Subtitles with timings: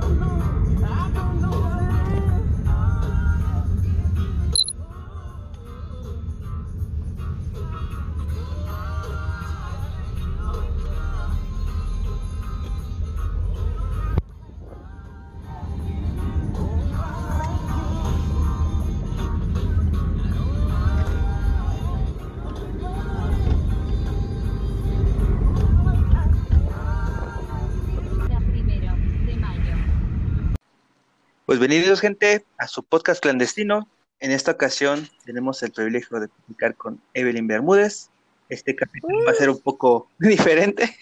[0.00, 0.86] don't know.
[0.86, 1.55] I don't know.
[31.56, 33.88] Pues bienvenidos gente a su podcast clandestino.
[34.20, 38.10] En esta ocasión tenemos el privilegio de publicar con Evelyn Bermúdez.
[38.50, 40.94] Este capítulo va a ser un poco diferente.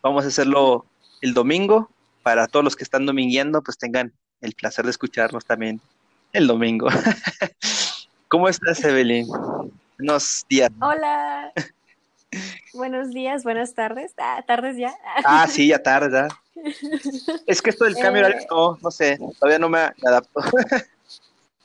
[0.00, 0.86] Vamos a hacerlo
[1.22, 1.90] el domingo.
[2.22, 5.80] Para todos los que están domingueando, pues tengan el placer de escucharnos también
[6.32, 6.86] el domingo.
[8.28, 9.26] ¿Cómo estás, Evelyn?
[9.98, 10.70] Buenos días.
[10.80, 11.52] Hola.
[12.72, 14.12] Buenos días, buenas tardes.
[14.18, 14.94] Ah, tardes ya.
[15.24, 16.28] Ah, sí, ya tarde.
[17.46, 18.46] Es que esto del cambio Eh.
[18.50, 20.40] no, no sé, todavía no me adapto.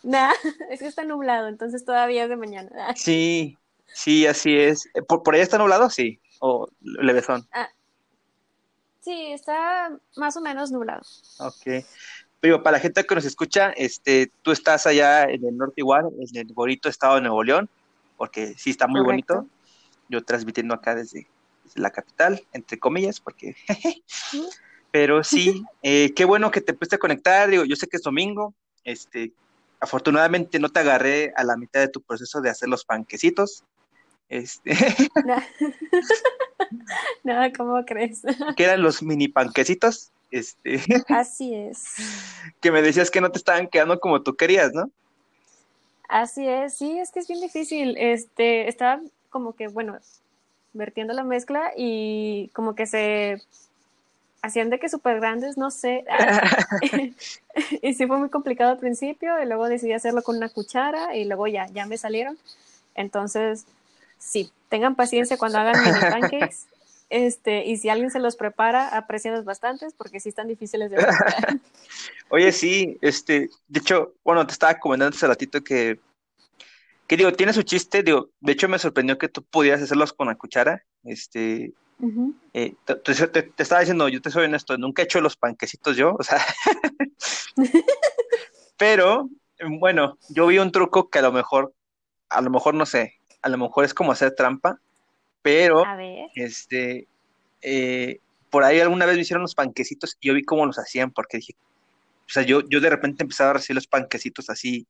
[0.01, 0.31] Nah,
[0.69, 2.69] es que está nublado, entonces todavía es de mañana.
[2.87, 3.57] Ah, Sí,
[3.93, 4.85] sí, así es.
[4.93, 5.89] Eh, ¿Por, por ahí está nublado?
[5.89, 6.19] Sí.
[6.39, 7.45] O levesón.
[9.01, 11.01] Sí, está más o menos nublado.
[11.39, 11.83] Ok.
[12.39, 16.05] Pero para la gente que nos escucha, este, tú estás allá en el norte igual,
[16.17, 17.69] en el bonito estado de Nuevo León,
[18.15, 19.35] porque sí está muy Correcto.
[19.35, 19.53] bonito.
[20.09, 21.27] Yo transmitiendo acá desde,
[21.63, 23.55] desde la capital, entre comillas, porque...
[24.91, 27.49] Pero sí, eh, qué bueno que te pudiste conectar.
[27.49, 28.53] Digo, yo sé que es domingo.
[28.83, 29.31] Este,
[29.79, 33.63] afortunadamente no te agarré a la mitad de tu proceso de hacer los panquecitos.
[34.29, 34.71] Este.
[37.23, 38.21] Nada, ¿cómo crees?
[38.55, 40.11] que eran los mini panquecitos.
[40.31, 41.95] Este, Así es.
[42.61, 44.91] que me decías que no te estaban quedando como tú querías, ¿no?
[46.07, 47.95] Así es, sí, es que es bien difícil.
[47.97, 49.97] Este, estaba como que, bueno,
[50.73, 53.41] vertiendo la mezcla y como que se
[54.41, 56.05] hacían de que súper grandes, no sé.
[57.81, 61.25] y sí fue muy complicado al principio y luego decidí hacerlo con una cuchara y
[61.25, 62.37] luego ya, ya me salieron.
[62.95, 63.65] Entonces,
[64.17, 66.67] sí, tengan paciencia cuando hagan mini pancakes.
[67.09, 71.57] Este, y si alguien se los prepara, aprecienlos bastantes porque sí están difíciles de preparar.
[72.29, 75.99] Oye, sí, este, de hecho, bueno, te estaba comentando hace ratito que,
[77.09, 80.27] que digo, tiene su chiste, digo, de hecho me sorprendió que tú pudieras hacerlos con
[80.27, 81.73] la cuchara, este,
[82.53, 85.35] eh, te, te- te- te estaba diciendo, yo te soy honesto, nunca he hecho los
[85.35, 86.37] panquecitos yo, o sea,
[88.77, 89.29] pero,
[89.79, 91.73] bueno, yo vi un truco que a lo mejor,
[92.29, 94.79] a lo mejor no sé, a lo mejor es como hacer trampa,
[95.41, 96.27] pero, A ver.
[96.35, 97.07] este,
[97.61, 98.19] eh,
[98.49, 101.37] por ahí alguna vez me hicieron los panquecitos y yo vi cómo los hacían, porque
[101.37, 101.55] dije,
[102.27, 104.85] o sea, yo, yo de repente empezaba a recibir los panquecitos así,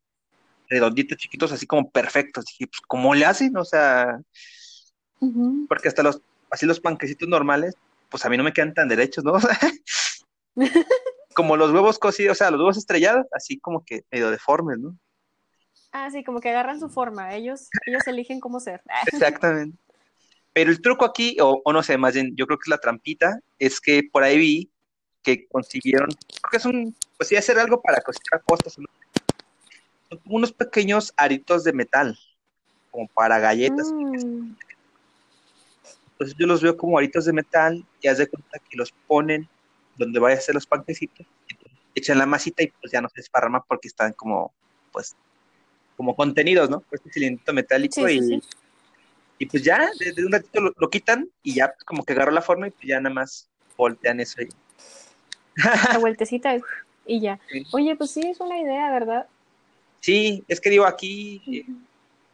[0.69, 2.45] redonditos, chiquitos, así como perfectos.
[2.45, 3.55] Dije, pues, ¿cómo le hacen?
[3.57, 4.19] O sea,
[5.67, 7.75] porque hasta los, así los panquecitos normales,
[8.09, 9.33] pues a mí no me quedan tan derechos, ¿no?
[9.39, 9.57] O sea,
[11.35, 14.97] como los huevos cocidos, o sea, los huevos estrellados, así como que medio deformes, ¿no?
[15.91, 17.33] Ah, sí, como que agarran su forma.
[17.33, 18.81] Ellos, ellos eligen cómo ser.
[19.11, 19.77] Exactamente.
[20.53, 22.79] Pero el truco aquí, o, o no sé, más bien, yo creo que es la
[22.79, 24.71] trampita, es que por ahí vi
[25.21, 28.87] que consiguieron, creo que es un, pues sí, hacer algo para cocinar postres, ¿no?
[30.09, 32.17] Son como unos pequeños aritos de metal,
[32.91, 33.91] como para galletas.
[33.93, 34.53] Mm,
[36.11, 39.47] Entonces yo los veo como aritos de metal y haz de cuenta que los ponen
[39.95, 41.25] donde vaya a hacer los panquecitos,
[41.95, 44.53] echan la masita y pues ya no se esparrama porque están como,
[44.91, 45.15] pues,
[45.95, 46.83] como contenidos, ¿no?
[46.91, 48.43] Este cilindrito metálico Sí, y, sí.
[49.39, 52.31] y pues ya, desde un ratito lo, lo quitan y ya pues, como que agarró
[52.31, 54.49] la forma y pues ya nada más voltean eso y
[55.91, 56.61] la vueltecita y-
[57.05, 57.39] y ya.
[57.49, 57.65] Sí.
[57.71, 59.27] Oye, pues sí, es una idea, ¿verdad?
[59.99, 61.65] Sí, es que digo aquí,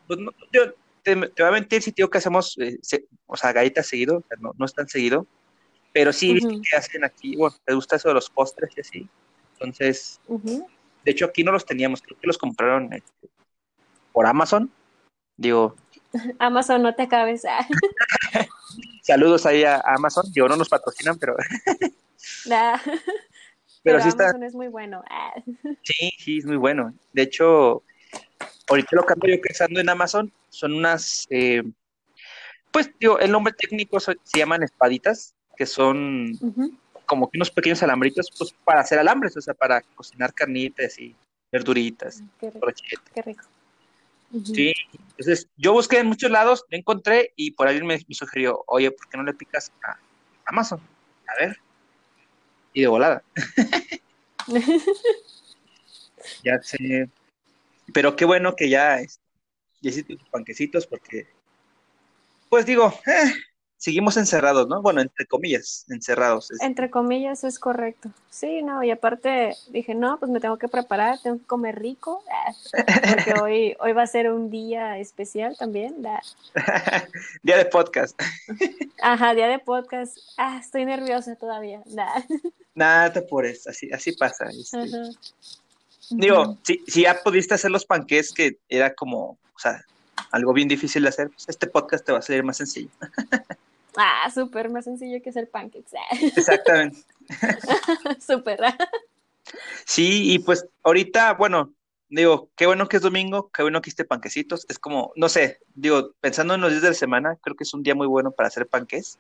[0.08, 0.72] pues no, yo
[1.04, 4.18] te, te voy a mentir si digo que hacemos, eh, se- o sea, galletas seguido,
[4.18, 5.26] o sea, no, no es tan seguido,
[5.92, 6.62] pero sí, viste Ujú.
[6.70, 9.10] que hacen aquí, bueno, te gusta eso de los postres y así,
[9.54, 10.20] entonces,
[11.04, 13.30] de hecho aquí no los teníamos, creo que los compraron este,
[14.12, 14.72] por Amazon,
[15.38, 15.76] digo,
[16.40, 17.44] Amazon, no te acabes.
[19.02, 21.36] Saludos ahí a, a Amazon, digo, no nos patrocinan, pero,
[22.46, 22.80] nah.
[23.86, 25.04] Pero Pero sí está, Amazon es muy bueno.
[25.10, 25.32] Ah,
[25.84, 27.84] sí, sí, es muy bueno, de hecho,
[28.68, 31.62] ahorita lo que ando yo pensando en Amazon son unas, eh,
[32.72, 36.34] pues, digo, el nombre técnico se llaman espaditas, que son
[37.06, 41.16] como que unos pequeños alambritos pues, para hacer alambres, o sea, para cocinar carnitas y
[41.52, 42.68] verduritas, Qué rico.
[43.14, 43.44] Qué rico.
[44.44, 48.64] Sí, entonces yo busqué en muchos lados, no encontré y por ahí me, me sugirió,
[48.66, 49.98] oye, ¿por qué no le picas a
[50.46, 50.82] Amazon?
[51.28, 51.58] A ver.
[52.76, 53.24] Y de volada,
[56.44, 57.10] ya sé.
[57.94, 59.24] Pero qué bueno que ya, este,
[59.80, 61.26] ya hiciste tus panquecitos porque,
[62.50, 63.32] pues digo, eh,
[63.78, 64.82] seguimos encerrados, ¿no?
[64.82, 66.50] Bueno, entre comillas, encerrados.
[66.62, 68.10] Entre comillas es correcto.
[68.30, 72.24] Sí, no, y aparte dije, no, pues me tengo que preparar, tengo que comer rico,
[73.16, 76.02] porque hoy, hoy va a ser un día especial también.
[77.44, 78.20] día de podcast.
[79.02, 80.18] Ajá, día de podcast.
[80.38, 81.82] Ah, estoy nerviosa todavía.
[82.74, 84.46] Nada te apures, así, así pasa.
[84.50, 84.80] Este.
[86.10, 89.84] Digo, si, si ya pudiste hacer los panques que era como, o sea,
[90.36, 92.90] algo bien difícil de hacer, pues este podcast te va a salir más sencillo.
[93.98, 95.94] Ah, súper, más sencillo que hacer pancakes.
[96.36, 96.98] Exactamente.
[98.20, 98.60] súper.
[99.86, 101.72] sí, y pues ahorita, bueno,
[102.10, 104.66] digo, qué bueno que es domingo, qué bueno que hiciste panquecitos.
[104.68, 107.74] Es como, no sé, digo, pensando en los días de la semana, creo que es
[107.74, 109.18] un día muy bueno para hacer panques.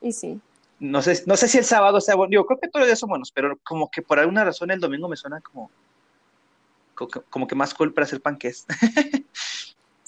[0.00, 0.40] Y sí.
[0.78, 3.00] No sé, no sé si el sábado sea bueno, digo, creo que todos los días
[3.00, 5.68] son buenos, pero como que por alguna razón el domingo me suena como,
[7.28, 8.66] como que más cool para hacer panques.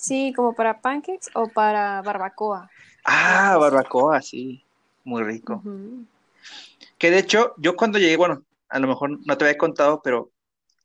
[0.08, 2.70] Sí, como para pancakes o para barbacoa.
[3.04, 4.64] Ah, barbacoa, sí,
[5.04, 5.62] muy rico.
[6.98, 10.30] Que de hecho, yo cuando llegué, bueno, a lo mejor no te había contado, pero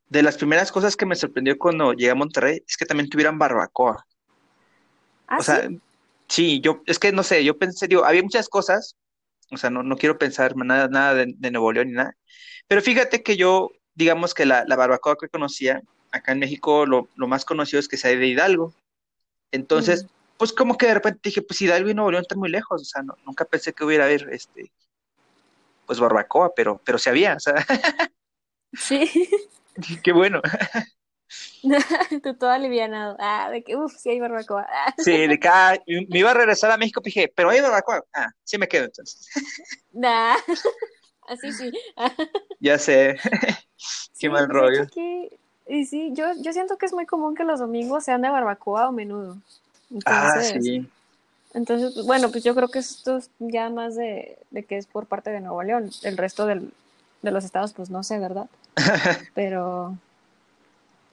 [0.09, 3.39] de las primeras cosas que me sorprendió cuando llegué a Monterrey es que también tuvieran
[3.39, 4.05] barbacoa.
[5.27, 5.67] ¿Ah, o sea,
[6.27, 6.61] ¿sí?
[6.61, 8.95] yo, es que no sé, yo pensé, digo, había muchas cosas,
[9.51, 12.15] o sea, no, no quiero pensar nada, nada de, Nuevo León ni nada,
[12.67, 15.81] pero fíjate que yo, digamos que la, barbacoa que conocía,
[16.11, 18.73] acá en México lo, más conocido es que sea de Hidalgo.
[19.53, 20.07] Entonces,
[20.37, 22.85] pues como que de repente dije, pues Hidalgo y Nuevo León están muy lejos, o
[22.85, 24.71] sea, nunca pensé que hubiera haber, este,
[25.85, 27.65] pues barbacoa, pero, pero se había, o sea.
[28.73, 29.29] Sí.
[30.03, 30.41] Qué bueno.
[32.23, 33.15] Tú todo alivianado.
[33.19, 34.67] Ah, de que, uff, sí hay barbacoa.
[34.97, 38.03] Sí, de que ah, me iba a regresar a México, dije, pero hay barbacoa.
[38.11, 39.29] Ah, sí me quedo entonces.
[39.91, 40.35] Nah,
[41.27, 41.71] así sí.
[42.59, 43.19] ya sé.
[44.19, 44.87] Qué mal rollo.
[45.67, 48.89] Y sí, yo, yo siento que es muy común que los domingos sean de barbacoa
[48.89, 49.37] o menudo
[50.05, 50.87] ah, sí.
[51.53, 55.29] Entonces, bueno, pues yo creo que esto es ya más de, que es por parte
[55.29, 55.91] de Nuevo León.
[56.01, 56.61] El resto de
[57.21, 58.49] los estados, pues no sé, ¿verdad?
[59.35, 59.95] Pero.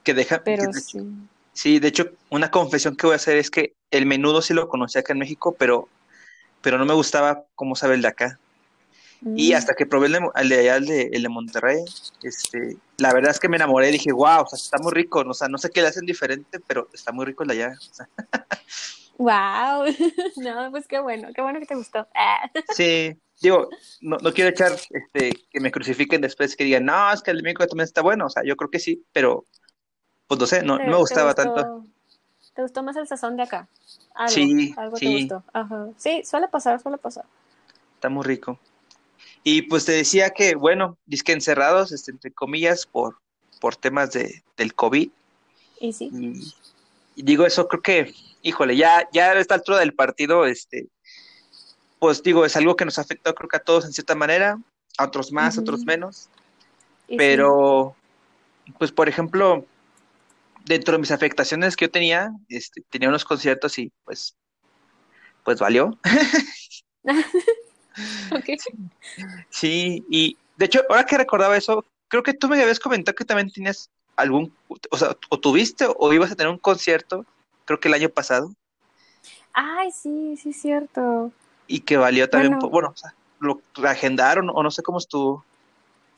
[0.02, 0.42] que deja.
[0.42, 1.00] Pero sí.
[1.52, 4.68] Sí, de hecho, una confesión que voy a hacer es que el menudo sí lo
[4.68, 5.88] conocí acá en México, pero,
[6.62, 8.38] pero no me gustaba cómo sabe el de acá.
[9.22, 11.84] Y hasta que probé el de, allá, el de, el de Monterrey,
[12.22, 15.34] este, la verdad es que me enamoré, dije, wow, o sea, está muy rico, o
[15.34, 17.78] sea, no sé qué le hacen diferente, pero está muy rico el de allá.
[19.18, 19.84] Wow,
[20.36, 22.08] no, pues qué bueno, qué bueno que te gustó.
[22.74, 23.68] Sí, digo,
[24.00, 27.38] no, no quiero echar, este, que me crucifiquen después, que digan, no, es que el
[27.38, 29.44] de México también está bueno, o sea, yo creo que sí, pero,
[30.26, 31.84] pues no sé, no, no me gustaba tanto.
[32.54, 33.68] ¿Te gustó más el sazón de acá?
[34.14, 35.06] Algo, sí, algo sí.
[35.06, 35.44] te gustó.
[35.52, 35.88] Ajá.
[35.98, 37.24] Sí, suele pasar, suele pasar.
[37.94, 38.58] Está muy rico.
[39.42, 43.18] Y pues te decía que, bueno, disque encerrados, este, entre comillas, por,
[43.60, 45.10] por temas de, del COVID.
[45.80, 46.10] Y sí.
[47.16, 50.88] Y, digo eso, creo que, híjole, ya, ya a esta altura del partido, este,
[51.98, 54.58] pues digo, es algo que nos afectó creo que a todos en cierta manera,
[54.98, 56.28] a otros más, a otros menos.
[57.16, 57.96] Pero,
[58.78, 59.66] pues por ejemplo,
[60.64, 64.36] dentro de mis afectaciones que yo tenía, este, tenía unos conciertos y pues,
[65.44, 65.98] pues valió.
[69.50, 73.24] Sí, y de hecho, ahora que recordaba eso, creo que tú me habías comentado que
[73.24, 74.52] también tenías algún,
[74.90, 77.24] o sea, o tuviste o ibas a tener un concierto,
[77.64, 78.52] creo que el año pasado.
[79.52, 81.32] Ay, sí, sí, cierto.
[81.66, 85.44] Y que valió también, bueno, bueno o sea, lo agendaron o no sé cómo estuvo.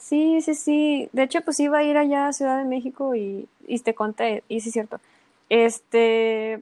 [0.03, 1.09] Sí, sí, sí.
[1.13, 4.43] De hecho, pues iba a ir allá a Ciudad de México y, y te conté,
[4.49, 5.01] y sí es cierto.
[5.49, 6.61] Este,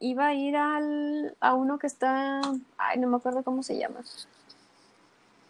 [0.00, 2.40] iba a ir al, a uno que está,
[2.78, 4.00] ay, no me acuerdo cómo se llama.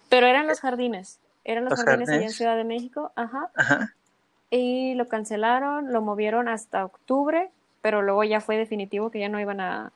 [0.08, 3.50] Pero eran los jardines, eran los, jardines, allá en Ciudad de México, ajá.
[4.50, 7.50] Y lo cancelaron, lo movieron hasta octubre,
[7.82, 9.92] pero luego ya fue definitivo que ya no iban a,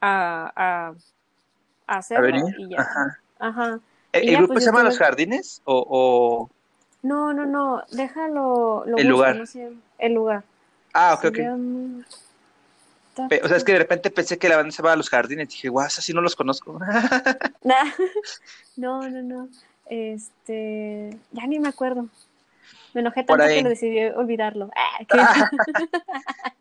[0.00, 0.52] a,
[1.86, 2.48] a, hacerlo.
[2.58, 2.86] y ya.
[3.38, 3.80] Ajá.
[4.12, 6.48] ¿El, grupo pues, se llama Los Jardines o,
[7.02, 8.84] No, no, no, déjalo.
[8.96, 9.36] el lugar.
[9.98, 10.44] el lugar.
[10.92, 11.38] Ah, ok, ok.
[13.42, 15.48] O sea, es que de repente pensé que la banda se va a los jardines.
[15.48, 16.78] Dije, guau, así no los conozco.
[18.76, 19.48] no, no, no.
[19.86, 22.08] Este, ya ni me acuerdo.
[22.94, 24.70] Me enojé tanto que lo decidí olvidarlo.
[24.76, 25.04] Ah,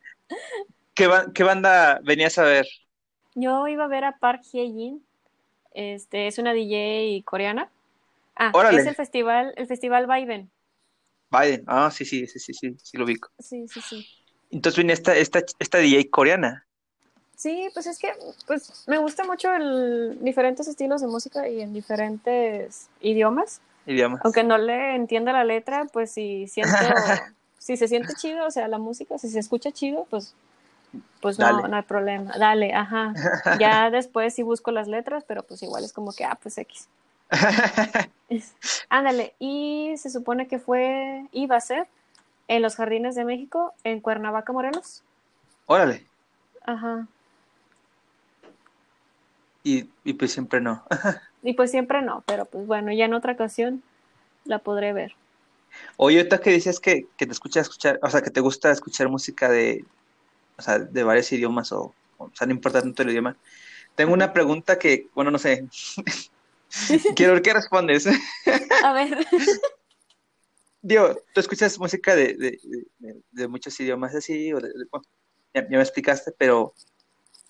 [0.94, 2.68] ¿Qué, banda venías a ver?
[3.36, 5.04] Yo iba a ver a Park Hye-jin.
[5.74, 7.70] Este, es una DJ coreana.
[8.36, 10.50] Ah, es el festival, el festival Biden.
[11.30, 13.30] Biden, ah, sí, sí, sí, sí, sí, sí lo ubico.
[13.38, 14.08] Sí, sí, sí.
[14.52, 16.66] Entonces viene esta, esta, esta DJ coreana.
[17.36, 18.12] Sí, pues es que
[18.48, 23.62] pues me gusta mucho el diferentes estilos de música y en diferentes idiomas.
[23.86, 24.22] Idiomas.
[24.26, 26.76] Aunque no le entienda la letra, pues si siento,
[27.58, 30.36] si se siente chido, o sea, la música, si se escucha chido, pues
[31.22, 32.34] pues no, no hay problema.
[32.38, 33.14] Dale, ajá.
[33.60, 36.88] Ya después sí busco las letras, pero pues igual es como que, ah, pues X.
[38.90, 41.88] Ándale, y se supone que fue, iba a ser
[42.50, 45.04] en los Jardines de México, en Cuernavaca, Morelos.
[45.68, 46.06] Órale.
[46.66, 47.08] Ajá.
[49.64, 50.84] Y, y pues siempre no.
[51.44, 53.84] y pues siempre no, pero pues bueno, ya en otra ocasión
[54.46, 55.14] la podré ver.
[55.98, 59.10] Oye, ahorita que dices que, que te escuchas escuchar, o sea, que te gusta escuchar
[59.10, 59.86] música de,
[60.58, 63.38] o sea, de varios idiomas o, o sea, no importa tanto el idioma.
[63.94, 65.68] Tengo una pregunta que, bueno, no sé.
[67.16, 68.08] Quiero ver qué respondes.
[68.84, 69.28] A ver.
[70.82, 74.60] Digo, tú escuchas música de, de, de, muchos idiomas así, o
[75.54, 76.74] ya, me explicaste, pero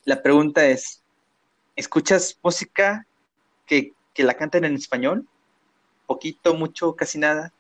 [0.06, 1.04] la pregunta es,
[1.76, 3.06] ¿escuchas música
[3.68, 5.28] que, que la cantan en español?
[6.08, 7.54] ¿Poquito, mucho, casi nada?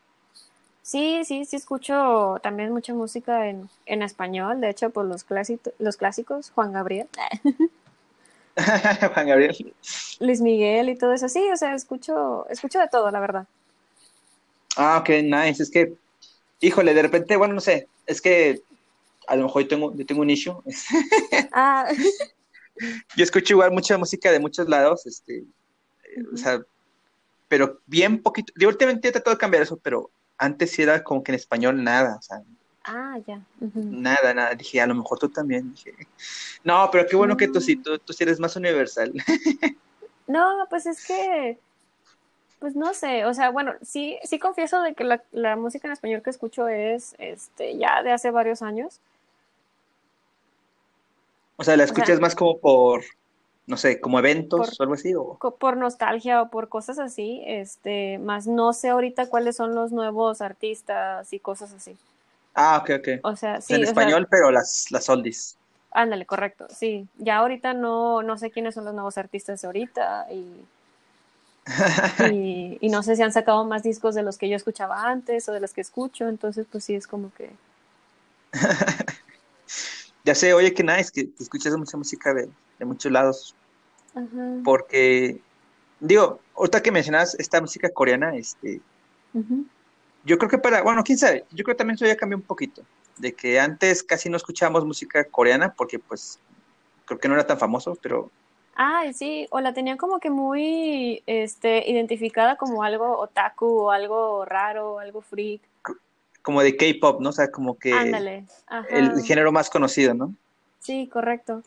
[0.81, 5.71] Sí, sí, sí escucho también mucha música en, en español, de hecho, por los, clásicos,
[5.77, 7.07] los clásicos, Juan Gabriel.
[9.13, 9.75] Juan Gabriel.
[10.19, 13.45] Luis Miguel y todo eso, sí, o sea, escucho, escucho de todo, la verdad.
[14.81, 15.93] Ah, ok, nice, es que,
[16.61, 18.61] híjole, de repente, bueno, no sé, es que
[19.27, 20.55] a lo mejor yo tengo, yo tengo un issue.
[21.51, 21.91] ah.
[23.17, 25.43] yo escucho igual mucha música de muchos lados, este,
[26.33, 26.61] o sea,
[27.49, 31.23] pero bien poquito, yo últimamente he tratado de cambiar eso, pero antes sí era como
[31.23, 32.41] que en español nada, o sea.
[32.85, 33.45] Ah, ya.
[33.59, 34.55] Nada, nada.
[34.55, 35.73] Dije, a lo mejor tú también.
[35.73, 35.93] Dije,
[36.63, 39.11] no, pero qué bueno que tú sí, tú, tú sí eres más universal.
[40.27, 41.59] no, pues es que,
[42.59, 45.93] pues no sé, o sea, bueno, sí, sí confieso de que la, la música en
[45.93, 48.99] español que escucho es, este, ya de hace varios años.
[51.55, 53.03] O sea, la escuchas más como por,
[53.65, 55.13] no sé, como eventos o algo así.
[55.15, 55.37] ¿o?
[55.37, 60.41] Por nostalgia o por cosas así, este, más no sé ahorita cuáles son los nuevos
[60.41, 61.97] artistas y cosas así.
[62.53, 63.07] Ah, ok, ok.
[63.23, 63.73] O sea, sí.
[63.73, 65.57] En español, pero las, las oldies.
[65.91, 67.07] Ándale, correcto, sí.
[67.17, 70.45] Ya ahorita no, no sé quiénes son los nuevos artistas de ahorita y,
[72.31, 75.47] y, y, no sé si han sacado más discos de los que yo escuchaba antes
[75.49, 77.51] o de los que escucho, entonces pues sí es como que...
[80.23, 82.49] ya sé, oye, que nice, que, que escuchas mucha música de,
[82.79, 83.55] de muchos lados.
[84.63, 85.39] Porque,
[85.99, 88.81] digo, ahorita que mencionas esta música coreana, este,
[90.25, 92.43] yo creo que para, bueno, quién sabe, yo creo que también eso ya cambió un
[92.43, 92.83] poquito,
[93.17, 96.39] de que antes casi no escuchábamos música coreana porque pues
[97.05, 98.31] creo que no era tan famoso, pero...
[98.81, 104.45] Ah, sí, o la tenían como que muy este, identificada como algo otaku o algo
[104.45, 105.61] raro, algo freak.
[106.41, 107.27] Como de K-pop, ¿no?
[107.27, 108.45] O sea, como que Ándale.
[108.89, 110.33] el género más conocido, ¿no?
[110.79, 111.61] Sí, correcto.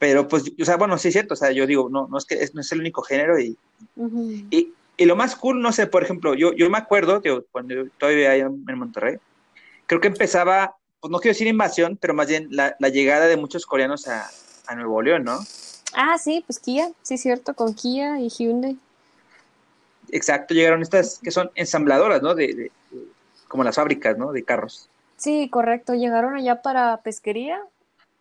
[0.00, 2.24] Pero pues, o sea, bueno, sí es cierto, o sea, yo digo, no, no es
[2.24, 3.56] que es, no es el único género y,
[4.50, 7.74] y, y, lo más cool, no sé, por ejemplo, yo, yo me acuerdo, digo, cuando
[7.74, 9.18] yo todavía allá en Monterrey,
[9.86, 13.36] creo que empezaba, pues no quiero decir invasión, pero más bien la, la llegada de
[13.36, 14.28] muchos coreanos a,
[14.66, 15.38] a, Nuevo León, ¿no?
[15.94, 18.78] Ah, sí, pues Kia, sí cierto, con Kia y Hyundai.
[20.10, 22.34] Exacto, llegaron estas que son ensambladoras, ¿no?
[22.34, 22.54] De, de,
[22.90, 23.06] de
[23.48, 24.32] como las fábricas, ¿no?
[24.32, 24.88] De carros.
[25.16, 27.60] Sí, correcto, llegaron allá para pesquería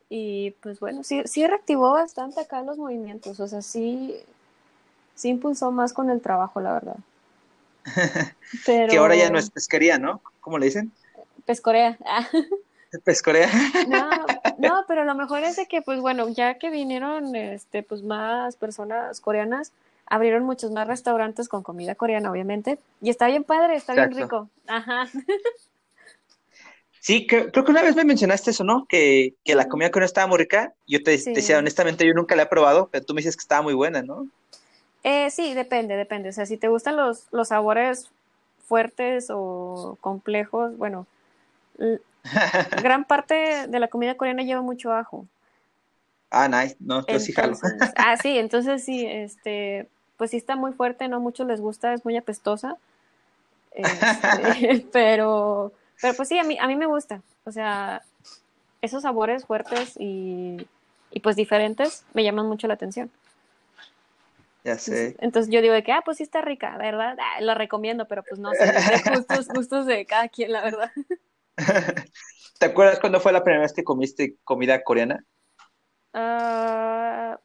[0.09, 4.15] y pues bueno, sí, sí reactivó bastante acá los movimientos, o sea, sí,
[5.15, 6.95] sí impulsó más con el trabajo, la verdad.
[8.65, 8.89] Pero...
[8.91, 10.21] que ahora ya no es pesquería, ¿no?
[10.39, 10.91] ¿Cómo le dicen?
[11.45, 11.97] Pescorea.
[13.03, 13.49] Pescorea.
[13.87, 14.09] no,
[14.57, 18.55] no, pero lo mejor es de que, pues bueno, ya que vinieron, este, pues más
[18.55, 19.71] personas coreanas,
[20.05, 24.15] abrieron muchos más restaurantes con comida coreana, obviamente, y está bien padre, está Exacto.
[24.15, 24.49] bien rico.
[24.67, 25.07] Ajá.
[26.99, 28.87] Sí, creo, creo, que una vez me mencionaste eso, ¿no?
[28.87, 30.73] Que, que la comida coreana estaba muy rica.
[30.87, 31.25] Yo te, sí.
[31.25, 33.75] te, decía, honestamente, yo nunca la he probado, pero tú me dices que estaba muy
[33.75, 34.27] buena, ¿no?
[35.03, 36.29] Eh, sí, depende, depende.
[36.29, 38.09] O sea, si te gustan los, los sabores
[38.67, 41.05] fuertes o complejos, bueno,
[42.81, 45.27] gran parte de la comida coreana lleva mucho ajo.
[46.29, 46.75] Ah, nice.
[46.79, 47.57] No, yo entonces, sí jalo.
[47.97, 52.03] ah, sí, entonces sí, este, pues sí está muy fuerte, no muchos les gusta, es
[52.03, 52.77] muy apestosa.
[53.71, 57.21] Este, pero pero pues sí, a mí, a mí me gusta.
[57.45, 58.01] O sea,
[58.81, 60.67] esos sabores fuertes y,
[61.11, 63.09] y pues diferentes me llaman mucho la atención.
[64.63, 65.15] Ya sé.
[65.19, 67.15] Entonces yo digo de que, ah, pues sí está rica, ¿verdad?
[67.19, 68.65] Ah, lo recomiendo, pero pues no sé,
[69.15, 70.91] gustos, gustos de cada quien, la verdad.
[72.59, 75.23] ¿Te acuerdas cuándo fue la primera vez que comiste comida coreana?
[76.13, 77.35] Uh...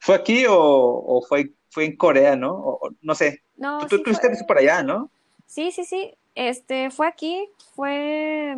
[0.00, 2.52] ¿Fue aquí o, o, fue, fue en Corea, no?
[2.54, 3.42] O, no sé.
[3.56, 5.10] No, tú, sí tú estuviste por allá, ¿no?
[5.46, 6.14] Sí, sí, sí.
[6.34, 8.56] Este, fue aquí, fue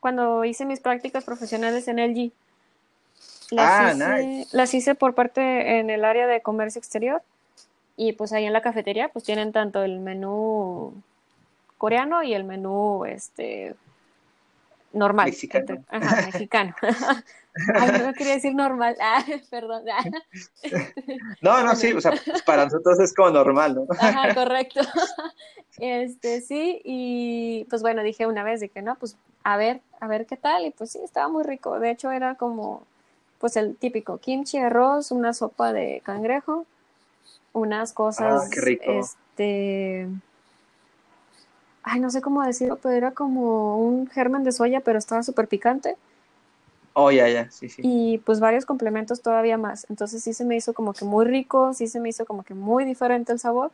[0.00, 2.32] cuando hice mis prácticas profesionales en LG.
[3.50, 4.56] Las, ah, hice, nice.
[4.56, 7.22] las hice por parte en el área de comercio exterior
[7.96, 10.94] y pues ahí en la cafetería pues tienen tanto el menú
[11.82, 13.74] coreano y el menú este
[14.92, 15.26] normal.
[15.26, 15.84] Mexicano.
[15.88, 16.74] ajá, mexicano.
[17.74, 18.94] Ay, no quería decir normal.
[19.00, 19.82] Ah, perdón.
[19.92, 20.04] Ah.
[21.40, 23.86] No, no, sí, o sea, pues para nosotros es como normal, ¿no?
[23.98, 24.80] Ajá, correcto.
[25.78, 30.26] Este, sí, y pues bueno, dije una vez, dije, no, pues a ver, a ver
[30.26, 31.80] qué tal, y pues sí, estaba muy rico.
[31.80, 32.82] De hecho, era como,
[33.40, 36.66] pues el típico kimchi, arroz, una sopa de cangrejo,
[37.54, 38.84] unas cosas, Ah, qué rico.
[38.92, 40.08] este,
[41.82, 45.48] ay, no sé cómo decirlo, pero era como un germen de soya, pero estaba súper
[45.48, 45.96] picante.
[46.94, 47.82] Oh, ya, ya, sí, sí.
[47.84, 49.86] y pues varios complementos todavía más.
[49.88, 52.54] Entonces sí se me hizo como que muy rico, sí se me hizo como que
[52.54, 53.70] muy diferente el sabor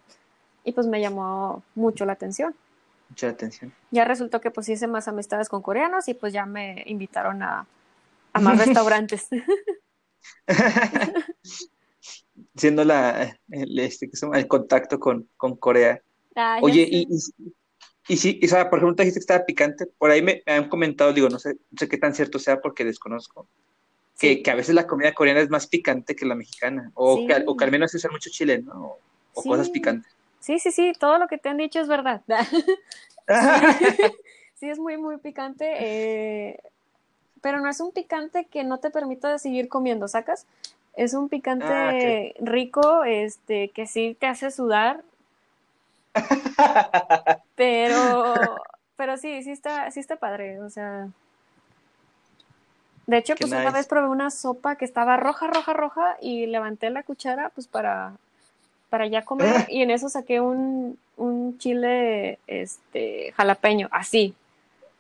[0.65, 2.55] y pues me llamó mucho la atención.
[3.09, 3.73] Mucha atención.
[3.91, 7.67] Ya resultó que pues hice más amistades con coreanos y pues ya me invitaron a,
[8.33, 9.29] a más restaurantes.
[12.55, 16.01] Siendo la, el, este, el contacto con, con Corea.
[16.37, 17.09] Ah, Oye, y,
[18.09, 19.87] y sí, y, por ejemplo, te dijiste que estaba picante.
[19.87, 22.61] Por ahí me, me han comentado, digo, no sé, no sé qué tan cierto sea
[22.61, 23.47] porque desconozco,
[24.19, 24.43] que, Sí.
[24.43, 27.27] que a veces la comida coreana es más picante que la mexicana, o, Sí.
[27.27, 28.73] que, o que al menos se usa mucho chile, ¿no?
[28.73, 28.99] O,
[29.35, 29.49] o Sí.
[29.49, 30.11] cosas picantes.
[30.41, 32.23] Sí, sí, sí, todo lo que te han dicho es verdad.
[34.55, 36.59] Sí, es muy, muy picante, eh,
[37.43, 40.47] pero no es un picante que no te permita seguir comiendo, ¿sacas?
[40.97, 45.05] Es un picante Ah, rico, este, que sí te hace sudar,
[47.57, 48.35] pero,
[48.97, 51.09] pero sí, sí está, sí está padre, o sea.
[53.07, 56.47] De hecho, Qué pues una vez probé una sopa que estaba roja, roja, roja y
[56.47, 58.13] levanté la cuchara, pues para,
[58.91, 64.35] para ya comer y en eso saqué un, un chile, este, jalapeño, así.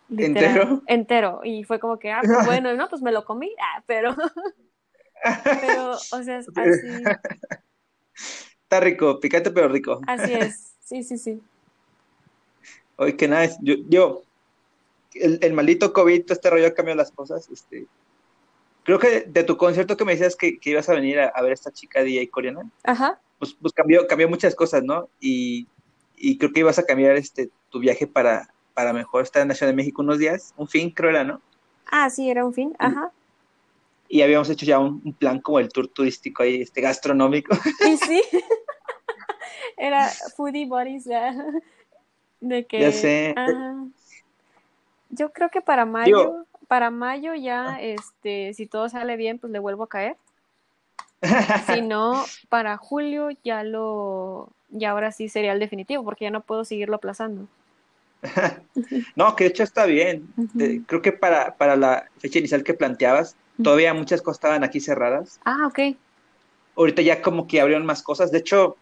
[0.08, 0.82] literal, ¿Entero?
[0.86, 1.40] Entero.
[1.44, 4.16] Y fue como que, ah, pues bueno, no, pues me lo comí, ah, pero,
[5.60, 7.12] pero, o sea, así,
[8.62, 10.00] Está rico, picante pero rico.
[10.06, 10.67] así es.
[10.88, 11.42] Sí, sí, sí.
[12.96, 13.58] Oye, qué nice.
[13.60, 14.22] Yo, yo
[15.12, 17.46] el, el maldito COVID, todo este rollo ha cambiado las cosas.
[17.50, 17.86] Este,
[18.84, 21.42] creo que de tu concierto que me decías que, que ibas a venir a, a
[21.42, 23.20] ver a esta chica DJ coreana, Ajá.
[23.38, 25.10] pues, pues cambió, cambió muchas cosas, ¿no?
[25.20, 25.66] Y,
[26.16, 29.54] y creo que ibas a cambiar este tu viaje para, para mejor estar en la
[29.54, 31.42] Ciudad de México unos días, un fin, creo era, ¿no?
[31.90, 32.74] Ah, sí, era un fin.
[32.78, 33.12] Ajá.
[34.08, 37.54] Y habíamos hecho ya un, un plan como el tour turístico ahí, este gastronómico.
[37.86, 38.22] Y sí.
[39.76, 41.34] Era foodie buddies, ya.
[42.40, 42.80] De que.
[42.80, 43.34] Ya sé.
[43.36, 43.86] Ajá.
[45.10, 49.52] Yo creo que para mayo, Digo- para mayo ya, este, si todo sale bien, pues
[49.52, 50.16] le vuelvo a caer.
[51.66, 56.42] Si no, para julio ya lo, ya ahora sí sería el definitivo, porque ya no
[56.42, 57.46] puedo seguirlo aplazando.
[59.16, 60.28] No, que de hecho está bien.
[60.58, 64.80] Eh, creo que para, para la fecha inicial que planteabas, todavía muchas cosas estaban aquí
[64.80, 65.40] cerradas.
[65.44, 65.96] Ah, ok.
[66.76, 68.30] ahorita ya como que abrieron más cosas.
[68.30, 68.76] De hecho,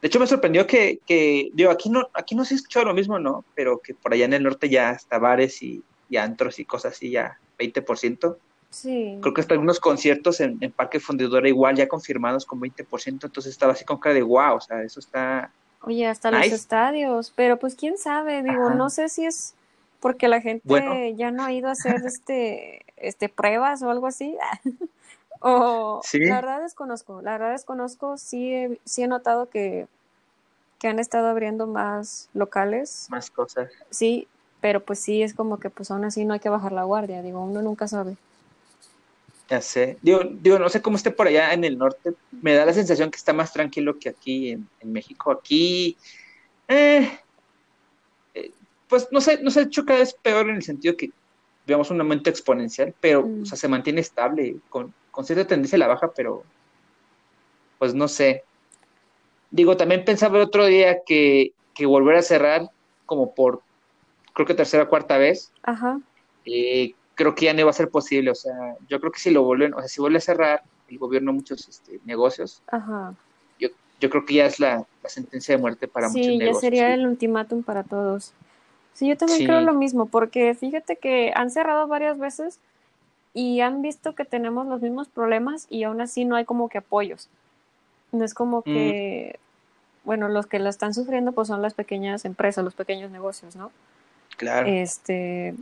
[0.00, 2.94] de hecho me sorprendió que, que digo, aquí no, aquí no se ha escuchado lo
[2.94, 3.44] mismo, ¿no?
[3.54, 6.92] Pero que por allá en el norte ya hasta bares y, y antros y cosas
[6.92, 8.36] así, ya 20%.
[8.70, 9.18] Sí.
[9.20, 13.46] Creo que hasta algunos conciertos en, en Parque Fundidora igual ya confirmados con 20%, entonces
[13.46, 15.50] estaba así con cara de wow, o sea, eso está...
[15.80, 18.74] Oye, hasta los estadios, pero pues quién sabe, digo, Ajá.
[18.74, 19.54] no sé si es
[20.00, 20.94] porque la gente Bueno.
[21.16, 24.36] ya no ha ido a hacer este, este pruebas o algo así.
[25.40, 26.18] O Sí.
[26.20, 29.86] la verdad desconozco, la verdad desconozco, sí he, sí he notado que,
[30.78, 33.70] que han estado abriendo más locales, Más cosas.
[33.90, 34.26] sí,
[34.60, 37.22] pero pues sí es como que pues aún así no hay que bajar la guardia,
[37.22, 38.16] digo, uno nunca sabe.
[39.50, 39.96] Ya sé.
[40.02, 42.12] Digo, digo, no sé cómo esté por allá en el norte.
[42.42, 45.30] Me da la sensación que está más tranquilo que aquí en, en México.
[45.30, 45.96] Aquí,
[46.68, 47.10] eh,
[48.34, 48.52] eh,
[48.88, 51.10] pues no sé, no sé, hecho cada vez peor en el sentido que
[51.66, 53.42] veamos un aumento exponencial, pero Mm.
[53.42, 56.44] o sea, se mantiene estable, con, con cierta tendencia a la baja, pero
[57.76, 58.44] pues no sé.
[59.50, 62.70] Digo, también pensaba el otro día que, que volver a cerrar
[63.04, 63.60] como por,
[64.32, 65.98] creo que tercera o cuarta vez, Ajá,
[66.44, 68.30] eh, creo que ya no iba a ser posible.
[68.30, 68.54] O sea,
[68.88, 71.66] yo creo que si lo vuelven, o sea, si vuelve a cerrar el gobierno muchos
[71.68, 73.12] este, negocios, ajá.
[73.58, 76.44] yo, yo creo que ya es la, la sentencia de muerte para muchos Sí, ya
[76.44, 76.60] negocios.
[76.60, 76.92] sería sí.
[76.92, 78.34] el ultimátum para todos.
[78.94, 79.46] Sí, yo también Sí.
[79.46, 82.60] creo lo mismo, porque fíjate que han cerrado varias veces
[83.38, 86.78] y han visto que tenemos los mismos problemas y aún así no hay como que
[86.78, 87.28] apoyos.
[88.10, 89.38] No es como que,
[90.02, 93.70] bueno, los que lo están sufriendo pues son las pequeñas empresas, los pequeños negocios, ¿no?
[94.36, 94.66] Claro.
[94.66, 95.54] Este,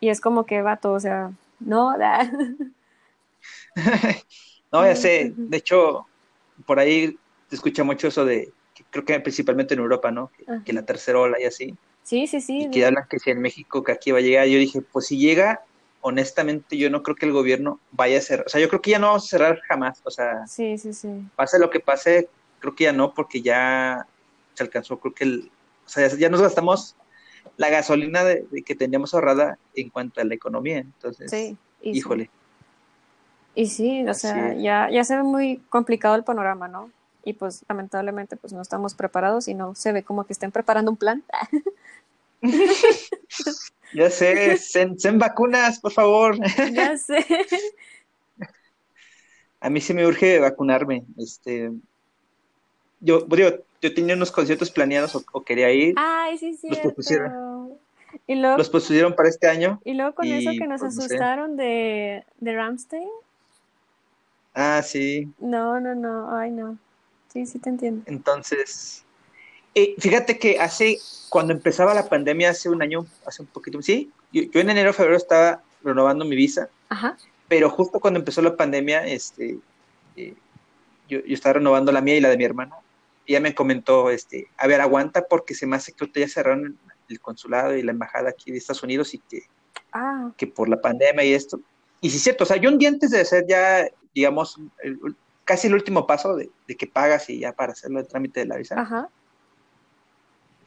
[0.00, 2.28] y es como que vato, o sea, no, da.
[4.72, 5.32] no, ya sé.
[5.36, 6.08] De hecho,
[6.66, 7.16] por ahí
[7.50, 10.32] se escucha mucho eso de, que creo que principalmente en Europa, ¿no?
[10.64, 11.76] Que la tercera ola y así.
[12.02, 12.62] Sí, sí, sí.
[12.62, 15.06] y que hablan que si en México que aquí va a llegar, yo dije, pues
[15.06, 15.62] si llega,
[16.06, 18.90] honestamente yo no creo que el gobierno vaya a cerrar, o sea, yo creo que
[18.90, 21.08] ya no vamos a cerrar jamás, o sea, Sí, sí, sí.
[21.34, 22.28] pase lo que pase,
[22.60, 24.06] creo que ya no, porque ya
[24.52, 25.50] se alcanzó, creo que el,
[25.86, 26.94] o sea, ya nos gastamos
[27.56, 30.78] la gasolina de, que teníamos ahorrada en cuanto a la economía.
[30.78, 32.28] Entonces, sí, híjole.
[33.54, 36.90] Y sí, o sea, ya, ya se ve muy complicado el panorama, ¿no?
[37.24, 40.90] Y pues lamentablemente pues no estamos preparados y no se ve como que estén preparando
[40.90, 41.24] un plan.
[43.94, 46.38] ya sé, sen, vacunas, por favor.
[46.72, 47.24] ya sé.
[49.60, 51.04] A mí sí me urge vacunarme.
[51.16, 51.70] Este,
[53.00, 55.94] yo, yo tenía unos conciertos planeados o, quería ir.
[55.96, 56.68] Ay, sí, sí.
[56.68, 57.74] Los pospusieron.
[58.26, 59.80] Y luego, los pospusieron para este año.
[59.84, 63.08] Y luego con eso que nos pues, asustaron de, de Ramstein.
[64.54, 65.32] Ah, sí.
[65.38, 66.78] No, no, no, ay, no.
[67.28, 68.04] Sí, sí te entiendo.
[68.06, 69.03] Entonces,
[69.74, 74.10] eh, fíjate que hace, cuando empezaba la pandemia, hace un año, hace un poquito, sí,
[74.32, 76.68] yo, en enero, febrero estaba renovando mi visa.
[76.88, 77.16] Ajá.
[77.48, 79.58] Pero justo cuando empezó la pandemia, este,
[80.16, 80.34] eh,
[81.08, 82.76] yo, yo, estaba renovando la mía y la de mi hermana.
[83.26, 86.78] Y ella me comentó, este, a ver, aguanta porque se me hace que ya cerraron
[87.08, 89.42] el consulado y la embajada aquí de Estados Unidos y que,
[89.92, 90.30] ah.
[90.36, 91.60] que por la pandemia y esto.
[92.00, 94.58] Y sí, es cierto, o sea, yo un día antes de hacer ya digamos,
[95.44, 98.56] casi el último paso de, que pagas y ya para hacerlo el trámite de la
[98.56, 98.80] visa.
[98.80, 99.08] Ajá.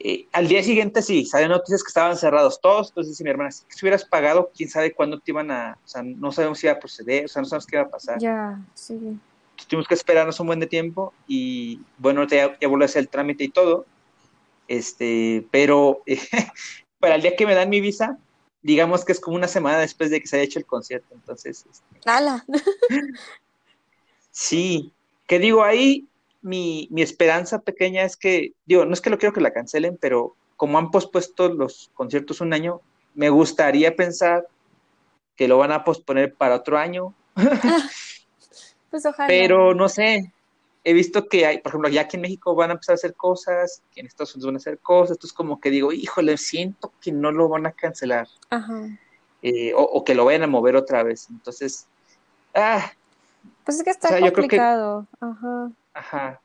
[0.00, 3.50] Eh, al día siguiente sí, salen noticias que estaban cerrados todos, entonces dice mi hermana,
[3.50, 6.74] si hubieras pagado, quién sabe cuándo te iban a, o sea, no sabemos si iba
[6.74, 8.18] a proceder, o sea, no sabemos qué iba a pasar.
[8.20, 9.18] Ya, sí.
[9.68, 13.08] tuvimos que esperarnos un buen de tiempo y bueno, ya, ya volví a hacer el
[13.08, 13.86] trámite y todo,
[14.68, 16.02] este, pero
[17.00, 18.18] para el día que me dan mi visa,
[18.62, 21.66] digamos que es como una semana después de que se haya hecho el concierto, entonces.
[21.68, 22.44] Este, ¡Hala!
[24.30, 24.92] sí,
[25.26, 26.06] que digo, ahí
[26.40, 29.98] mi, mi esperanza pequeña es que, digo, no es que lo quiero que la cancelen,
[30.00, 32.80] pero como han pospuesto los conciertos un año,
[33.14, 34.46] me gustaría pensar
[35.36, 37.14] que lo van a posponer para otro año.
[38.90, 39.28] pues ojalá.
[39.28, 40.32] Pero no sé,
[40.84, 43.14] he visto que hay, por ejemplo, ya aquí en México van a empezar a hacer
[43.14, 46.92] cosas, que en Estados Unidos van a hacer cosas, entonces como que digo, híjole, siento
[47.00, 48.26] que no lo van a cancelar.
[48.50, 48.88] Ajá.
[49.42, 51.28] Eh, o, que lo vayan a mover otra vez.
[51.30, 51.86] Entonces,
[52.54, 52.90] ah.
[53.64, 55.06] Pues es que está complicado.
[55.20, 55.70] Ajá.
[55.98, 56.40] Ajá.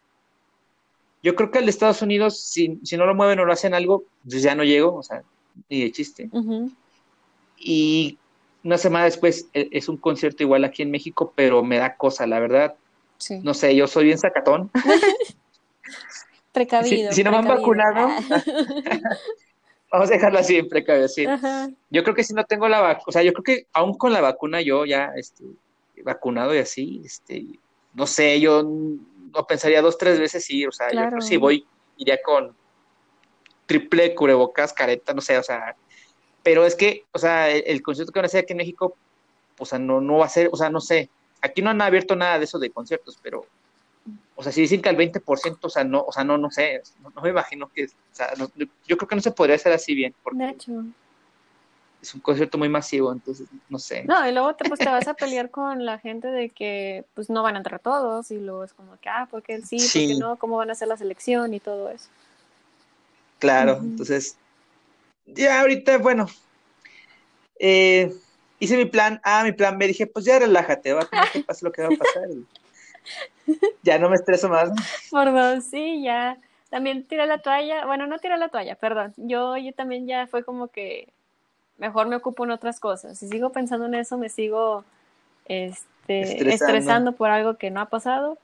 [1.22, 3.74] Yo creo que el de Estados Unidos, si, si no lo mueven o lo hacen
[3.74, 5.24] algo, pues ya no llego, o sea,
[5.70, 6.30] ni de chiste.
[7.58, 8.18] Y
[8.64, 12.26] una semana después e, es un concierto igual aquí en México, pero me da cosa,
[12.26, 12.76] la verdad.
[13.44, 14.72] No sé, yo soy bien sacatón.
[16.52, 17.12] precavido.
[17.14, 18.10] Si, no me han vacunado,
[19.92, 21.26] vamos a dejarlo así, precavido, sí.
[21.92, 24.12] Yo creo que si no tengo la vacuna, o sea, yo creo que aún con
[24.12, 25.46] la vacuna yo ya, este,
[26.04, 27.46] vacunado y así, este,
[27.94, 28.68] no sé, yo
[29.34, 31.66] no pensaría dos, tres veces ir, o sea, yo creo que si voy,
[31.98, 32.56] iría con
[33.66, 35.76] triple cubrebocas, careta, no sé, o sea,
[36.44, 38.96] pero es que, o sea, el, concierto que van a hacer aquí en México,
[39.58, 41.10] o sea, no, no va a ser, o sea, no sé,
[41.44, 43.46] Aquí no han abierto nada de eso de conciertos, pero,
[44.34, 46.82] o sea, si dicen que al 20%, o sea, no, o sea, no, no sé,
[47.02, 48.34] no, me imagino que, o sea,
[48.88, 50.16] yo creo que no se podría hacer así bien.
[50.24, 50.72] Porque de hecho.
[52.04, 54.04] Es un concierto muy masivo, entonces, no sé.
[54.04, 57.30] No, y luego te, pues, te vas a pelear con la gente de que, pues,
[57.30, 60.08] no van a entrar todos, y luego es como que, ah, porque sí, sí.
[60.08, 62.10] porque no, cómo van a hacer la selección y todo eso.
[63.40, 64.36] Claro, entonces,
[65.28, 66.28] ya ahorita, bueno,
[67.58, 68.14] eh,
[68.60, 71.44] hice mi plan A, mi plan B, dije, pues ya relájate, va a tener que
[71.44, 72.24] pasar lo que va a pasar.
[73.84, 74.72] ya no me estreso más.
[75.10, 76.38] Perdón, sí, ya.
[76.70, 79.14] También tiré la toalla, bueno, no tiré la toalla, perdón.
[79.16, 81.08] Yo, yo también ya fue como que
[81.78, 83.18] mejor me ocupo en otras cosas.
[83.18, 84.84] Si sigo pensando en eso, me sigo
[85.46, 87.14] este, estresando.
[87.14, 88.38] por algo que no ha pasado.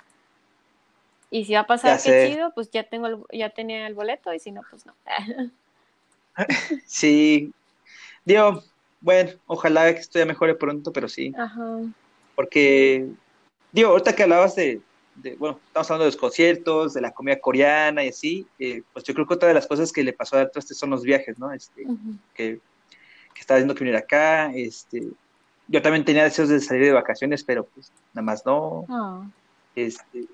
[1.31, 4.39] Y si va a pasar, qué chido, pues ya tengo ya tenía el boleto y
[4.39, 4.93] si no, pues no.
[6.85, 7.53] sí.
[8.25, 8.63] Digo,
[9.01, 11.31] bueno, ojalá que esto ya mejore pronto, pero sí.
[11.37, 11.81] Ajá.
[12.35, 13.07] Porque,
[13.71, 14.81] digo, ahorita que hablabas de,
[15.37, 19.13] bueno, estamos hablando de los conciertos, de la comida coreana y así, eh, pues yo
[19.13, 21.51] creo que otra de las cosas que le pasó a este son los viajes, ¿no?
[21.51, 21.85] Este,
[22.33, 22.59] que,
[23.33, 25.09] que estaba viendo que venir acá, este,
[25.67, 28.85] yo también tenía deseos de salir de vacaciones, pero pues nada más no.
[28.89, 29.23] Ah.
[29.75, 30.25] Este,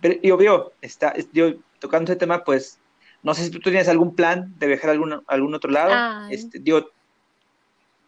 [0.00, 2.78] pero yo veo, está, yo tocando ese tema, pues,
[3.22, 6.30] no sé si tú tienes algún plan de viajar a algún, algún otro lado.
[6.30, 6.86] Este, digo,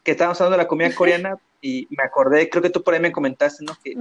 [0.03, 3.01] que estábamos hablando de la comida coreana y me acordé, creo que tú por ahí
[3.01, 3.73] me comentaste, ¿no?
[3.83, 3.95] Que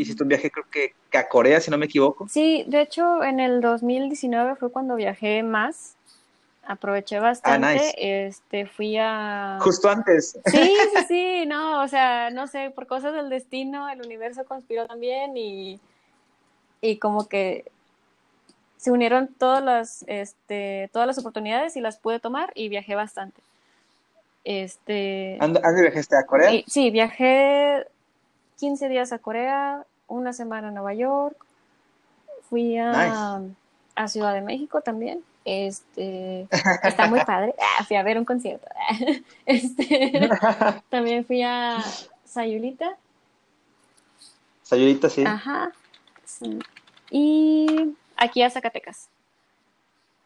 [0.00, 2.26] hiciste un viaje, creo que, a Corea, si no me equivoco.
[2.28, 5.96] Sí, de hecho, en el 2019 fue cuando viajé más.
[6.66, 7.66] Aproveché bastante.
[7.66, 9.58] Ah, este, fui a.
[9.60, 10.38] Justo antes.
[10.46, 14.86] Sí, sí, sí, no, o sea, no sé, por cosas del destino, el universo conspiró
[14.86, 15.78] también y,
[16.80, 17.70] y como que
[18.78, 23.40] se unieron todas las, este, todas las oportunidades y las pude tomar y viajé bastante.
[24.44, 26.50] Este, ¿Dónde viajaste a Corea?
[26.66, 27.86] Sí, viajé
[28.58, 31.36] 15 días a Corea, una semana a Nueva York,
[32.48, 33.40] fui a,
[33.94, 35.22] a Ciudad de México también.
[35.44, 36.48] Este,
[36.82, 37.54] está muy padre.
[37.76, 38.66] Ah, fui a ver un concierto.
[39.46, 40.30] Este,
[40.88, 41.82] también fui a
[42.24, 42.96] Sayulita.
[44.62, 45.24] Sayulita, sí.
[45.26, 45.72] Ajá.
[47.10, 49.08] Y aquí a Zacatecas.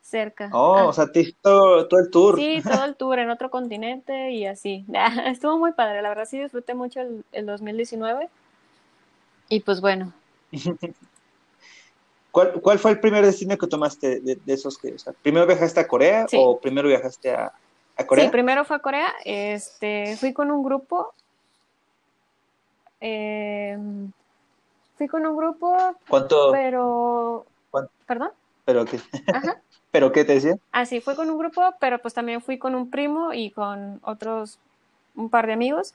[0.03, 0.49] Cerca.
[0.53, 0.87] Oh, ah.
[0.87, 1.07] o sea,
[1.43, 2.37] todo, todo el tour.
[2.37, 4.87] Sí, todo el tour en otro continente y así.
[5.27, 8.29] Estuvo muy padre, la verdad sí disfruté mucho el, el 2019.
[9.51, 10.13] Y pues bueno.
[12.31, 15.47] ¿Cuál, ¿Cuál, fue el primer destino que tomaste de, de esos que, o sea, primero
[15.47, 16.37] viajaste a Corea sí.
[16.39, 17.53] o primero viajaste a,
[17.97, 18.25] a, Corea?
[18.25, 21.13] Sí, primero fue a Corea, este, fui con un grupo,
[23.01, 23.79] eh,
[24.97, 26.53] fui con un grupo, ¿cuánto?
[26.53, 27.91] Pero, ¿cuánto?
[28.07, 28.31] ¿perdón?
[28.65, 29.01] ¿Pero qué?
[29.33, 29.61] Ajá.
[29.91, 30.59] ¿Pero qué te decía?
[30.71, 34.01] Ah, sí, fui con un grupo, pero pues también fui con un primo y con
[34.03, 34.59] otros,
[35.17, 35.95] un par de amigos,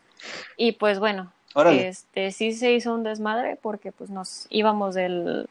[0.58, 1.90] y pues bueno, Órale.
[1.90, 5.48] este, sí se hizo un desmadre porque pues nos íbamos del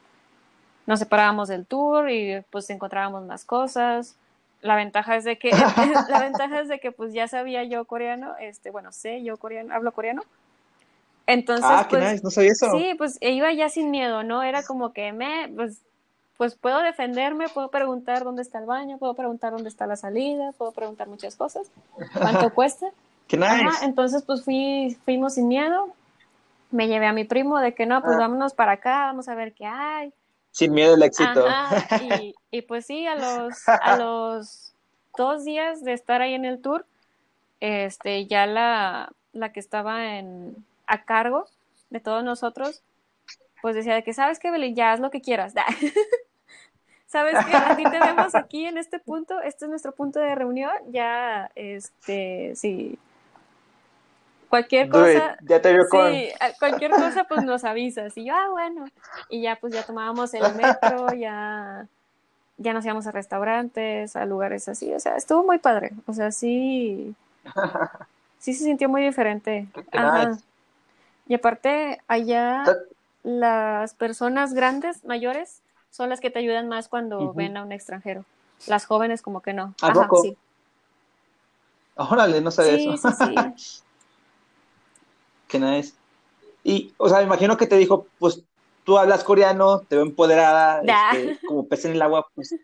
[0.93, 4.15] nos separábamos del tour y pues encontrábamos más cosas.
[4.61, 5.51] La ventaja es de que,
[6.11, 9.75] la ventaja es de que pues ya sabía yo coreano, este, bueno, sé yo coreano,
[9.75, 10.23] hablo coreano.
[11.27, 12.71] Entonces, ah, pues, qué nice, no sabía eso.
[12.73, 14.43] Sí, pues iba ya sin miedo, ¿no?
[14.43, 15.81] Era como que me, pues,
[16.37, 20.53] pues puedo defenderme, puedo preguntar dónde está el baño, puedo preguntar dónde está la salida,
[20.59, 21.71] puedo preguntar muchas cosas.
[22.13, 22.89] ¿Cuánto cuesta?
[23.29, 23.49] Qué nice.
[23.51, 25.89] Ajá, entonces, pues fui, fuimos sin miedo.
[26.71, 28.21] Me llevé a mi primo de que no, pues ah.
[28.21, 30.13] vámonos para acá, vamos a ver qué hay
[30.53, 31.47] sin miedo al éxito.
[31.47, 34.73] Ajá, y, y, pues sí, a los, a los
[35.17, 36.87] dos días de estar ahí en el tour,
[37.61, 40.55] este, ya la, la que estaba en,
[40.87, 41.47] a cargo
[41.91, 42.83] de todos nosotros,
[43.61, 44.75] pues decía de que, ¿sabes qué, Belén?
[44.75, 45.55] Ya haz lo que quieras.
[47.07, 47.55] ¿Sabes qué?
[47.55, 51.51] A ti te vemos aquí en este punto, este es nuestro punto de reunión, ya,
[51.55, 52.99] este, sí,
[54.53, 56.13] cualquier cosa, ya te vio con...
[56.13, 58.85] sí, cualquier cosa pues nos avisas y yo, ah, bueno,
[59.31, 61.87] y ya pues ya tomábamos el metro, ya,
[62.59, 66.31] ya nos íbamos a restaurantes, a lugares así, o sea, estuvo muy padre, o sea,
[66.33, 67.15] sí,
[68.41, 69.69] sí se sintió muy diferente.
[69.91, 70.37] Ajá.
[71.27, 72.65] Y aparte, allá
[73.23, 77.35] las personas grandes, mayores, son las que te ayudan más cuando uh -huh.
[77.35, 78.27] ven a un extranjero.
[78.67, 79.73] Las jóvenes como que no.
[79.81, 80.21] ¿A Ajá, poco?
[80.21, 80.37] sí.
[81.97, 83.11] Órale, no sabía Sí, eso.
[83.13, 83.83] sí, sí.
[85.53, 85.93] Qué nice.
[86.65, 88.43] Y, o sea, me imagino que te dijo, pues
[88.85, 90.81] tú hablas coreano, te veo empoderada,
[91.13, 92.55] este, como pez en el agua, pues,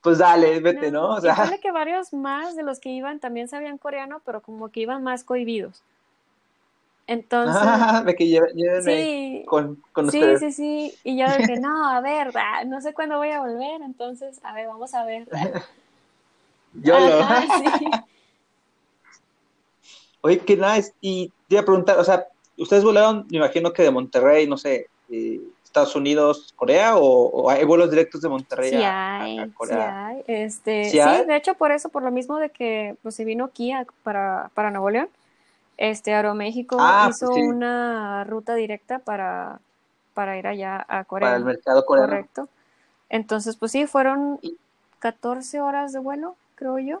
[0.00, 1.16] pues dale, vete, ¿no?
[1.16, 4.68] O y sea, que varios más de los que iban también sabían coreano, pero como
[4.70, 5.82] que iban más cohibidos.
[7.08, 7.60] Entonces,
[8.04, 10.40] de que lleven, sí, con, con sí, ustedes.
[10.40, 10.94] sí, sí.
[11.02, 14.52] Y yo dije, no, a ver, ah, no sé cuándo voy a volver, entonces, a
[14.52, 15.26] ver, vamos a ver.
[16.74, 17.22] Yo lo.
[17.22, 17.90] Sí.
[20.20, 20.92] Oye, qué nice.
[21.00, 24.56] Y te iba a preguntar, o sea, ¿ustedes volaron, me imagino que de Monterrey, no
[24.56, 29.38] sé, eh, Estados Unidos, Corea, o, o hay vuelos directos de Monterrey Sí a, hay,
[29.38, 30.06] a sí Corea?
[30.08, 30.24] hay.
[30.26, 31.26] Este, ¿Sí sí, hay?
[31.26, 34.70] de hecho por eso, por lo mismo de que pues se vino aquí para, para
[34.70, 35.08] Nuevo León,
[35.76, 37.40] este Aeroméxico Ah, pues hizo sí.
[37.40, 39.60] una ruta directa para,
[40.14, 41.28] para ir allá a Corea.
[41.28, 42.10] Para el mercado coreano.
[42.10, 42.48] Correcto.
[43.10, 44.56] Entonces, pues sí, fueron Y-
[44.98, 47.00] 14 horas de vuelo, creo yo.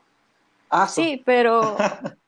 [0.70, 1.76] Ah, Sí, pero,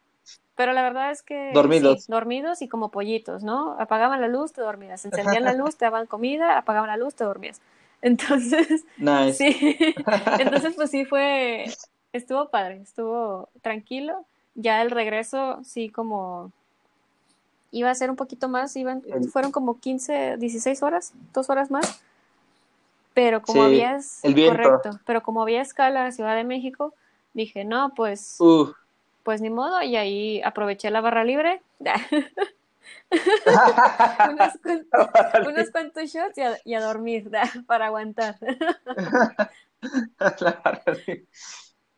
[0.60, 2.04] pero la verdad es que Dormidos.
[2.04, 3.80] sí, dormidos y como pollitos, ¿no?
[3.80, 5.06] Apagaban la luz, te dormías.
[5.06, 7.62] Encendían la luz, te daban comida, apagaban la luz, te dormías.
[8.02, 9.40] Entonces, nice.
[9.40, 9.94] sí.
[10.36, 11.78] Entonces, pues sí fue,
[12.12, 14.26] estuvo padre, estuvo tranquilo.
[14.54, 16.52] Ya el regreso, sí, como
[17.70, 22.02] iba a ser un poquito más, iban, fueron como 15, 16 horas, dos horas más.
[23.14, 24.58] Pero como Sí, había, es- el viento.
[24.58, 26.94] correcto, pero como había escala a Ciudad de México,
[27.34, 28.72] dije, no, pues, Uh.
[29.22, 31.62] Pues ni modo, y ahí aproveché la barra libre,
[34.30, 34.52] unos,
[35.46, 37.30] unos cuantos shots y a, y a dormir,
[37.66, 38.36] para aguantar.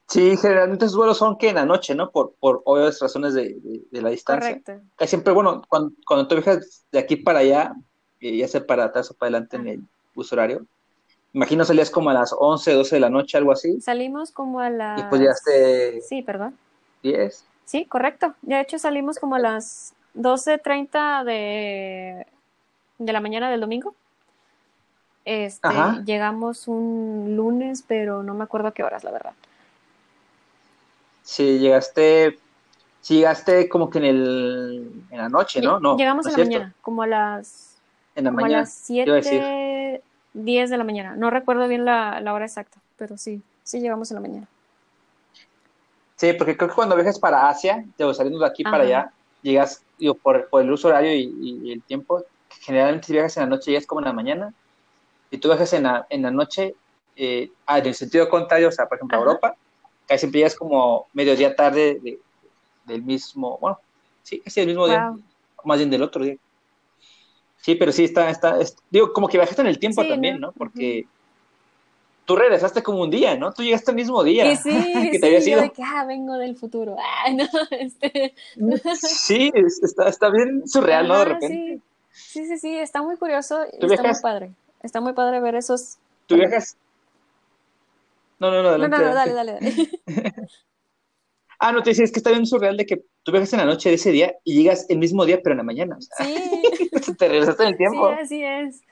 [0.09, 0.37] Sí.
[0.37, 2.11] Generalmente esos vuelos son que en la noche, ¿no?
[2.11, 4.61] Por, por obvias razones de, de- de la distancia.
[4.63, 4.85] Correcto.
[5.07, 7.73] Siempre, bueno, cuando, cuando tú viajas de aquí para allá,
[8.21, 9.81] eh, ya sea para atrás o para adelante en el
[10.15, 10.67] uso horario,
[11.33, 14.69] imagino salías como a las 11, 12 de la noche, algo así, Salimos como a
[14.69, 15.01] las...
[15.01, 16.59] y pues llegaste Sí, perdón.
[17.03, 17.45] 10.
[17.65, 18.35] Sí, correcto.
[18.43, 22.27] De hecho, salimos como a las 12.30 de,
[22.99, 23.95] de la mañana del domingo.
[25.25, 26.03] Este, Ajá.
[26.05, 29.35] llegamos un lunes, pero no me acuerdo a qué horas, la verdad.
[31.23, 32.39] Sí, llegaste,
[33.01, 35.79] sí, llegaste como que en el, en la noche, ¿no?
[35.81, 36.59] No, Llegamos no en la cierto.
[36.59, 37.77] mañana, como a las,
[38.15, 39.41] En la como mañana, las a decir.
[39.45, 40.03] 7,
[40.35, 41.15] 10 de la mañana.
[41.17, 44.49] No recuerdo bien la, la hora exacta, pero sí, sí llegamos en la mañana.
[46.23, 49.85] Sí, porque creo que cuando viajas para Asia, digo, saliendo de aquí para allá, llegas,
[49.99, 52.25] digo, por, por el uso horario y, y- y el tiempo,
[52.61, 54.55] generalmente si viajas en la noche llegas como en la mañana,
[55.31, 56.77] y tú viajas en la, en la noche,
[57.17, 59.57] eh, ah, en el sentido contrario, o sea, por ejemplo, a Europa,
[60.07, 62.01] casi siempre es como mediodía tarde
[62.85, 63.81] del mismo, bueno,
[64.23, 65.07] sí, casi del mismo día,
[65.65, 66.37] más bien del otro día.
[67.57, 68.59] Sí, pero sí está, está,
[68.91, 70.53] digo, como que viajaste en el tiempo también, ¿no?
[70.53, 71.05] Porque
[72.25, 73.53] tú regresaste como un día, ¿no?
[73.53, 74.51] Tú llegaste el mismo día.
[74.51, 74.71] Y sí,
[75.13, 76.97] que te sí, yo de que, ah, vengo del futuro.
[77.25, 78.35] Ah, no, este...
[78.97, 81.19] Sí, está, está bien surreal, ¿no?
[81.19, 81.81] De repente.
[82.13, 82.47] Sí.
[82.47, 83.63] sí, sí, está muy curioso.
[83.63, 84.51] Está muy padre.
[84.83, 85.99] Está muy padre ver esos.
[86.27, 86.77] ¿Tú viajas?
[88.41, 89.91] No, no, no, adelante, no, no, no dale, dale, dale.
[91.61, 93.67] ah, no, te decía, es que está bien surreal de que tú viajas en la
[93.67, 95.97] noche de ese día y llegas el mismo día, pero en la mañana.
[96.01, 97.15] sí.
[97.17, 98.09] te regresaste en el tiempo.
[98.09, 98.83] Sí, así es.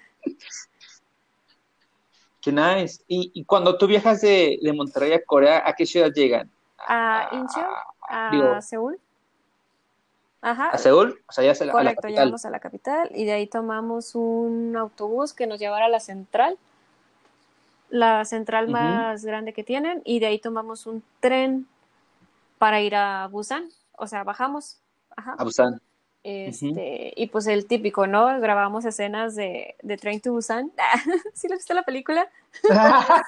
[2.41, 3.03] Qué nice.
[3.07, 6.51] ¿Y, cuando tú viajas de, Monterrey a Corea, ¿a qué ciudad llegan?
[6.79, 7.67] A Incheon,
[8.09, 8.99] a, Seúl.
[10.41, 10.71] Ajá.
[10.71, 11.21] ¿A Seúl?
[11.29, 14.75] O sea, ya Correcto, a la llegamos a la capital y de ahí tomamos un
[14.77, 16.57] autobús que nos llevara a la central,
[17.91, 21.67] la central más grande que tienen, y de ahí tomamos un tren
[22.57, 23.69] para ir a Busan.
[23.99, 24.79] O sea, bajamos.
[25.15, 25.35] Ajá.
[25.39, 25.81] A Busan.
[26.23, 28.41] Este, Y pues el típico, ¿no?
[28.41, 30.71] Grabamos escenas de, de Train to Busan.
[31.35, 32.29] ¿Sí lo viste la película?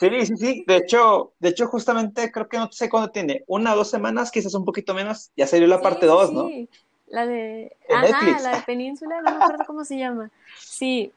[0.00, 0.64] sí, sí, sí.
[0.66, 4.30] De hecho, de hecho, justamente creo que no sé cuándo tiene, una o dos semanas,
[4.32, 6.48] quizás un poquito menos, ya salió la parte 2, ¿no?
[6.48, 6.68] Sí,
[7.06, 7.76] la de.
[7.88, 10.30] Ajá, la de Península, no me acuerdo cómo se llama.
[10.58, 11.12] Sí.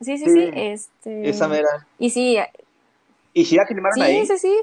[0.00, 0.50] Sí, sí, sí.
[0.54, 1.28] Este...
[1.28, 1.86] Esa mera.
[1.98, 2.36] Y sí.
[3.32, 4.26] ¿Y si la filmaron ahí?
[4.26, 4.62] Sí, sí, sí.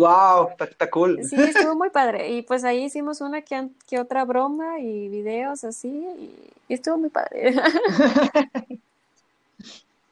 [0.00, 1.22] Wow, está, cool.
[1.24, 2.30] Sí, estuvo muy padre.
[2.30, 6.34] Y pues ahí hicimos una que, que otra broma y videos así, y,
[6.72, 7.54] estuvo muy padre.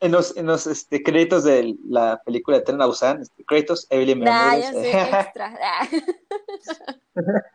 [0.01, 4.21] en los, en los este, créditos de la película de Tren Busan, este, créditos, Evelyn
[4.21, 5.59] nah, ya sé, extra.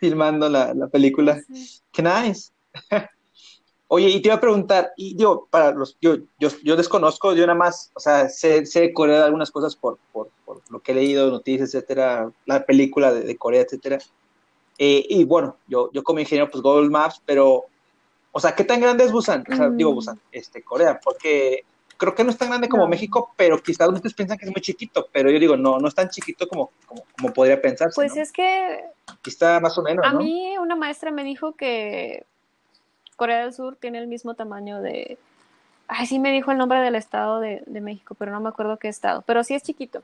[0.00, 1.40] Filmando la, la película.
[1.92, 2.50] Qué nice.
[3.90, 7.46] Oye, y te iba a preguntar, y digo, para los, yo, yo, yo desconozco, yo
[7.46, 10.92] nada más, o sea, sé, sé de Corea algunas cosas por, por, por, lo que
[10.92, 13.98] he leído, noticias, etcétera, la película de, Corea, etcétera.
[14.76, 17.64] Eh, y bueno, yo, yo como ingeniero, pues Google Maps, pero,
[18.30, 19.42] o sea, ¿qué tan grande es Busan?
[19.50, 19.94] O sea, digo mm.
[19.94, 21.64] Busan, este, Corea, porque
[21.96, 24.60] creo que no es tan grande como México, pero quizás muchos piensan que es muy
[24.60, 27.94] chiquito, pero yo digo, no, no es tan chiquito como, como, como podría pensarse.
[27.96, 28.84] Pues es que...
[29.06, 30.04] Aquí está más o menos.
[30.06, 32.26] A mí una maestra me dijo que
[33.18, 35.18] Corea del Sur tiene el mismo tamaño de...
[35.88, 38.88] Ay, sí me dijo el nombre del estado de, México, pero no me acuerdo qué
[38.88, 39.22] estado.
[39.26, 40.02] Pero sí es chiquito.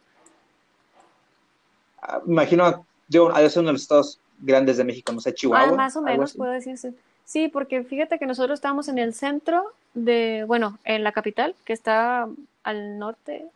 [2.03, 5.69] Ah, imagino, yo, ha de uno de los estados grandes de México, no sé, Chihuahua.
[5.73, 6.93] Ah, más o menos puede decirse.
[7.25, 11.73] Sí, porque fíjate que nosotros estamos en el centro de, bueno, en la capital, que
[11.73, 12.29] está
[12.65, 13.47] al norte,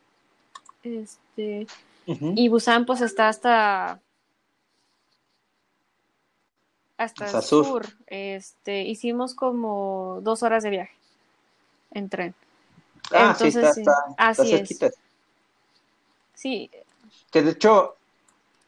[0.85, 1.67] este,
[2.07, 3.99] y Busan pues está hasta
[6.99, 7.87] hasta el sur.
[8.09, 10.95] Este, hicimos como dos horas de viaje
[11.93, 12.35] en tren.
[13.13, 13.73] Ah, sí, está,
[14.19, 14.79] así es.
[16.35, 16.71] Sí.
[17.31, 17.97] Que de hecho,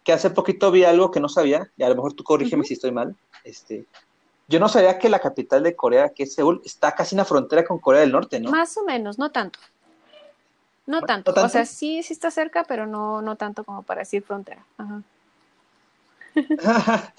[0.04, 2.74] que hace poquito vi algo que no sabía, y a lo mejor tú corrígeme si
[2.74, 3.14] estoy mal.
[3.44, 3.84] Este,
[4.48, 7.24] yo no sabía que la capital de Corea, que es Seúl, está casi en la
[7.24, 8.50] frontera con Corea del Norte, ¿no?
[8.50, 9.58] Más o menos, no tanto.
[10.86, 11.32] No, tanto.
[11.36, 14.64] O sea, sí, sí está cerca, pero no, no tanto como para decir frontera.
[14.78, 15.02] Ajá.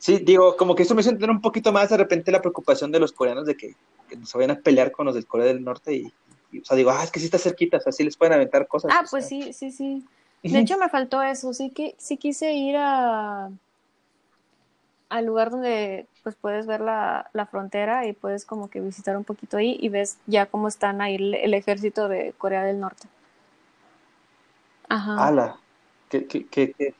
[0.00, 2.90] Sí, digo, como que eso me hizo entender un poquito más de repente la preocupación
[2.90, 3.76] de los coreanos de que,
[4.08, 6.90] que nos vayan a pelear con los del Corea del Norte y, o sea, digo,
[6.90, 8.90] ah, es que sí está cerquita, o sea, sí les pueden aventar cosas.
[8.94, 10.02] Ah, pues sí, sí, sí.
[10.42, 13.50] De hecho, me faltó eso, sí que sí quise ir a
[15.10, 19.24] al lugar donde pues puedes ver la, la, frontera y puedes como que visitar un
[19.24, 23.06] poquito ahí y ves ya cómo están ahí el, ejército de Corea del Norte.
[24.88, 25.26] Ajá.
[25.26, 25.56] ¡Hala!
[26.08, 26.94] ¿Qué, qué, qué, qué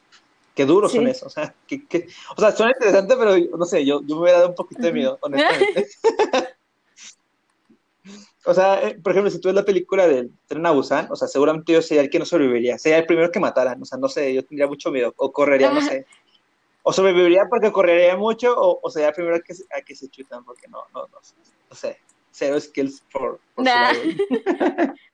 [0.64, 1.26] duros son esos.
[1.26, 4.50] O sea, que, o sea, suena interesante, pero no sé, yo, yo me hubiera dado
[4.50, 5.88] un poquito de miedo, honestamente.
[8.44, 11.16] o sea, eh, por ejemplo, si tú ves la película del Tren a Busan, o
[11.16, 13.98] sea, seguramente yo sería el que no sobreviviría, sería el primero que mataran, o sea,
[13.98, 16.06] no sé, yo tendría mucho miedo, o correría, no sé.
[16.82, 20.44] O sobreviviría porque correría mucho, o, o sería el primero que, a que se chutan,
[20.44, 21.18] porque no, no, no,
[21.68, 21.98] no sé
[22.30, 23.40] cero skills for,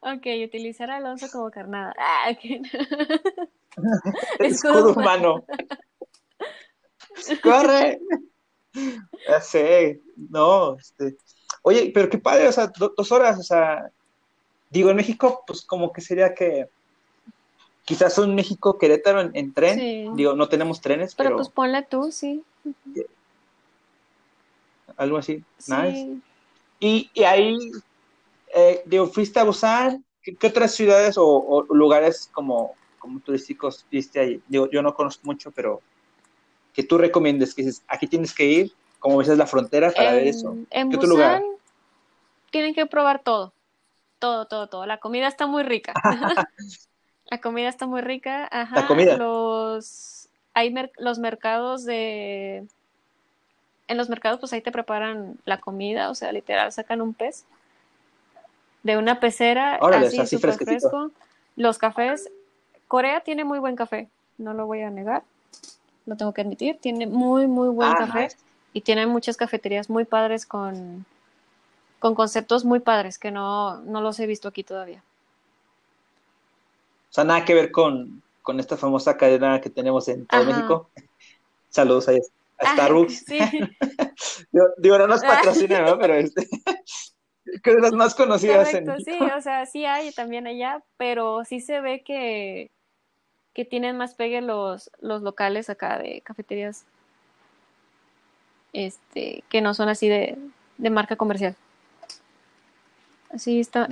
[0.00, 1.94] ok, utilizar a Alonso como carnada.
[1.98, 2.62] Ah, okay.
[4.38, 5.44] Escudo, humano.
[7.42, 8.00] ¡Corre!
[9.26, 11.16] Ya sé, no, este.
[11.62, 13.90] Oye, pero qué padre, o sea, dos horas, o sea,
[14.68, 16.68] digo, en México, pues como que sería que
[17.86, 22.12] quizás un México Querétaro en, tren, digo, no tenemos trenes, pero, pero pues ponle tú,
[22.12, 22.44] sí.
[24.98, 26.18] Algo así, nice.
[26.78, 27.56] Y, y ahí,
[28.54, 34.42] eh, digo, fuiste a Busan, ¿qué, otras ciudades o, lugares como, como turísticos viste ahí?
[34.48, 35.80] Digo, yo no conozco mucho, pero
[36.72, 40.26] que tú recomiendes, que dices, aquí tienes que ir, como ves la frontera para ver
[40.26, 40.56] eso.
[40.70, 41.42] En Busan lugar?
[42.50, 43.52] tienen que probar todo.
[44.18, 44.86] todo, todo, todo.
[44.86, 45.94] La comida está muy rica.
[47.26, 48.48] la comida está muy rica.
[48.50, 48.76] Ajá.
[48.76, 49.16] La comida.
[49.16, 52.66] Los, hay los mercados de...
[53.88, 57.44] En los mercados, pues ahí te preparan la comida, o sea, literal, sacan un pez
[58.82, 61.10] de una pecera, así, súper fresco.
[61.56, 62.30] Los cafés,
[62.88, 64.08] Corea tiene muy buen café,
[64.38, 65.22] no lo voy a negar,
[66.06, 68.28] lo tengo que admitir, tiene muy, muy buen ah, café
[68.72, 71.04] y tiene muchas cafeterías muy padres con,
[71.98, 75.02] con conceptos muy padres que no, no los he visto aquí todavía.
[77.10, 80.90] O sea, nada que ver con, con esta famosa cadena que tenemos en todo México.
[81.70, 82.12] Saludos a,
[82.58, 83.24] a Starbucks.
[83.26, 83.38] Sí.
[84.78, 85.98] digo, no nos patrocina, ¿no?
[85.98, 86.48] Pero este,
[87.62, 89.10] que de las más conocidas en México.
[89.10, 92.70] Sí, o sea, sí hay también allá, pero sí se ve que,
[93.54, 96.84] que tienen más pegue los, los locales acá de cafeterías
[98.72, 100.36] este, que no son así de,
[100.76, 101.56] de marca comercial.
[103.30, 103.88] Así está.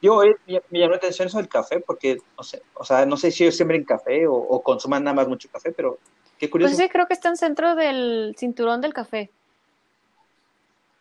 [0.00, 3.16] Yo eh, me llamó la atención eso del café porque, no sé, o sea, no
[3.16, 5.98] sé si ellos siembren café o, consuman nada más mucho café, pero
[6.44, 6.74] qué curioso.
[6.74, 9.30] Pues sí, creo que está en centro del cinturón del café.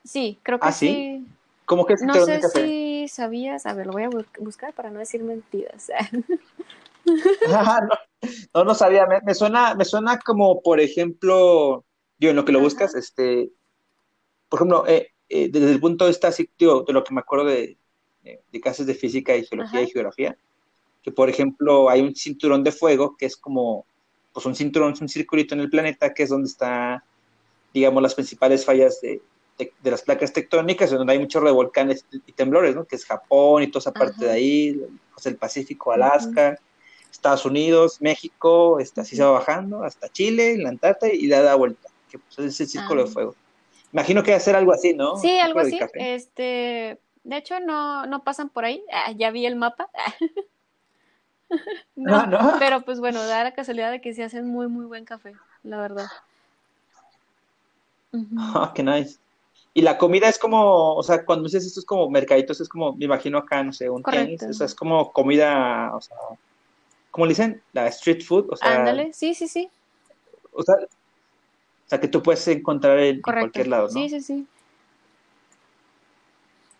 [0.03, 1.25] Sí, creo que ¿Ah, sí.
[1.65, 5.23] ¿Cómo que No sé si sabías, a ver, lo voy a buscar para no decir
[5.23, 5.89] mentiras.
[8.53, 11.85] no, no, sabía, me, suena, me suena como, por ejemplo,
[12.19, 13.49] yo en lo que lo buscas, este,
[14.49, 17.77] por ejemplo, eh, eh, desde el punto de vista de lo que me acuerdo de,
[18.23, 20.37] de, clases de física y geología y geografía,
[21.01, 23.85] que por ejemplo hay un cinturón de fuego que es como,
[24.33, 27.03] pues un cinturón, un circulito en el planeta que es donde está,
[27.73, 29.21] digamos, las principales fallas de,
[29.57, 32.85] de, las placas tectónicas, donde hay muchos revolcanes y temblores, ¿no?
[32.85, 34.81] Que es Japón y toda esa parte de ahí,
[35.13, 36.57] pues el Pacífico, Alaska,
[37.11, 41.55] Estados Unidos, México, este, así se va bajando hasta Chile, la Antártida y la da
[41.55, 43.13] vuelta, que pues, es el círculo de ah.
[43.13, 43.35] fuego.
[43.93, 45.17] Imagino que va a ser algo así, ¿no?
[45.17, 45.79] Sí, algo así.
[45.93, 48.83] Este, de hecho, no, no pasan por ahí.
[48.91, 49.89] Ah, ya vi el mapa.
[51.95, 55.05] no, no, pero pues bueno, da la casualidad de que se hacen muy, muy buen
[55.05, 55.33] café,
[55.63, 56.07] la verdad.
[58.37, 59.17] Ah, qué nice.
[59.73, 62.95] Y la comida es como, o sea, cuando dices esto es como mercaditos, es como,
[62.95, 66.15] me imagino acá, no sé, un tenis, o sea, es como comida, o sea,
[67.09, 67.61] ¿cómo le dicen?
[67.73, 68.75] La street food, o sea.
[68.75, 69.69] Ándale, sí, sí, sí.
[70.51, 73.93] O sea, o sea, que tú puedes encontrar en, cualquier lado, ¿no?
[73.93, 74.47] Sí, sí, sí.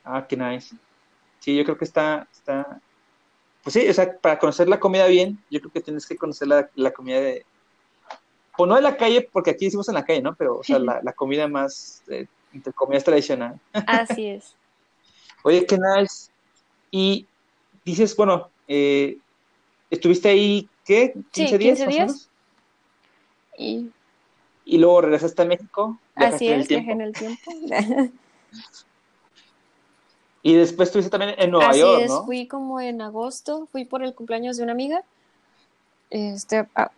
[0.04, 0.76] Ah, qué nice.
[1.40, 2.80] Sí, yo creo que está, está,
[3.64, 6.50] pues sí, o sea, para conocer la comida bien, yo creo que tienes que conocer
[6.50, 7.46] la, la comida de,
[8.58, 10.36] pues no de la calle, porque aquí decimos en la calle, ¿no?
[10.36, 13.60] Pero, o sea, la, la comida más, eh, entre comillas, tradicional.
[13.72, 14.56] Así es.
[15.44, 16.30] Oye, qué nice.
[16.92, 17.26] Y
[17.84, 19.18] dices, bueno, eh,
[19.90, 21.14] ¿estuviste ahí, qué?
[21.14, 21.80] ¿15 días?
[21.80, 22.30] 15 días.
[23.58, 23.92] Y...
[24.66, 26.00] y luego regresaste a México.
[26.16, 27.42] Así es, viajé en el tiempo.
[30.44, 34.14] y después estuviste también en Nueva York, es, fui como en agosto, fui por el
[34.14, 35.04] cumpleaños de una amiga.
[36.12, 36.92] Este, ah,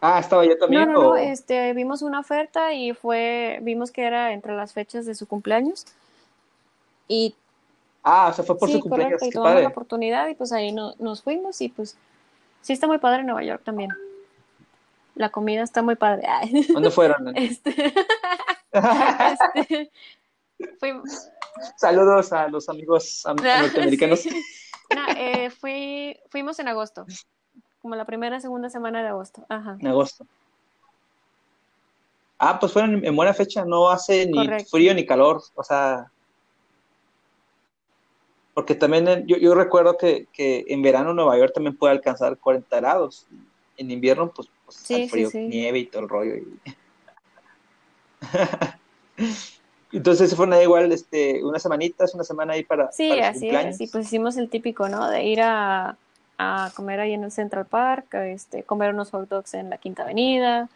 [0.00, 0.84] Ah, estaba yo también.
[0.84, 5.06] No, no, no, este, vimos una oferta y fue, vimos que era entre las fechas
[5.06, 5.86] de su cumpleaños.
[7.08, 7.34] Y
[8.04, 9.18] Ah, o sea, fue por su cumpleaños.
[9.18, 11.96] Correcto, y tomamos la oportunidad y pues ahí no, nos fuimos y pues
[12.60, 13.90] sí está muy padre en Nueva York también.
[15.14, 16.28] La comida está muy padre.
[16.72, 17.34] ¿Dónde fueron?
[17.36, 17.94] Este,
[19.70, 19.90] este,
[20.78, 21.28] fuimos.
[21.76, 24.24] Saludos a los amigos norteamericanos.
[24.94, 27.06] No, eh, fui, fuimos en agosto
[27.80, 29.44] como la primera, segunda semana de agosto.
[29.48, 29.76] Ajá.
[29.78, 30.26] En agosto.
[32.38, 36.10] Ah, pues fueron en buena fecha, no hace ni frío ni calor, o sea.
[38.54, 42.76] Porque también yo, yo recuerdo que, que, en verano Nueva York también puede alcanzar 40
[42.76, 43.26] grados.
[43.76, 46.34] En invierno, pues, pues frío, nieve y todo el rollo.
[49.94, 52.90] Entonces se fueron igual este, unas semanitas, una semana ahí para.
[52.90, 53.76] Sí, así es.
[53.76, 55.08] Sí, pues hicimos el típico, ¿no?
[55.08, 55.96] De ir a,
[56.36, 60.02] a comer ahí en el Central Park, este, comer unos hot dogs en la Quinta
[60.02, 60.68] Avenida.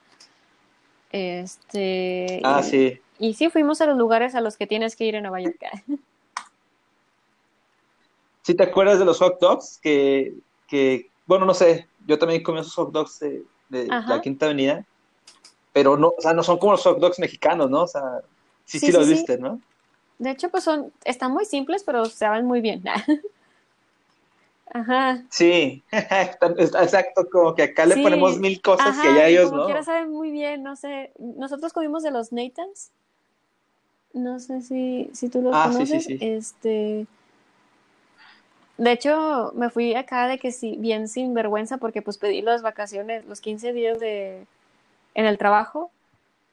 [1.10, 3.00] Este, ah, sí.
[3.18, 5.58] Y sí, fuimos a los lugares a los que tienes que ir en Nueva York.
[8.42, 9.80] ¿Sí te acuerdas de los hot dogs?
[9.82, 10.32] Que,
[10.68, 14.84] que bueno, no sé, yo también comí esos hot dogs de, la Quinta Avenida,
[15.72, 17.82] pero no, o sea, no son como los hot dogs mexicanos, ¿no?
[17.82, 18.22] O sea,
[18.68, 19.60] sí, sí, los viste, ¿no?
[20.18, 22.82] De hecho, pues son, están muy simples, pero se van muy bien.
[24.72, 25.22] Ajá.
[25.30, 29.66] Sí, exacto, como que acá le ponemos mil cosas que allá ellos como no.
[29.66, 31.12] Quiera saben muy bien, no sé.
[31.18, 32.90] Nosotros comimos de los Nathans.
[34.12, 36.04] No sé si, si tú los ah, conoces.
[36.04, 37.06] Sí, sí, este.
[38.76, 42.62] De hecho, me fui acá de que sí, bien sin vergüenza, porque pues pedí las
[42.62, 44.46] vacaciones, los 15 días de
[45.14, 45.90] en el trabajo,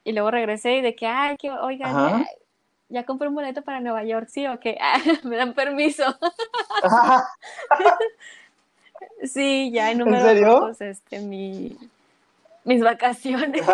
[0.05, 2.25] y luego regresé y de que, ay, que, oigan,
[2.89, 4.77] ya compré un boleto para Nueva York, sí, o qué,
[5.23, 6.03] me dan permiso.
[9.23, 10.71] sí, ya en número ¿En serio?
[10.79, 11.75] Este, mi,
[12.63, 13.65] mis vacaciones.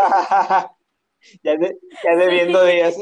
[1.43, 2.95] ya, de, ya debiendo días.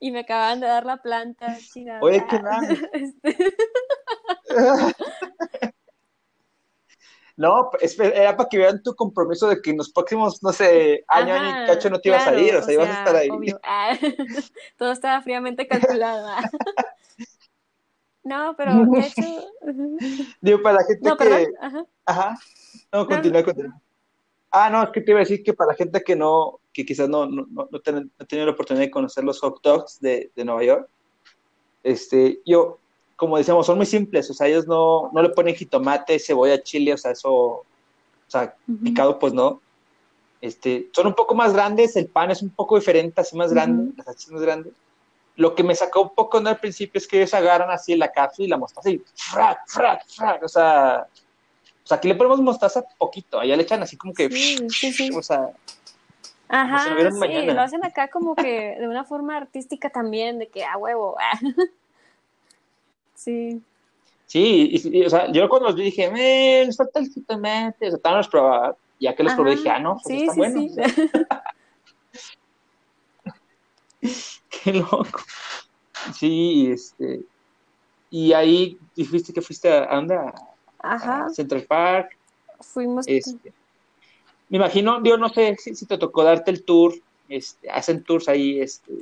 [0.00, 2.00] y me acaban de dar la planta, chingada.
[2.00, 2.90] Oye, qué mal.
[2.94, 3.36] Este...
[7.36, 11.34] No, era para que vean tu compromiso de que en los próximos, no sé, año,
[11.34, 13.16] Ajá, año y cacho no te ibas claro, a ir, o sea, ibas a estar
[13.16, 13.28] ahí.
[13.30, 13.60] Obvio.
[13.64, 13.96] Ah,
[14.78, 16.28] todo estaba fríamente calculado.
[16.28, 16.50] Ah.
[18.22, 19.22] No, pero de hecho.
[20.40, 21.24] Digo, para la gente no, que.
[21.24, 21.54] Perdón.
[21.60, 21.86] Ajá.
[22.06, 22.38] Ajá.
[22.92, 23.80] No, continúa, no, continúa.
[24.50, 26.86] Ah, no, es que te iba a decir que para la gente que no, que
[26.86, 29.60] quizás no, no, no, no, ten, no ha tenido la oportunidad de conocer los hot
[29.62, 30.88] dogs de, de Nueva York,
[31.82, 32.78] este, yo,
[33.16, 36.92] como decíamos, son muy simples, o sea, ellos no, no le ponen jitomate, cebolla, chile,
[36.92, 37.64] o sea, eso, o
[38.26, 38.82] sea, uh -huh.
[38.82, 39.60] picado, pues no.
[40.40, 43.84] Este, son un poco más grandes, el pan es un poco diferente, así más grande,
[43.84, 43.96] uh -huh.
[43.96, 44.72] las salchichas más grandes.
[45.36, 46.48] Lo que me sacó un poco ¿no?
[46.48, 50.06] al principio es que ellos agarran así la cápsula y la mostaza y frac, frac,
[50.08, 51.06] frac, o sea,
[51.82, 54.92] o sea, aquí le ponemos mostaza poquito, allá le echan así como que, sí, sí,
[54.92, 55.10] sí.
[55.14, 55.50] o sea,
[56.48, 57.52] Ajá, sí, mañana.
[57.52, 61.16] lo hacen acá como que de una forma artística también, de que a huevo.
[63.24, 63.62] Sí.
[64.26, 67.90] Sí, y, y, o sea, yo cuando los vi dije, me falta el jitomate, o
[67.90, 69.42] sea, estaban los probados, ya que los Ajá.
[69.42, 70.60] probé dije, ah, no, pues sí, está sí, bueno.
[74.00, 74.28] Sí.
[74.64, 75.20] Qué loco.
[76.14, 77.22] Sí, este,
[78.10, 80.18] y ahí dijiste que fuiste a, ¿a dónde?
[80.80, 81.26] Ajá.
[81.26, 82.16] A Central Park.
[82.60, 83.06] Fuimos.
[83.08, 83.52] Este,
[84.48, 86.94] me imagino, yo no sé si, si, te tocó darte el tour,
[87.28, 88.92] este, hacen tours ahí este,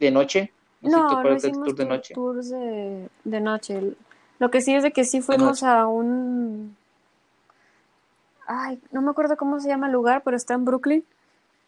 [0.00, 0.52] de noche.
[0.82, 2.14] No, no, hicimos tour de noche.
[2.14, 3.94] tours de, de, noche.
[4.38, 6.76] Lo que sí es de que sí fuimos a un...
[8.46, 11.04] Ay, no me acuerdo cómo se llama el lugar, pero está en Brooklyn,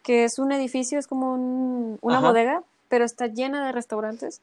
[0.03, 2.27] que es un edificio, es como un, una Ajá.
[2.27, 4.41] bodega, pero está llena de restaurantes.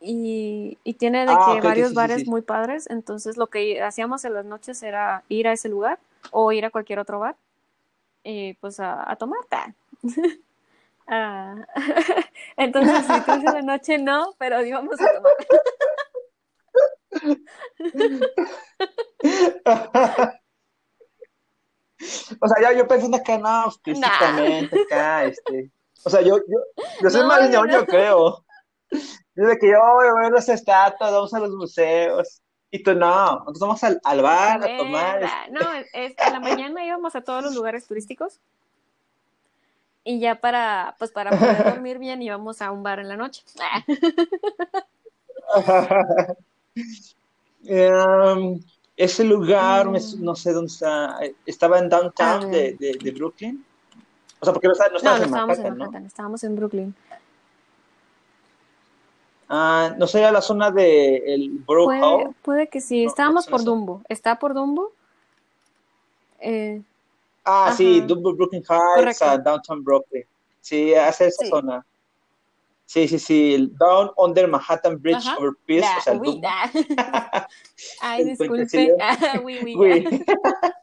[0.00, 2.28] Y, y tiene de ah, que okay, varios sí, bares sí.
[2.28, 5.98] muy padres, entonces lo que hacíamos en las noches era ir a ese lugar
[6.32, 7.36] o ir a cualquier otro bar
[8.24, 9.38] y pues a, a tomar.
[11.08, 11.54] Ah,
[12.56, 15.32] entonces, si tú de noche no, pero íbamos a tomar.
[22.40, 24.82] o sea, ya yo pensando acá, no, físicamente, nah.
[24.82, 25.70] acá, este.
[26.04, 26.58] O sea, yo, yo,
[27.02, 27.86] yo soy no, más ñoño, no.
[27.86, 28.44] creo.
[29.34, 32.40] Desde que yo voy a ver las estatuas, vamos a los museos.
[32.70, 35.20] Y tú no, nosotros vamos al, al bar a tomar.
[35.50, 35.60] No,
[35.92, 38.40] es, en la mañana íbamos a todos los lugares turísticos
[40.06, 43.42] y ya para, pues para poder dormir bien íbamos a un bar en la noche.
[47.64, 48.60] um,
[48.96, 50.22] ese lugar, mm.
[50.22, 53.64] no sé dónde está, estaba en downtown ah, de, de, de, Brooklyn.
[54.38, 56.08] O sea, porque no, no, no, no en estábamos Manhattan, en Manhattan, ¿no?
[56.08, 56.94] estábamos en Brooklyn.
[59.48, 62.30] Ah, no sé, la zona de el Borough puede.
[62.42, 64.02] Puede que sí, estábamos por Dumbo.
[64.08, 64.92] ¿Está por Dumbo?
[66.38, 66.80] Eh,
[67.48, 67.76] Ah, Ajá.
[67.76, 70.24] sí, Brooklyn Heights, uh, Downtown Brooklyn.
[70.60, 71.48] Sí, hace esa sí.
[71.48, 71.86] zona.
[72.84, 75.38] Sí, sí, sí, el Down Under Manhattan Bridge Ajá.
[75.38, 77.48] Over Peace, Da, o sea, el da.
[78.00, 78.96] Ay, disculpe.
[79.00, 79.40] Ah.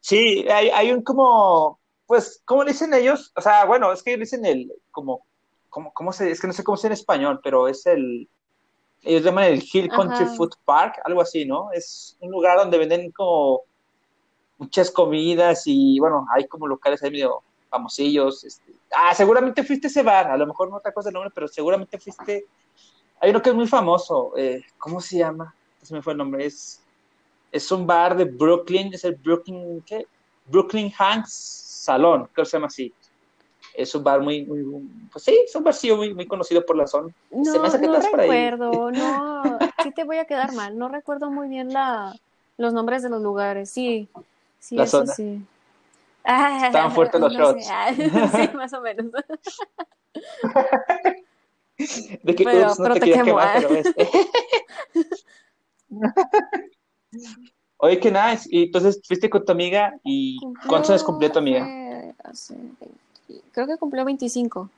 [0.00, 3.32] Sí, hay, hay un como, pues, ¿cómo le dicen ellos?
[3.36, 5.24] O sea, bueno, es que dicen el, como,
[5.70, 8.28] como, ¿cómo se, es que no sé cómo se en español, pero es el,
[9.02, 10.34] ellos llaman el Hill Country Ajá.
[10.34, 11.72] Food Park, algo así, ¿no?
[11.72, 13.62] Es un lugar donde venden como
[14.64, 18.44] muchas comidas y bueno, hay como locales ahí medio famosillos.
[18.44, 18.72] Este.
[18.96, 21.48] Ah, seguramente fuiste a ese bar, a lo mejor no te acuerdas el nombre, pero
[21.48, 22.46] seguramente fuiste.
[23.20, 25.54] Hay uno que es muy famoso, eh, ¿cómo se llama?
[25.82, 26.82] Se me fue el nombre, es,
[27.52, 30.06] es un bar de Brooklyn, es el Brooklyn, ¿qué?
[30.46, 32.92] Brooklyn Hanks Salón, creo que se llama así.
[33.74, 34.62] Es un bar muy, muy,
[35.10, 37.12] pues sí, es un barcillo muy, muy conocido por la zona.
[37.30, 40.88] No, se me hace que no recuerdo, no, sí te voy a quedar mal, no
[40.88, 42.14] recuerdo muy bien la,
[42.56, 44.08] los nombres de los lugares, sí,
[44.64, 45.12] sí, La eso zona.
[45.12, 45.42] sí.
[46.24, 47.66] Ah, Estaban fuertes los no shots.
[47.66, 47.92] sé, ah,
[48.50, 49.06] sí, más o menos.
[52.22, 53.54] De que Pero- ups, no pero te te quemo, quemar, ah.
[53.60, 54.08] pero este.
[57.78, 58.48] Oye, qué nice.
[58.50, 61.64] Y entonces fuiste con tu amiga y ¿cuántos años cumplió tu amiga?
[61.64, 62.88] fue hace 20
[63.52, 64.70] creo que cumplió 25.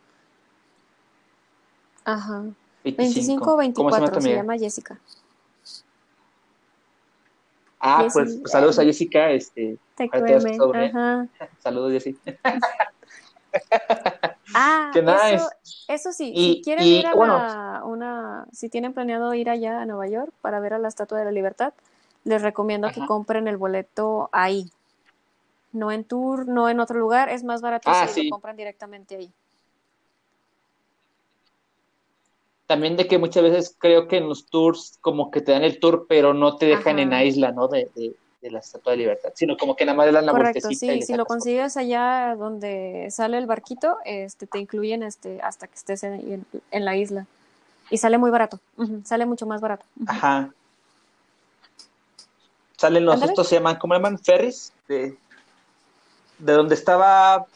[2.05, 2.45] Ajá.
[2.85, 4.99] 25 o 24, ¿Cómo se llama tu se llama Jessica.
[7.81, 9.31] Ah, pues, pues, saludos a Jessica.
[9.31, 11.29] Este, ajá.
[11.59, 12.19] Saludos, Jessy.
[14.55, 15.35] Ah, Qué nice.
[15.35, 15.49] eso,
[15.89, 17.39] eso sí, Y- si quieren y, ir a bueno.
[17.39, 21.19] la, una, si tienen planeado ir allá a Nueva York para ver a la Estatua
[21.19, 21.75] de la Libertad,
[22.25, 24.71] les recomiendo que compren el boleto ahí.
[25.73, 28.25] No en tour, no en otro lugar, es más barato Ah, si sí.
[28.29, 29.33] lo compran directamente ahí.
[32.67, 35.79] También de que muchas veces creo que en los tours como que te dan el
[35.79, 37.69] tour, pero no te dejan en la isla, ¿no?
[37.69, 38.15] De, de,
[38.49, 41.15] la Estatua de Libertad, sino como que nada más le dan la Correcto, sí, si
[41.15, 46.47] lo consigues allá donde sale el barquito, este, te incluyen este, hasta que estés en,
[46.71, 47.27] en, la isla.
[47.91, 48.61] Y sale muy barato,
[49.03, 49.85] sale mucho más barato.
[50.07, 50.53] Ajá.
[52.77, 54.19] Salen los, estos se llaman, ¿cómo se llaman?
[54.21, 55.17] Ferries, de,
[56.39, 57.47] de donde estaba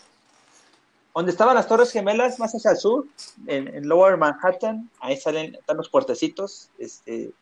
[1.15, 3.07] donde estaban las Torres Gemelas, más hacia el sur,
[3.47, 7.33] en, Lower Manhattan, ahí salen, están los puertecitos, este,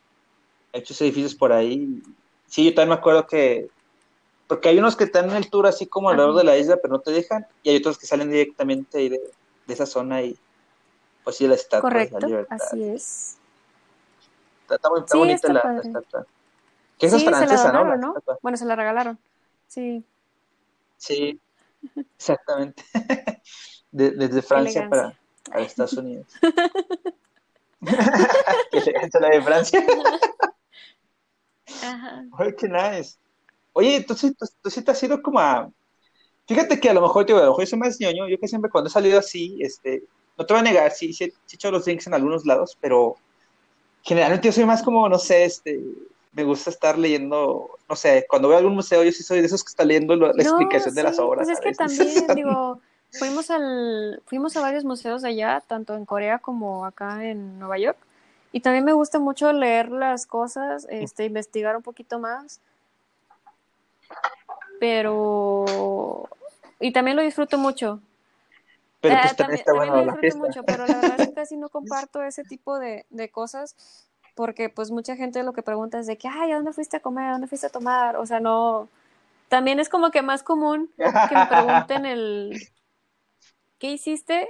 [0.72, 2.02] hechos edificios por ahí.
[2.46, 3.68] Sí, yo también me acuerdo que,
[4.46, 6.94] porque hay unos que están en el tour así como alrededor de la isla, pero
[6.94, 9.20] no te dejan, y hay otros que salen directamente de,
[9.66, 10.38] de esa zona y,
[11.24, 13.36] pues sí, la estatua Correcto, así es.
[14.70, 16.26] Está, muy, bonita la, estatua.
[16.98, 18.14] Que esa es francesa, ¿no?
[18.42, 19.18] Bueno, se la regalaron,
[19.66, 20.04] sí.
[20.96, 21.38] Sí,
[22.16, 22.84] Exactamente.
[23.90, 25.18] desde Francia para,
[25.60, 26.26] Estados Unidos.
[28.70, 29.86] qué elegancia la de Francia.
[31.82, 32.24] Ajá.
[32.38, 33.16] Oye, qué nice.
[33.72, 35.70] Oye, entonces tú, sí te has ido como a.
[36.46, 38.28] Fíjate que a lo mejor, yo, a lo mejor soy más ñoño.
[38.28, 40.02] Yo que siempre cuando he salido así, este,
[40.36, 43.16] no te voy a negar, sí, sí, he hecho los links en algunos lados, pero
[44.02, 45.78] generalmente yo soy más como, no sé, este,
[46.38, 49.46] me gusta estar leyendo, no sé, cuando voy a algún museo, yo sí soy de
[49.46, 51.48] esos que está leyendo la, explicación de las obras.
[51.48, 52.80] Pues es que también, digo,
[53.10, 57.98] fuimos, al, fuimos a varios museos allá, tanto en Corea como acá en Nueva York,
[58.52, 62.60] y también me gusta mucho leer las cosas, este, investigar un poquito más,
[64.78, 66.28] pero...
[66.78, 68.00] Y también lo disfruto mucho.
[69.00, 71.56] Pero pues, eh, también, está bueno lo disfruto mucho, pero la verdad es que casi
[71.56, 73.74] no comparto ese tipo de, de cosas
[74.38, 77.00] porque pues mucha gente lo que pregunta es de que, ay, ¿a dónde fuiste a
[77.00, 77.24] comer?
[77.24, 78.14] ¿A dónde fuiste a tomar?
[78.14, 78.88] O sea, no,
[79.48, 82.56] también es como que más común que me pregunten el,
[83.80, 84.48] ¿qué hiciste?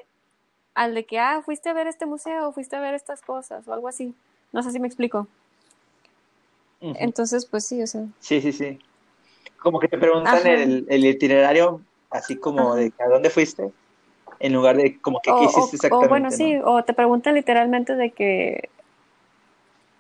[0.75, 3.73] Al de que, ah, fuiste a ver este museo, fuiste a ver estas cosas o
[3.73, 4.15] algo así.
[4.53, 5.27] No sé si me explico.
[6.83, 8.03] Entonces, pues sí, o sea.
[8.21, 8.79] Sí, sí, sí.
[9.57, 11.81] Como que te preguntan el, el, itinerario,
[12.11, 13.73] así como de a dónde fuiste,
[14.39, 16.07] en lugar de como que qué hiciste exactamente.
[16.07, 18.69] O bueno, sí, o te preguntan literalmente de que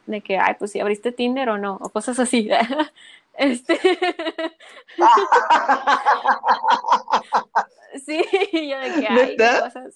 [0.08, 2.50] de que, ay, pues si abriste Tinder o no, o cosas así.
[3.34, 3.78] este.
[8.04, 9.94] sí, yo de que, ay, cosas.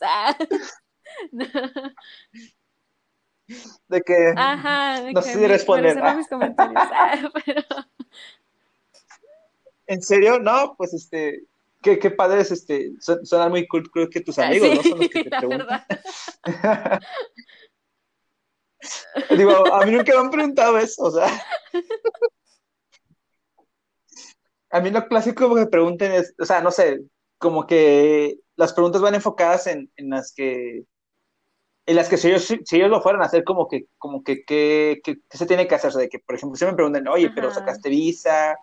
[3.89, 4.35] de que.
[4.37, 5.97] Ajá, de no sé si responder.
[6.15, 6.85] mis comentarios.
[7.45, 7.63] pero...
[9.87, 10.39] ¿En serio?
[10.39, 11.47] No, pues este.
[11.81, 14.83] Qué, qué padres, este, suenan muy cool, creo que tus amigos, ¿no?
[14.85, 15.85] Son los que te preguntan.
[19.37, 21.29] Digo, a mí nunca me han preguntado eso, o sea.
[24.71, 27.03] A mí lo clásico que me pregunten es, o sea, no sé,
[27.39, 30.85] como que las preguntas van enfocadas en, en las que
[31.85, 34.45] en las que si ellos, si ellos lo fueran a hacer, como que, como que,
[34.45, 35.89] ¿qué se tiene que hacer?
[35.89, 38.57] O sea, de que, por ejemplo, si me preguntan, oye, pero sacaste visa,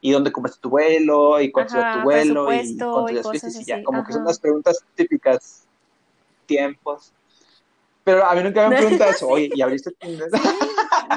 [0.00, 3.82] y dónde compraste tu vuelo, y cuánto es tu vuelo, y cuánto fuiste, y ya,
[3.82, 5.66] como que son las preguntas típicas,
[6.46, 7.12] tiempos.
[8.04, 10.28] Pero a mí nunca me han preguntado eso, oye, ¿y abriste Tinder?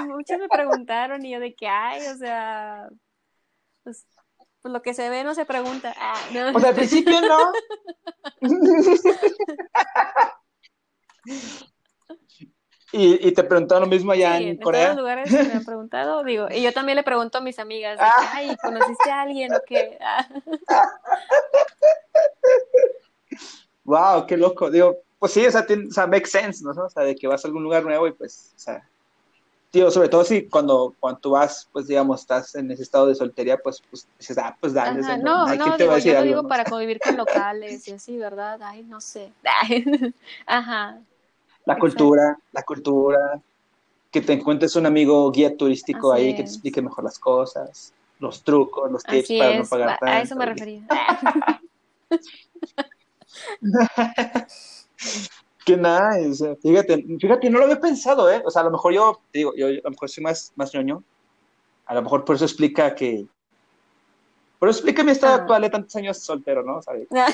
[0.07, 2.89] muchos me preguntaron y yo de qué hay, o sea,
[3.83, 4.05] pues,
[4.61, 5.93] pues, lo que se ve no se pregunta.
[5.97, 6.57] Ah, no.
[6.57, 7.51] O sea, al principio no.
[12.93, 14.83] ¿Y, y, te preguntaron lo mismo allá en, Corea.
[14.83, 17.99] En todos lugares me han preguntado, digo, y yo también le pregunto a mis amigas,
[18.01, 18.31] ah.
[18.33, 19.99] ay, ¿conociste a alguien o qué?
[23.83, 26.71] wow, qué loco, digo, pues sí, o sea, tiene, o sea, make sense, ¿no?
[26.71, 28.87] O sea, de que vas a algún lugar nuevo y pues, o sea,
[29.71, 33.15] tío, sobre todo si cuando, cuando tú vas, pues digamos, estás en ese estado de
[33.15, 35.01] soltería, pues, pues dices, ah, pues dale.
[35.01, 38.59] no, no, no digo, yo digo para convivir con locales y así, ¿verdad?
[38.61, 39.31] Ay, no sé.
[40.45, 40.99] Ajá.
[41.65, 43.41] La cultura, la cultura,
[44.11, 48.43] que te encuentres un amigo guía turístico ahí que te explique mejor las cosas, los
[48.43, 50.05] trucos, los tips para no pagar tanto.
[50.05, 50.87] A eso me refería.
[55.67, 56.55] Qué nice.
[56.61, 58.41] Fíjate, fíjate, no lo había pensado, ¿eh?
[58.45, 61.03] O sea, a lo mejor yo, digo, yo a lo mejor soy más, más ñoño.
[61.85, 63.25] A lo mejor por eso explica que.
[64.59, 65.35] Por eso explica mi estado ah.
[65.39, 66.79] actual de tantos años soltero, ¿no?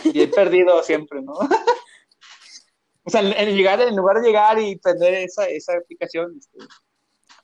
[0.03, 1.33] y he perdido siempre, ¿no?
[3.03, 6.57] o sea, en, llegar, en lugar de llegar y tener esa, esa aplicación, este,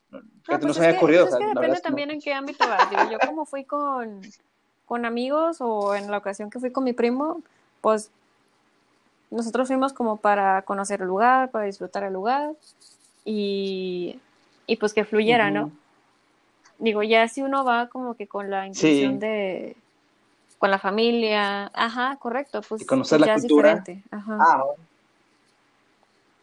[0.09, 1.27] no, pues se me había ocurrido.
[1.27, 2.89] Pues es que depende también en qué ámbito vas.
[2.89, 4.21] Digo, yo como fui con,
[4.85, 7.43] con amigos o en la ocasión que fui con mi primo,
[7.79, 8.09] pues
[9.31, 12.53] nosotros fuimos como para conocer el lugar, para disfrutar el lugar
[13.25, 14.19] y,
[14.67, 15.71] y pues que fluyera, ¿no?
[16.79, 19.75] Digo, ya si uno va como que con la intención de
[20.57, 23.83] con la familia, ajá, correcto, pues conocer la cultura.
[24.11, 24.37] Ajá.
[24.39, 24.63] Ah,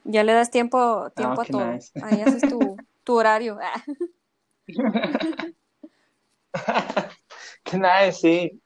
[0.04, 1.78] Ya le das tiempo, tiempo a todo.
[2.02, 3.58] Ahí haces tu, tu horario.
[7.64, 8.60] qué nice, sí.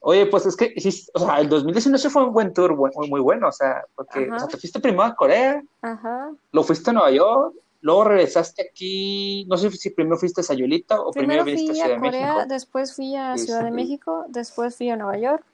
[0.00, 0.74] Oye, pues es que
[1.14, 4.38] o sea, el 2019 fue un buen tour, muy, muy bueno, o sea, porque o
[4.38, 6.30] sea, te fuiste primero a Corea, Ajá.
[6.52, 11.00] lo fuiste a Nueva York, luego regresaste aquí, no sé si primero fuiste a Sayulita
[11.00, 12.44] o primero, viniste a Ciudad de México.
[12.46, 15.44] Después fui a Ciudad de México, después fui a Nueva York,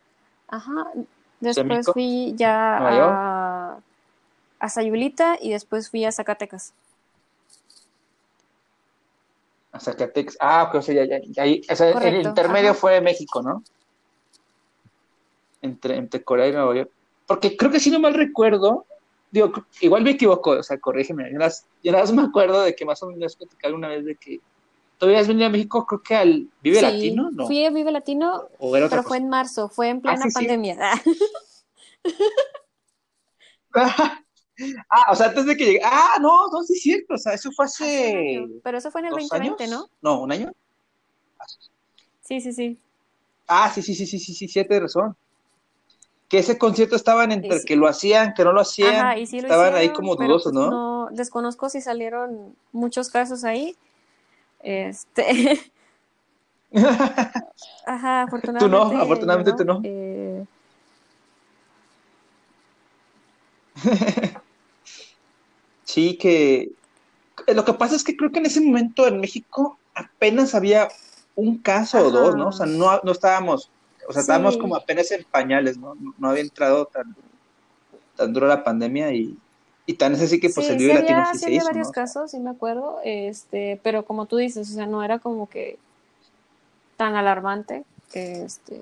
[0.49, 0.91] ajá,
[1.41, 3.79] después fui ya a,
[4.59, 6.75] a Sayulita y después fui a Zacatecas.
[9.73, 13.63] A Zacatecas, ah, ok, o sea, ya, ya, o sea el intermedio fue México, ¿no?
[15.65, 16.91] Entre, entre Corea y Nueva York.
[17.27, 18.87] Porque creo que si no mal recuerdo,
[19.31, 21.53] digo, igual me equivoco, o sea, corrígeme, yo nada,
[21.93, 24.41] más me acuerdo de que más o menos platicé alguna vez de que
[24.99, 27.47] todavía has venido a México, creo que al Vive Latino, ¿no?
[27.47, 30.79] Fui a Vive Latino, pero fue en marzo, fue en plena ah, pandemia.
[33.75, 35.81] ah, o sea, antes de que llegue.
[35.83, 38.47] Ah, no, no, sí es cierto, o sea, eso fue hace.
[38.63, 39.89] Pero eso fue en el 2020, ¿no?
[40.03, 40.53] No, un año.
[42.21, 42.79] Sí, sí, sí.
[43.49, 45.17] Ah, sí, sí, sí, sí, sí, sí, sí, tienes razón
[46.29, 50.17] que ese concierto estaban entre que lo hacían, que no lo hacían, estaban ahí como
[50.17, 50.71] dudosos, pues, ¿no?
[50.71, 51.09] ¿no?
[51.11, 53.77] Desconozco si salieron muchos casos ahí.
[54.61, 55.61] Este.
[57.87, 58.59] Ajá, afortunadamente.
[58.59, 59.81] Tú no, afortunadamente tú no.
[59.85, 60.45] Eh...
[65.85, 66.73] sí, que
[67.49, 70.89] lo que pasa es que creo que en ese momento en México apenas había
[71.37, 72.49] un caso o dos, ¿no?
[72.49, 73.71] O sea, no, no estábamos
[74.09, 75.97] o sea, estábamos como apenas en pañales, ¿no?
[76.19, 77.15] No había entrado tan,
[78.17, 79.37] tan duro la pandemia y,
[79.87, 82.41] y tan es así que pues el Vive Latino sí, se hizo, varios casos, sí
[82.41, 85.79] me acuerdo, este, pero como tú dices, o sea, no era como que
[86.97, 88.81] tan alarmante, este,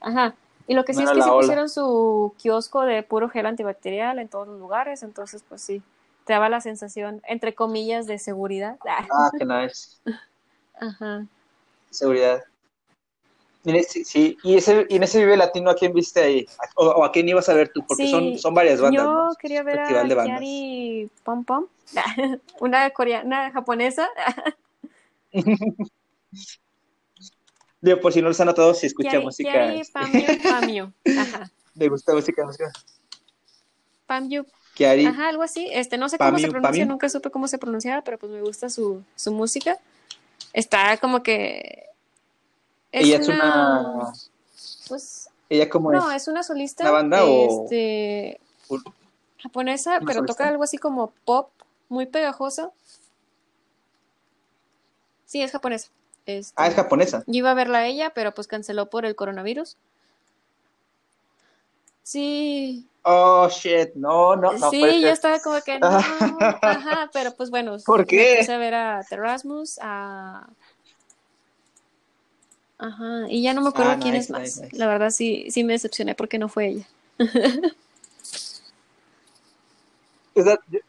[0.00, 0.34] ajá,
[0.66, 4.28] y lo que sí es que se pusieron su kiosco de puro gel antibacterial en
[4.28, 5.82] todos los lugares, entonces pues sí,
[6.24, 8.78] te daba la sensación, entre comillas, de seguridad.
[8.86, 9.98] Ah, que nice.
[10.80, 11.26] Ajá.
[11.90, 12.42] Seguridad.
[14.04, 16.46] Sí, y, ese, y en ese Vive Latino, ¿a quién viste ahí?
[16.74, 17.84] ¿O, a quién ibas a ver tú?
[17.86, 19.04] Porque son, son varias bandas.
[19.04, 21.66] Yo quería ver a Kiari Pom Pom,
[22.60, 24.08] una coreana, japonesa.
[27.80, 29.52] Digo, por si no lo han notado, si escucha música.
[29.52, 29.92] Kiari este.
[29.92, 30.92] Pamio, Pamio.
[31.18, 31.50] Ajá.
[31.74, 32.44] ¿Le gusta música?
[32.44, 32.72] música?
[34.06, 34.44] Pamyu.
[34.74, 35.06] Kiari.
[35.06, 35.68] Ajá, algo así.
[35.70, 38.68] Este, no sé cómo se pronuncia, nunca supe cómo se pronunciaba, pero pues me gusta
[38.70, 39.78] su, su música.
[40.52, 41.91] Está como que
[42.92, 44.12] ella es una.
[44.88, 45.28] Pues.
[45.48, 46.28] ¿Ella como no, es?
[46.28, 46.84] una solista.
[46.84, 48.40] ¿La banda este,
[49.38, 51.50] Japonesa, pero toca algo así como pop,
[51.88, 52.72] muy pegajoso.
[55.26, 55.88] Sí, es japonesa.
[56.26, 57.24] Este, ah, es japonesa.
[57.26, 59.76] Yo iba a verla a ella, pero pues canceló por el coronavirus.
[62.02, 62.86] Sí.
[63.02, 64.70] Oh, shit, no, no, no.
[64.70, 65.88] Sí, yo estaba como que no,
[66.62, 67.76] ajá, pero pues bueno.
[67.84, 68.32] ¿Por qué?
[68.34, 70.46] Empecé a ver a Terrasmus, a
[72.82, 74.60] Ajá, y ya no me acuerdo ah, quién es más.
[74.72, 76.88] La verdad sí, sí me decepcioné porque no fue ella.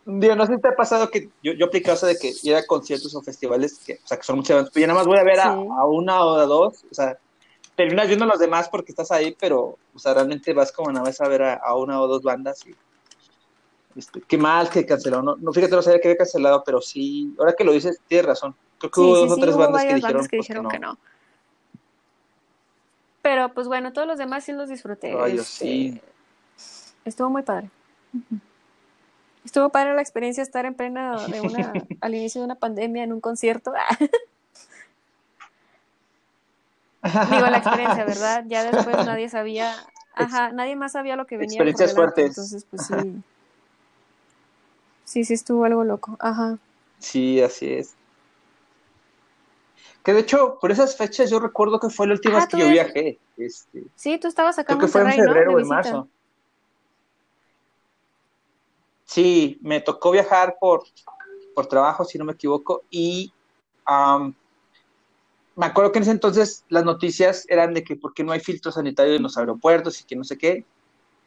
[0.06, 2.56] Digo, no sé si te ha pasado que yo, yo aplicaba eso de que ir
[2.56, 5.06] a conciertos o festivales, que, o sea, que son muchas bandas, pero yo nada más
[5.06, 5.54] voy a ver a,
[5.86, 7.16] una o a dos, o sea,
[7.76, 11.06] terminas viendo a los demás porque estás ahí, pero, o sea, realmente vas como nada
[11.06, 12.74] más a ver a, una o dos bandas y,
[14.00, 17.36] este, qué mal que canceló, no, no fíjate, no sabía que había cancelado, pero sí,
[17.38, 20.28] ahora que lo dices, tienes razón, creo que hubo dos o tres bandas que dijeron,
[20.28, 20.98] que, dijeron que no.
[23.24, 25.16] Pero pues bueno, todos los demás sí los disfruté.
[25.18, 25.88] Ay, sí.
[25.88, 26.02] Este,
[27.06, 27.70] estuvo muy padre.
[29.46, 31.72] Estuvo padre la experiencia de estar en plena de una,
[32.02, 33.72] al inicio de una pandemia en un concierto.
[37.04, 38.44] Digo la experiencia, ¿verdad?
[38.48, 39.74] Ya después nadie sabía,
[40.16, 41.56] ajá, nadie más sabía lo que venía.
[41.56, 42.28] Experiencias fuertes.
[42.28, 43.24] Entonces, pues sí.
[45.06, 46.18] Sí, sí estuvo algo loco.
[46.20, 46.58] Ajá.
[47.00, 47.96] Sí, así es.
[50.04, 52.68] Que de hecho, por esas fechas yo recuerdo que fue la última vez que yo
[52.68, 53.20] viajé.
[53.38, 56.08] Este, sí, tú estabas acá creo que fue en febrero o en marzo.
[59.06, 60.84] Sí, me tocó viajar por,
[61.56, 63.32] por trabajo, si no me equivoco, y
[65.56, 68.40] me acuerdo que en ese entonces las noticias eran de que por qué no hay
[68.40, 70.66] filtro sanitario en los aeropuertos y que no sé qué.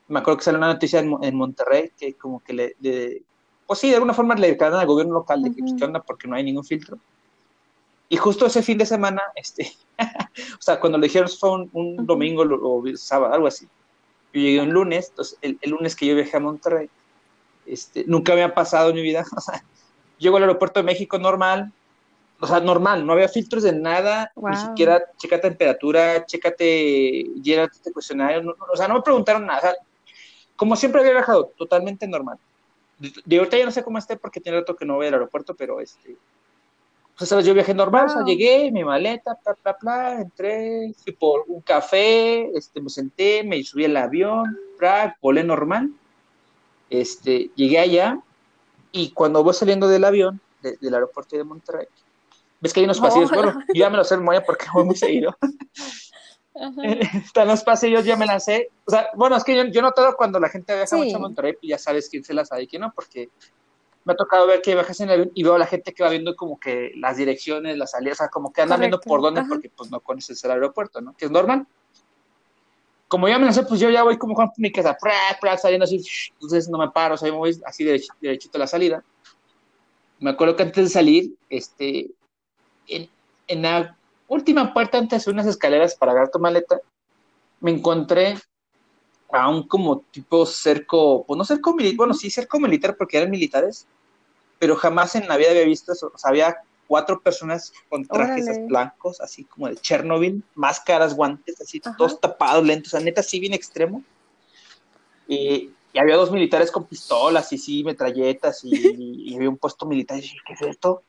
[0.09, 3.23] Me acuerdo que salió una noticia en, Monterrey que como que le,
[3.67, 6.03] pues sí, de alguna forma le dedicaron al gobierno local de que pues, ¿qué onda?
[6.03, 6.99] Porque no hay ningún filtro.
[8.09, 12.43] Y justo ese fin de semana, este, o sea, cuando le dijeron fue un, domingo
[12.43, 13.67] o, sábado, algo así.
[14.33, 16.91] Yo llegué un lunes, entonces el, lunes que yo viajé a Monterrey,
[17.65, 19.25] este, nunca me ha pasado en mi vida.
[19.37, 19.65] O sea,
[20.19, 21.73] llego al aeropuerto de México normal,
[22.39, 27.93] o sea, normal, no había filtros de nada, ni siquiera checa temperatura, chécate, llénate este
[27.93, 29.75] cuestionario, o sea, no me preguntaron nada.
[30.55, 32.39] como siempre había viajado, totalmente normal.
[32.99, 35.55] de ahorita ya no sé cómo esté porque tiene rato que no voy al aeropuerto,
[35.55, 36.17] pero este,
[37.17, 41.13] pues sabes, yo viajé normal, o sea, llegué, mi maleta, bla, bla, bla, entré, fui
[41.13, 45.91] por un café, este, me senté, me subí al avión, bla, volé normal,
[46.91, 48.21] este, llegué allá,
[48.93, 51.87] y cuando voy saliendo del avión, del aeropuerto de Monterrey,
[52.61, 54.97] ves que hay unos pasillos, bueno, yo ya me lo sé muy porque voy muy
[54.97, 55.35] seguido.
[57.25, 58.71] Están los pasillos, ya me las sé.
[58.87, 61.21] O sea, bueno, es que yo, yo no todo cuando la gente viaja mucho a
[61.21, 63.29] Monterrey, pues ya sabes quién se las sabe y quién no, porque
[64.07, 66.05] me ha tocado ver que bajas en el avión y veo a la gente que
[66.05, 69.21] va viendo como que las direcciones, las salidas, o sea, como que andan viendo por
[69.21, 71.13] dónde, porque pues no conoces el aeropuerto, ¿no?
[71.17, 71.67] Que es normal.
[73.09, 74.97] Como ya me sé, pues yo ya voy como con mi casa,
[75.61, 76.01] saliendo así,
[76.35, 79.03] entonces no me paro, o sea, me voy así derechito, a la salida.
[80.21, 82.09] Me acuerdo que antes de salir, este,
[82.87, 83.11] en,
[83.49, 83.97] en la
[84.29, 86.81] última puerta antes de unas escaleras para agarrar tu maleta,
[87.59, 88.37] me encontré
[89.33, 93.31] a un como tipo cerco, pues no cerco militar, bueno, sí cerco militar porque eran
[93.31, 93.89] militares,
[94.59, 96.11] pero jamás en la vida había visto eso.
[96.15, 101.81] O sea, había cuatro personas con trajes blancos, así como de Chernobyl, máscaras, guantes, así,
[101.81, 104.03] todos tapados, lentos, o sea, neta, así bien extremo.
[105.29, 110.23] Y, había dos militares con pistolas y sí, metralletas, y, había un puesto militar, y
[110.23, 111.03] dije, ¿qué es esto?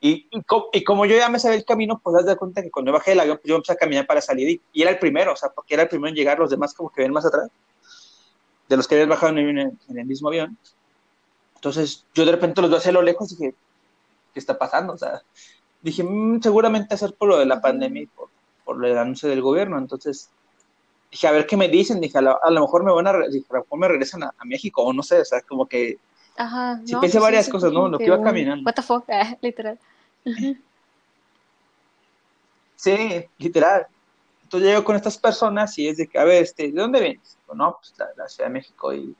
[0.00, 0.28] Y,
[0.72, 3.12] y, como yo ya me sabía el camino, pues das de cuenta que cuando bajé
[3.12, 5.50] del avión, pues yo empecé a caminar para salir y, era el primero, o sea,
[5.50, 7.48] porque era el primero en llegar, los demás como que ven más atrás,
[8.68, 10.58] de los que habían bajado en, en, el mismo avión.
[11.58, 13.54] Entonces yo de repente los veo hacia lo lejos y dije,
[14.32, 14.92] ¿qué está pasando?
[14.92, 15.22] O sea,
[15.82, 18.28] dije, mm, seguramente hacer por lo de la pandemia y por,
[18.64, 19.76] por el anuncio del gobierno.
[19.76, 20.30] Entonces
[21.10, 22.00] dije, a ver qué me dicen.
[22.00, 24.82] Dije, a, lo mejor me van a, dije, a lo mejor me regresan a, México
[24.84, 25.98] o no sé, o sea, como que
[26.36, 26.80] Ajá.
[26.84, 27.88] Sí, pensé varias cosas, ¿no?
[27.88, 28.64] Lo que iba caminando.
[28.64, 29.04] What the fuck,
[29.42, 29.76] literal.
[32.76, 33.88] Sí, literal.
[34.44, 37.36] Entonces llego con estas personas y es de que, a ver, este, ¿de dónde vienes?
[37.52, 39.16] No, pues la, la Ciudad de México y,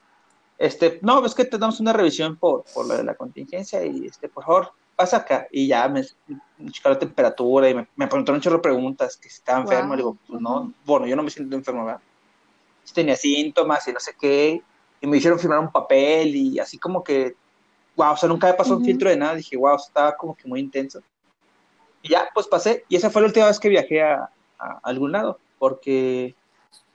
[0.59, 4.05] este, no, es que te damos una revisión por, por lo de la contingencia y,
[4.05, 5.47] este, por favor, pasa acá.
[5.51, 9.29] Y ya me, me la temperatura y me, me preguntaron un chorro de preguntas, que
[9.29, 12.01] si estaba enfermo, le digo, pues no, bueno, yo no me siento enfermo, ¿verdad?
[12.83, 14.61] Si tenía síntomas y no sé qué,
[15.01, 17.35] y me hicieron firmar un papel y así como que,
[17.95, 20.47] wow, o sea, nunca me pasó un filtro de nada, dije, wow, estaba como que
[20.47, 21.01] muy intenso.
[22.01, 24.29] Y ya, pues pasé, y esa fue la última vez que viajé a,
[24.83, 26.35] algún lado, porque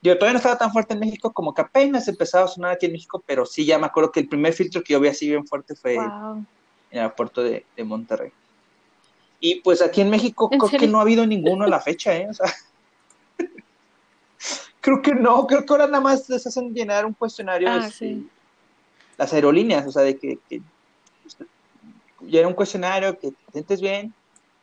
[0.05, 2.87] yo todavía no estaba tan fuerte en México, como que apenas empezaba a sonar aquí
[2.87, 5.29] en México, pero sí, ya me acuerdo que el primer filtro que yo vi así
[5.29, 6.47] bien fuerte fue en
[6.91, 8.31] el aeropuerto de, de, Monterrey.
[9.41, 12.29] Y pues aquí en México creo que no ha habido ninguno a la fecha, ¿eh?
[12.29, 12.47] O sea,
[14.85, 18.19] Creo que no, creo que ahora nada más les hacen llenar un cuestionario ah, este,
[19.17, 20.61] las aerolíneas, o sea, de que, que
[22.21, 24.13] llena un cuestionario, que te sientes bien.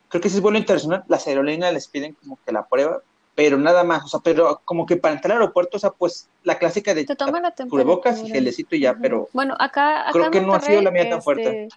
[0.08, 3.02] Creo que si es vuelo internacional, las aerolíneas les piden como que la prueba,
[3.34, 6.28] pero nada más, o sea, pero como que para entrar al aeropuerto, o sea, pues
[6.44, 10.30] la clásica de te toma la cubrebocas y gelecito y ya, pero bueno, acá, creo
[10.30, 11.64] que no ha sido la mía tan fuerte.
[11.64, 11.76] Este,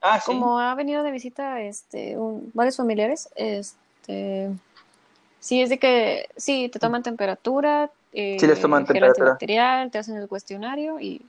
[0.00, 0.26] ah, ¿sí?
[0.26, 2.16] Como ha venido de visita este
[2.54, 4.50] varios familiares, este
[5.42, 9.32] Sí, es de que sí, te toman temperatura, eh, sí les toman temperatura.
[9.32, 11.20] Material, te hacen el cuestionario y,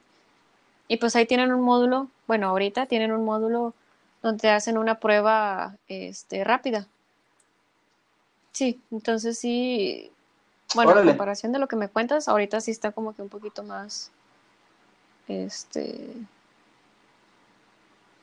[0.88, 3.74] y pues ahí tienen un módulo, bueno, ahorita tienen un módulo
[4.21, 6.86] donde te hacen una prueba este, rápida.
[8.54, 10.12] Sí, entonces sí,
[10.76, 13.64] bueno, en comparación de lo que me cuentas, ahorita sí está como que un poquito
[13.64, 14.12] más,
[15.28, 16.14] este,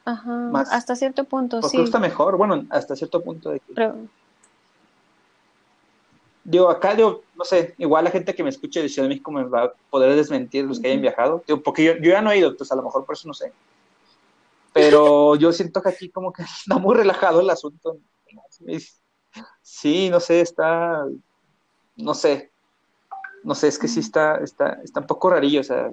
[0.05, 1.81] ajá, hasta cierto punto, pues sí.
[1.81, 3.74] está mejor, bueno, hasta cierto punto de que
[6.45, 9.31] digo, acá, digo, no sé, igual la gente que me escuche de Ciudad de México
[9.31, 12.31] me va a poder desmentir los que hayan viajado, digo, porque yo, yo ya no
[12.31, 13.53] he ido, pues a lo mejor por eso no sé.
[14.72, 17.99] Pero yo siento que aquí como que está muy relajado el asunto.
[19.62, 21.05] Sí, no sé, está,
[21.97, 22.51] no sé,
[23.43, 25.91] no sé, es que sí está, está, está un poco rarillo, o sea,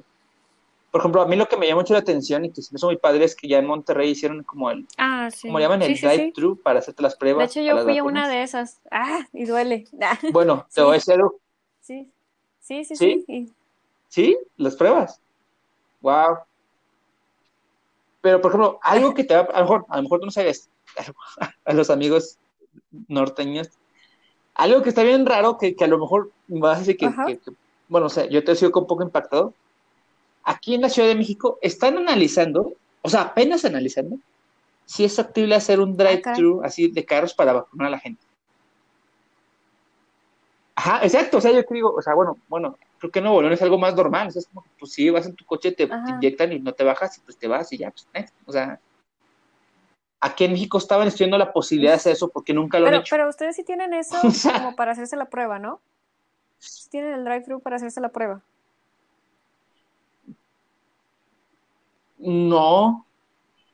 [0.92, 2.78] por ejemplo, a mí lo que me llama mucho la atención y que se me
[2.78, 5.94] hizo muy padre es que ya en Monterrey hicieron como el, ah, como llaman el
[5.94, 7.54] drive-thru para hacerte las pruebas.
[7.54, 8.80] De hecho, yo fui a una de esas.
[8.90, 9.86] Ah, y duele.
[10.32, 11.40] Bueno, te voy a decir algo.
[11.82, 12.10] Sí,
[12.62, 13.54] sí, sí, sí.
[14.08, 14.38] ¿Sí?
[14.56, 15.20] ¿Las pruebas?
[16.02, 16.38] Wow.
[18.22, 20.32] Pero, por ejemplo, algo que te va, a lo mejor, a lo mejor tú no
[20.32, 20.70] sabes,
[21.66, 22.38] a los amigos
[23.08, 23.70] norteños,
[24.56, 27.40] algo que está bien raro, que, que a lo mejor vas a decir que, que,
[27.88, 29.54] bueno, o sea, yo te he sido un poco impactado,
[30.44, 34.18] aquí en la Ciudad de México están analizando, o sea, apenas analizando,
[34.86, 38.24] si es factible hacer un drive-thru así de carros para vacunar a la gente.
[40.76, 43.62] Ajá, exacto, o sea, yo digo, o sea, bueno, bueno, creo que no, Bolón es
[43.62, 45.90] algo más normal, o sea, es como que, pues sí, vas en tu coche, te,
[46.08, 48.08] inyectan y no te bajas y pues te vas y ya, pues,
[48.46, 48.80] o sea,
[50.20, 53.16] aquí en México estaban estudiando la posibilidad de hacer eso porque nunca lo han hecho.
[53.16, 54.18] Pero ustedes sí tienen eso
[54.54, 55.80] como para hacerse la prueba, ¿no?
[56.90, 58.42] tienen el drive-thru para hacerse la prueba.
[62.18, 63.06] No,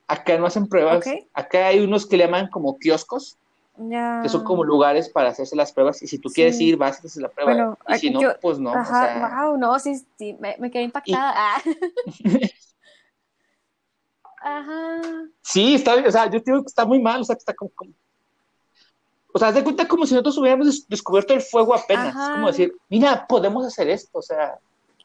[0.08, 1.06] acá no hacen pruebas.
[1.34, 3.38] Acá hay unos que le llaman como kioscos,
[3.78, 4.20] Ya.
[4.22, 6.02] que son como lugares para hacerse las pruebas.
[6.04, 6.66] Y si tú quieres Sí.
[6.70, 7.52] ir, vas a hacer la prueba.
[7.54, 8.72] Bueno, y si aquí no, yo- pues no.
[8.72, 11.34] o Ajá, sea, wow, no, sí, sí, me, me quedé impactada.
[11.36, 11.62] Ah.
[14.44, 15.02] Ajá.
[15.42, 17.40] Sí, está bien, o sea, yo te digo que está muy mal, o sea, que
[17.40, 17.92] está como, como-
[19.36, 22.30] o sea, haz de cuenta como si nosotros hubiéramos des- descubierto el fuego apenas, es
[22.34, 24.60] como decir, mira, podemos hacer esto, o sea,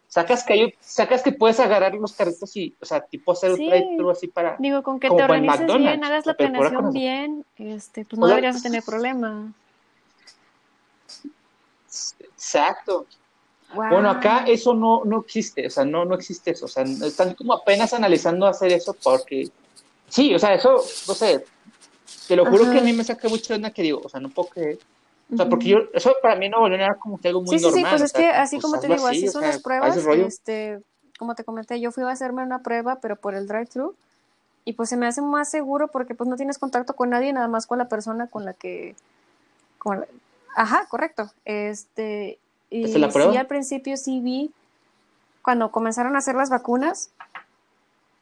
[0.09, 3.63] sacas que hay, sacas que puedes agarrar los carritos y, o sea, tipo hacer Sí.
[3.65, 8.05] un drive-thru así para, Digo, con que te organices bien, hagas la planeación bien, este,
[8.05, 9.53] pues O no sea, deberías de tener problema.
[12.21, 13.07] exacto.
[13.75, 13.89] Wow.
[13.91, 17.35] Bueno, acá eso no, no existe, o sea, no, no existe eso, o sea, están
[17.35, 19.51] como apenas analizando hacer eso porque,
[20.09, 21.45] sí, o sea, eso, no sé,
[22.27, 22.73] te lo juro Ajá.
[22.73, 24.79] que a mí me saca mucho de onda que digo, o sea, no puedo creer,
[25.33, 27.71] o sea, porque yo, eso para mí no era como que algo muy Sí, sí,
[27.73, 27.91] sí, normal.
[27.91, 29.63] pues o es que así pues como te digo, así o son sea, las a
[29.63, 30.81] pruebas, este,
[31.19, 33.95] como te comenté, yo fui a hacerme una prueba, pero por el drive-thru,
[34.65, 37.49] y pues se me hace más seguro porque pues no tienes contacto con nadie, nada
[37.49, 38.95] más con la persona con la que,
[39.79, 40.07] con la-
[40.57, 42.39] ajá, correcto, este,
[42.71, 43.33] y ¿Esta es la prueba?
[43.33, 44.51] sí, al principio sí vi,
[45.43, 47.11] cuando comenzaron a hacer las vacunas,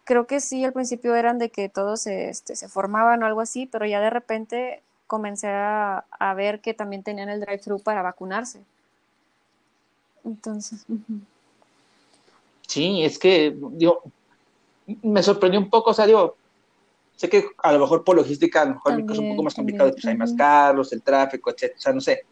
[0.05, 3.41] creo que sí, al principio eran de que todos se, este, se formaban o algo
[3.41, 8.03] así, pero ya de repente comencé a, a ver que también tenían el drive-thru para
[8.03, 8.61] vacunarse.
[10.25, 10.85] Entonces.
[12.67, 14.03] Sí, es que, digo,
[15.03, 16.37] me sorprendió un poco, o sea, digo,
[17.17, 19.79] sé que a lo mejor por logística, a lo mejor es un poco más también,
[19.79, 22.25] complicado, pues hay más carros, el tráfico, etcétera, o sea, no sé.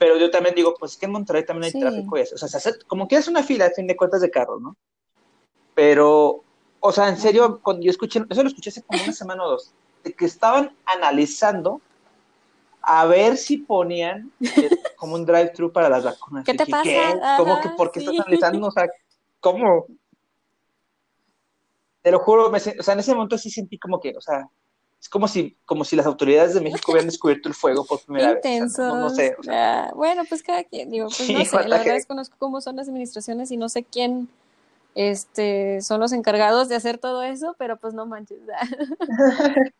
[0.00, 1.78] Pero yo también digo, pues es que en Monterrey también hay Sí.
[1.78, 3.94] tráfico y eso, o sea, se hace- como que es una fila, a fin de
[3.94, 4.74] cuentas, de carros, ¿no?
[5.74, 6.42] Pero,
[6.80, 9.50] o sea, en serio, cuando yo escuché, eso lo escuché hace como una semana o
[9.50, 11.82] dos, de que estaban analizando
[12.80, 16.46] a ver si ponían eh, como un drive-thru para las vacunas.
[16.46, 16.90] ¿Qué te dije, pasa?
[16.90, 17.20] ¿Qué?
[17.36, 18.06] ¿Cómo Ajá, que por qué sí.
[18.06, 18.68] estás analizando?
[18.68, 18.88] O sea,
[19.40, 19.84] ¿cómo?
[22.02, 24.48] Te lo juro, me o sea, en ese momento sí sentí como que, o sea,
[25.00, 28.34] es como si, como si las autoridades de México hubieran descubierto el fuego por primera
[28.34, 28.70] vez.
[28.76, 31.56] No, no sé, o sea, Ah, bueno, pues cada quien, digo, pues Sí, no sé,
[31.56, 31.94] la verdad heck.
[31.94, 34.28] desconozco cómo son las administraciones y no sé quién
[34.94, 38.40] este, son los encargados de hacer todo eso, pero pues no manches.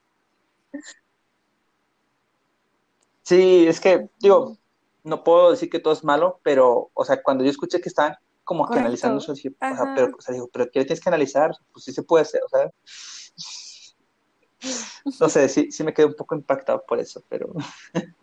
[3.22, 4.56] sí, es que, digo,
[5.04, 8.16] no puedo decir que todo es malo, pero, o sea, cuando yo escuché que estaban
[8.42, 11.10] como que analizando eso, dije, o sea, pero, o sea, digo, pero ¿qué tienes que
[11.10, 11.50] analizar?
[11.72, 12.70] Pues sí se puede hacer, o sea,
[15.20, 17.52] no sé, sí, sí me quedé un poco impactado por eso, pero...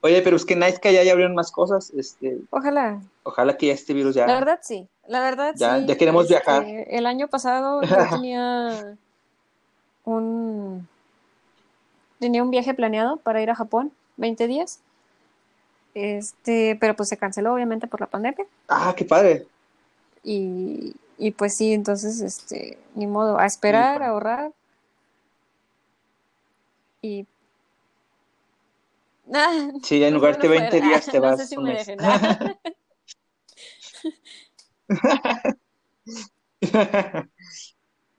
[0.00, 3.00] Oye, pero es que que ya, ya abrieron más cosas, este, Ojalá.
[3.22, 4.26] ojalá que ya este virus ya...
[4.26, 5.86] La verdad sí, la verdad Ya- sí.
[5.86, 6.64] ya queremos este, viajar.
[6.66, 8.96] El año pasado yo tenía
[10.04, 10.86] un
[12.18, 14.80] tenía un viaje planeado para ir a Japón, 20 días.
[15.94, 19.46] Este, pero pues se canceló obviamente por la pandemia Ah, qué padre.
[20.22, 24.52] y, y pues sí, entonces este, ni modo, a esperar, a ahorrar.
[27.04, 27.26] Y
[29.34, 30.88] Ah, Sí, en lugar de bueno, 20 fuera.
[30.88, 31.86] días te No vas sé si un me mes.
[31.86, 31.98] dejen.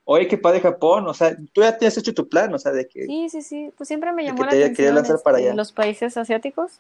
[0.07, 2.71] Oye, qué padre Japón, o sea, tú ya te has hecho tu plan, o sea,
[2.71, 3.05] de que...
[3.07, 3.71] Sí, sí, sí.
[3.75, 5.55] Pues siempre me llamó que la atención lanzar para este, allá.
[5.55, 6.79] los países asiáticos.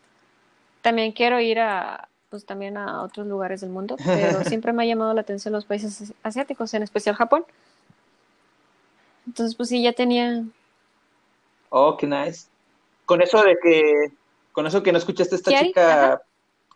[0.83, 4.85] También quiero ir a, pues también a otros lugares del mundo, pero siempre me ha
[4.85, 7.45] llamado la atención los países asi- asiáticos, en especial Japón.
[9.25, 10.43] Entonces, pues sí, ya tenía.
[11.77, 12.47] Oh, qué nice.
[13.03, 14.13] Con eso de que,
[14.53, 16.21] con eso que no escuchaste a esta chica, ajá.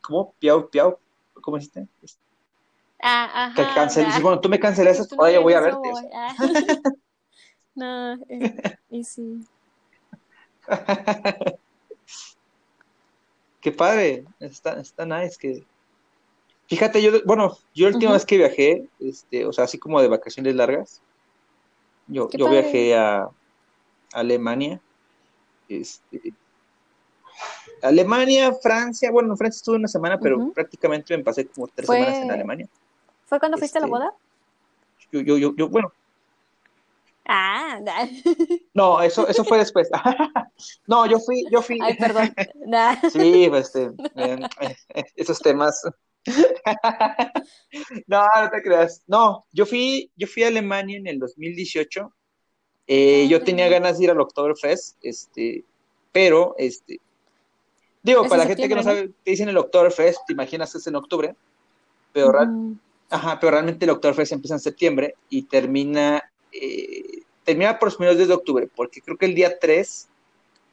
[0.02, 0.34] ¿cómo?
[0.40, 1.00] Piau, piau,
[1.42, 1.88] ¿cómo dijiste?
[3.02, 3.76] Ah, Que ajá.
[3.76, 4.08] cancel, ya.
[4.08, 5.90] dices, bueno, tú me cancelaste, ahora yo voy a verte.
[5.90, 6.04] voy.
[6.14, 6.36] Ah.
[7.76, 9.40] No, eh, y sí.
[13.62, 15.66] Qué padre, está, está nice que...
[16.68, 20.10] Fíjate, yo, bueno, yo la última vez que viajé, este, o sea, así como de
[20.10, 21.02] vacaciones largas,
[22.08, 23.32] yo, yo viajé a, a
[24.12, 24.82] Alemania,
[25.70, 26.34] este,
[27.82, 31.98] Alemania, Francia, bueno, en Francia estuve una semana, pero prácticamente me pasé como tres Fue-
[31.98, 32.68] semanas en Alemania.
[33.26, 34.14] ¿Fue cuando fuiste a la Este, boda?
[35.12, 35.92] Yo, yo, yo, yo, bueno,
[37.32, 38.08] Ah, nah.
[38.74, 39.88] no, eso, eso fue después.
[40.88, 41.78] No, yo fui, yo fui.
[41.82, 42.34] ay, perdón.
[42.66, 42.96] Nah.
[43.10, 45.80] Sí, pues, este, eh, esos temas.
[48.08, 49.04] No, no te creas.
[49.08, 52.12] No, yo fui, yo fui a Alemania en el 2018.
[52.92, 55.64] Eh, yo tenía ganas de ir al Oktoberfest, este,
[56.12, 57.00] pero, este,
[58.02, 60.96] digo, para la gente que no sabe, te dicen el Oktoberfest, te imaginas es en
[60.96, 61.36] octubre,
[62.12, 62.78] pero, Ujú.
[63.12, 68.18] ajá, pero realmente el Oktoberfest empieza en septiembre y termina, eh, termina por los primeros
[68.18, 70.10] días de octubre, porque creo que el día 3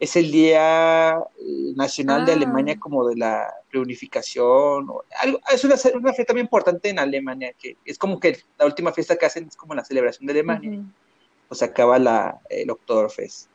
[0.01, 2.35] es el día, eh, nacional de Ah.
[2.37, 4.89] Alemania como de la reunificación.
[4.89, 8.65] O algo, es una, una fiesta muy importante en Alemania, que es como que la
[8.65, 10.83] última fiesta que hacen es como la celebración de Alemania.
[11.47, 11.49] Ujú.
[11.49, 13.49] pues acaba la, el Oktoberfest.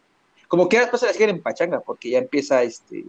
[0.47, 3.05] Como que después se la siguen en pachanga, porque ya empieza este,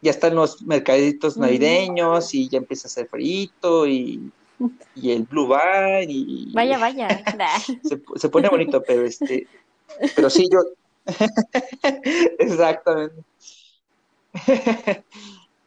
[0.00, 4.30] ya están los mercaditos navideños y ya empieza a hacer frito y,
[4.94, 7.08] y el Blue Bar y Vaya, vaya.
[7.82, 9.46] Se, se pone bonito, pero este,
[10.14, 10.60] pero sí yo,
[12.38, 13.22] exactamente.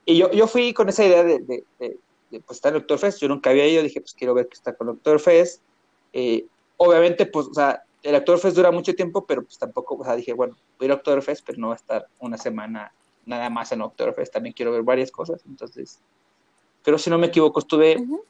[0.06, 2.00] y yo, yo fui con esa idea de, de, de,
[2.30, 4.54] de, pues estar en el Oktoberfest, yo nunca había ido, dije pues quiero ver qué
[4.54, 5.62] está con el Oktoberfest.
[6.14, 6.46] Eh,
[6.78, 10.34] obviamente pues, o sea, el Oktoberfest dura mucho tiempo, pero pues tampoco, o sea, dije
[10.34, 12.92] bueno, voy a ir a Oktoberfest, pero no va a estar una semana
[13.26, 16.02] nada más en Oktoberfest, también quiero ver varias cosas, entonces,
[16.84, 18.24] pero si no me equivoco, estuve Ujú.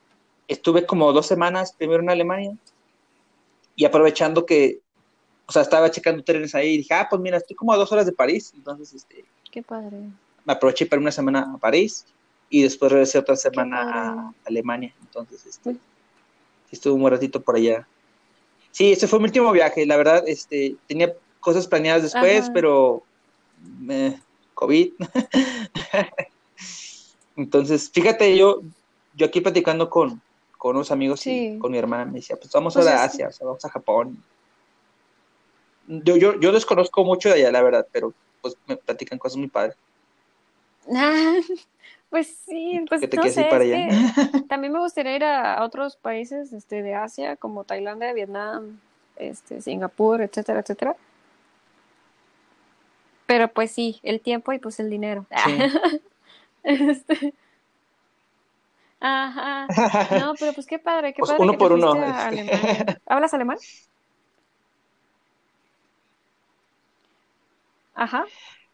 [0.47, 2.57] estuve como dos semanas primero en Alemania
[3.75, 4.81] y aprovechando que,
[5.45, 7.91] o sea, estaba checando trenes ahí y dije, ah, pues mira, estoy como a dos
[7.91, 9.97] horas de París, entonces este, Qué padre.
[10.43, 12.05] me aproveché para una semana a París
[12.49, 15.79] y después regresé otra semana a Alemania, entonces este,
[16.69, 17.87] estuve un ratito por allá.
[18.71, 22.53] Sí, ese fue mi último viaje, la verdad, este, tenía cosas planeadas después, Ajá.
[22.53, 23.03] pero
[23.89, 24.17] eh,
[24.53, 24.93] COVID.
[27.35, 28.61] Entonces, fíjate, yo,
[29.15, 30.21] yo aquí platicando con,
[30.57, 33.27] con unos amigos y con mi hermana, me decía, pues vamos Pues a es- Asia,
[33.29, 34.23] o sea, vamos a Japón.
[35.87, 39.47] Yo, yo, yo desconozco mucho de allá, la verdad, pero pues me platican cosas muy
[39.47, 39.75] padres.
[40.93, 41.35] Ah,
[42.11, 43.87] pues sí, pues ¿Qué te no quieres ir sé, para allá?
[44.33, 48.79] que también me gustaría ir a, otros países este, de Asia, como Tailandia, Vietnam,
[49.15, 50.95] este, Singapur, etcétera, etcétera.
[53.25, 55.25] Pero pues sí, el tiempo y pues el dinero.
[55.45, 55.57] Sí.
[56.63, 57.33] Este,
[59.01, 59.65] Ajá.
[60.19, 63.01] No, pero pues qué padre, qué Pues padre uno que por uno, este.
[63.07, 63.57] ¿Hablas alemán?
[67.95, 68.25] Ajá.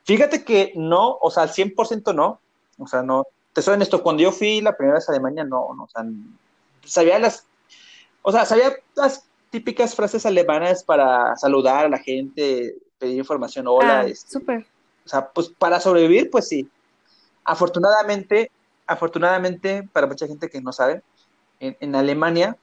[0.03, 2.41] Fíjate que no, o sea, al 100% no,
[2.77, 5.73] o sea, no, te soy honesto, cuando yo fui la primera vez a Alemania, no,
[5.75, 6.05] no, o sea,
[6.85, 7.45] sabía las,
[8.21, 14.01] o sea, sabía las típicas frases alemanas para saludar a la gente, pedir información, hola,
[14.01, 14.65] Ah, este, súper.
[15.05, 16.69] o sea, pues para sobrevivir, pues sí.
[17.43, 18.51] Afortunadamente,
[18.85, 21.01] afortunadamente, para mucha gente que no sabe,
[21.59, 22.57] en, en Alemania,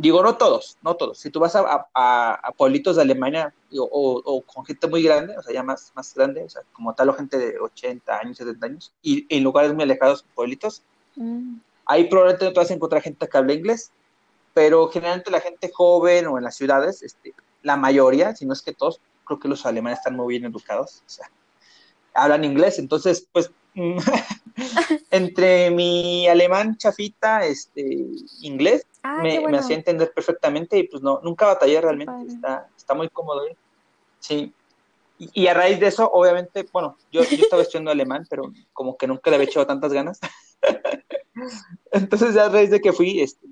[0.00, 1.18] digo, no todos, no todos.
[1.18, 5.02] Si tú vas a, a- a- pueblitos de Alemania o, o- o con gente muy
[5.02, 8.18] grande, o sea, ya más, más grande, o sea, como tal o gente de 80
[8.18, 10.82] años, 70 años, y en lugares muy alejados, pueblitos,
[11.16, 13.90] Mm, ahí probablemente no te vas a encontrar gente que hable inglés,
[14.54, 18.62] pero generalmente la gente joven o en las ciudades, este, la mayoría, si no es
[18.62, 21.28] que todos, creo que los alemanes están muy bien educados, o sea,
[22.14, 23.50] hablan inglés, entonces, pues,
[25.10, 28.06] entre mi alemán chafita, este,
[28.42, 29.58] inglés, Ah, me, qué me bueno.
[29.58, 33.46] hacía entender perfectamente y pues no, nunca batallé realmente, está, está muy cómodo.
[33.46, 33.56] ¿eh?
[34.18, 34.52] Sí.
[35.18, 38.96] Y, y a raíz de eso, obviamente, bueno, yo, yo estaba estudiando alemán, pero como
[38.96, 40.20] que nunca le había echado tantas ganas.
[41.92, 43.46] Entonces, a raíz de que fui, este,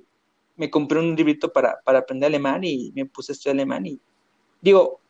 [0.57, 4.01] me compré un librito para, para aprender alemán y me puse a estudiar alemán y
[4.61, 5.01] digo,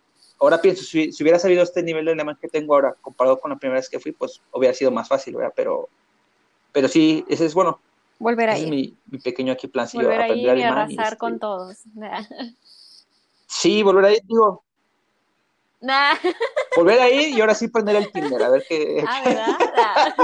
[0.40, 3.50] ahora pienso, si, si hubiera sabido este nivel de alemán que tengo ahora comparado con
[3.50, 5.52] la primera vez que fui, pues hubiera sido más fácil, ¿verdad?
[5.56, 5.88] Pero,
[6.72, 7.80] pero sí, ese es bueno,
[8.20, 8.74] Volver a ese es ir.
[8.74, 10.78] mi, mi pequeño aquí plancillo, Volver a aprender y alemán.
[10.86, 11.76] arrasar este, con todos.
[13.50, 14.62] Sí, volver a ir, digo,
[15.80, 16.14] Nah.
[16.76, 19.02] volver a ir y ahora sí poner el Tinder, a ver qué.
[19.08, 20.14] Ah, ¿verdad?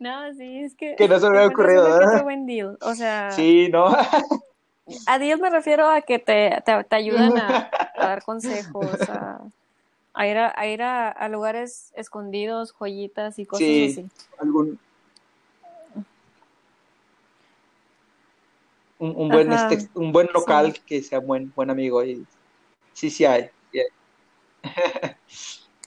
[0.00, 2.24] No, sí, es que Que no se me había ocurrido, ¿verdad?
[2.24, 2.76] buen deal.
[2.80, 3.94] O sea, Sí, ¿no?
[5.06, 9.40] A deal me refiero a que te, te, te ayudan a, a dar consejos, a,
[10.14, 13.88] a ir, a, a ir a, lugares escondidos, joyitas y cosas Sí.
[13.92, 14.08] así.
[14.38, 14.78] Algún.
[18.98, 20.82] Un, un buen, este, un buen local sí.
[20.86, 22.04] que sea buen, buen amigo.
[22.04, 22.24] Y...
[22.92, 23.50] Sí, sí hay.
[23.72, 25.16] Sí, hay.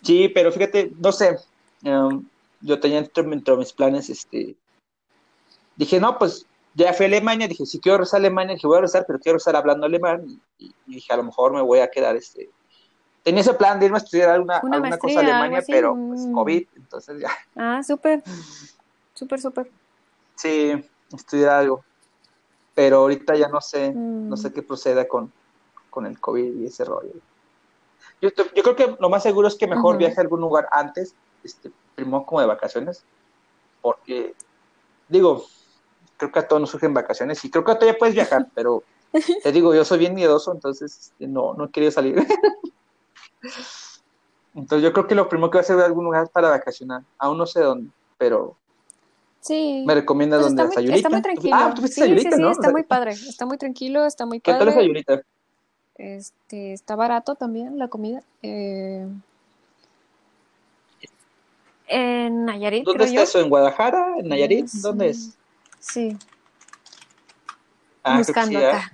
[0.01, 1.35] Sí, pero fíjate, no sé.
[1.83, 2.27] um,
[2.61, 4.55] yo tenía entre, entre mis planes, este.
[5.77, 6.45] Dije, no, pues
[6.75, 7.47] ya fui a Alemania.
[7.47, 10.23] Dije, si quiero rezar a Alemania, dije, voy a rezar, pero quiero rezar hablando alemán.
[10.59, 12.49] Y, y dije, a lo mejor me voy a quedar, este.
[13.23, 15.71] Tenía ese plan de irme a estudiar alguna, Una alguna cosa a Alemania, así.
[15.71, 16.33] pero pues Mm.
[16.33, 17.29] COVID, entonces ya.
[17.55, 18.21] Ah, súper,
[19.15, 19.71] súper, súper.
[20.35, 20.73] Sí,
[21.11, 21.83] estudiar algo.
[22.75, 24.37] Pero ahorita ya no sé, no Mm.
[24.37, 25.31] sé qué proceda con,
[25.89, 27.13] con el COVID y ese rollo.
[28.21, 31.15] Yo, yo creo que lo más seguro es que mejor viaje a algún lugar antes,
[31.43, 33.03] este, primero como de vacaciones,
[33.81, 34.33] porque,
[35.09, 35.45] digo,
[36.17, 38.83] creo que a todos nos surgen vacaciones y creo que todavía puedes viajar, pero
[39.43, 42.15] te digo, yo soy bien miedoso, entonces este, no, no querido salir.
[44.55, 47.01] Entonces yo creo que lo primero que voy a hacer es algún lugar para vacacionar.
[47.17, 48.55] Aún no sé dónde, pero
[49.41, 49.83] Sí.
[49.85, 51.55] me recomiendas Pues dónde, está muy, está muy tranquilo.
[51.59, 52.51] Ah, tú fuiste a Sí, sí, Sayulita, sí, ¿no?
[52.51, 53.11] Está muy padre.
[53.11, 54.85] Está muy tranquilo, está muy ¿Qué tal es padre.
[54.85, 55.21] Sayulita?
[55.97, 58.23] Este, está barato también la comida.
[58.41, 59.05] Eh,
[61.87, 63.23] En Nayarit, ¿Dónde creo está yo.
[63.23, 63.39] eso?
[63.41, 64.15] ¿En Guadalajara?
[64.17, 64.67] ¿En Nayarit?
[64.67, 64.79] Sí.
[64.81, 65.37] ¿Dónde es?
[65.85, 66.17] Sí,
[68.03, 68.91] Ah, buscando sí, acá.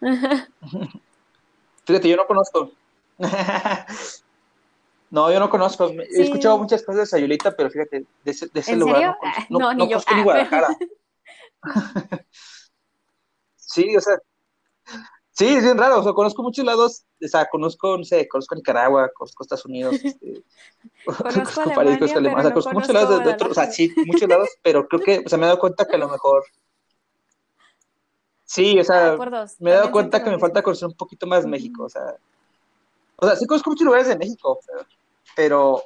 [1.86, 2.72] Fíjate, yo no conozco.
[5.12, 5.90] No, yo no conozco.
[5.90, 9.16] He escuchado muchas cosas de Sayulita, pero fíjate, de ese, de ese ¿En lugar serio?
[9.20, 9.96] no Ah, no, no, ni no yo.
[9.96, 10.68] ni Ah, Guadalajara.
[13.56, 14.16] Sí, o sea,
[15.40, 16.00] sí, es bien raro.
[16.00, 17.04] O sea, conozco muchos lados.
[17.24, 20.42] O sea, conozco, no sé, conozco Nicaragua, conozco Estados Unidos, este,
[21.04, 22.38] Conozco conozco París, conozco Alemania, Alemania.
[22.38, 23.50] O sea, no conozco muchos lados de, de otros.
[23.50, 25.96] O sea, sí, muchos lados, pero creo que, o sea, me he dado cuenta que
[25.96, 26.44] a lo mejor.
[28.44, 29.56] Sí, o Ah, sea, dos.
[29.60, 31.84] me he dado cuenta que me falta conocer un poquito más México.
[31.84, 32.16] O sea,
[33.16, 34.58] o sea, sí conozco muchos lugares de México,
[35.36, 35.82] pero,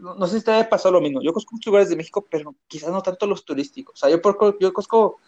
[0.00, 1.22] no, no sé si te pasado lo mismo.
[1.22, 3.94] Yo conozco muchos lugares de México, pero quizás no tanto los turísticos.
[3.94, 5.18] O sea, yo, por, yo conozco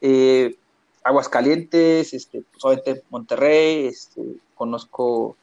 [0.00, 0.56] eh,
[1.02, 4.22] Aguascalientes, este, pues, obviamente Monterrey, este,
[4.54, 5.36] conozco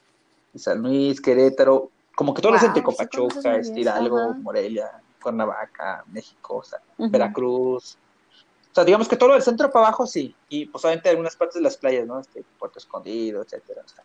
[0.56, 3.80] San Luis, Querétaro, como que todo lo centro, Wow, sí conoces Pachuca, este.
[3.80, 4.34] Hidalgo.
[4.36, 7.12] Morelia, Cuernavaca, México, o sea, Ujú.
[7.12, 7.98] Veracruz.
[8.72, 11.56] O sea, digamos que todo el centro para abajo sí, y pues obviamente algunas partes
[11.56, 12.20] de las playas, ¿no?
[12.20, 13.82] Este, Puerto Escondido, etcétera.
[13.84, 14.04] o sea.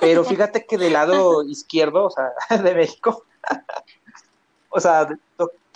[0.00, 2.32] Pero fíjate que del lado izquierdo, o sea,
[2.62, 3.24] de México,
[4.70, 5.08] o sea,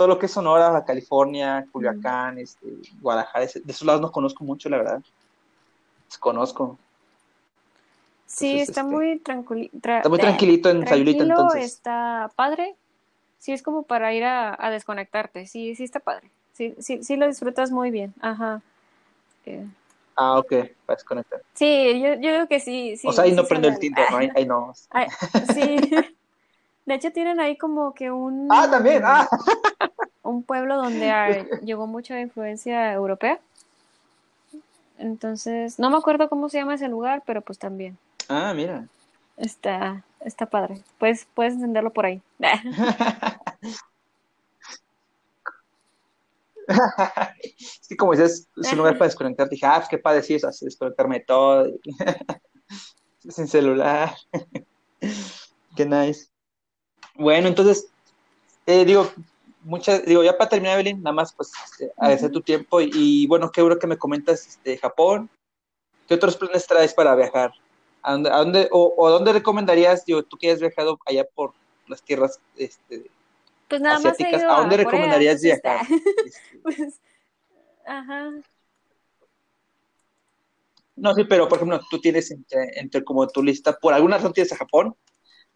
[0.01, 2.69] todo lo que es Sonora, California, Culiacán, este,
[3.03, 5.03] Guadalajara, de esos lados no conozco mucho, la verdad.
[6.07, 6.79] Desconozco.
[8.25, 11.65] Sí, Entonces, está este, muy tranquili- tra- Está muy tranquilito en Sayulita, entonces.
[11.67, 12.77] está padre.
[13.37, 15.47] Sí, es como para ir a, a desconectarte.
[15.47, 16.31] Sí, sí está padre.
[16.55, 18.15] Sí, sí, sí lo disfrutas muy bien.
[18.23, 18.63] Ajá.
[20.17, 20.49] Ah, ok,
[20.87, 21.43] para desconectar.
[21.53, 23.07] sí, yo, yo digo que sí, sí.
[23.07, 24.11] o sea, ahí no sí prendo el Tinder.
[24.11, 24.17] ¿no?
[24.17, 24.73] Ahí, ahí no.
[24.89, 25.09] Ay,
[25.53, 25.77] sí.
[26.91, 29.29] De hecho, tienen ahí como que un, Ah, también, ah.
[30.25, 33.39] un pueblo donde llegó mucha influencia europea.
[34.99, 37.97] Entonces, no me acuerdo cómo se llama ese lugar, pero pues también
[38.29, 38.89] Ah, mira.
[39.37, 40.83] está, está padre.
[40.99, 42.21] Puedes, puedes entenderlo por ahí.
[47.83, 49.55] Sí, como dices, es un lugar para desconectarte.
[49.55, 51.67] Dije, ah, pues qué padre, sí, es desconectarme de todo.
[53.29, 54.15] Sin celular.
[55.77, 56.31] Qué nice.
[57.15, 57.89] Bueno, entonces,
[58.67, 59.11] eh, digo,
[59.63, 63.27] muchas, digo, ya para terminar, Evelyn, nada más, pues, este, agradecer tu tiempo y, y,
[63.27, 65.29] bueno, qué bueno que me comentas, este, Japón.
[66.09, 67.53] ¿Qué otros planes traes para viajar?
[68.03, 71.53] ¿A dónde, a dónde o, o dónde recomendarías, digo, tú que has viajado allá por
[71.87, 73.11] las tierras, este,
[73.69, 75.87] Pues nada más asiáticas, ido ¿a dónde a Corea, recomendarías entonces, viajar?
[76.27, 77.01] Este, pues,
[77.87, 78.31] ajá.
[80.97, 84.33] No, sí, pero por ejemplo, tú tienes entre, entre como tu lista, por alguna razón
[84.33, 84.95] tienes a Japón,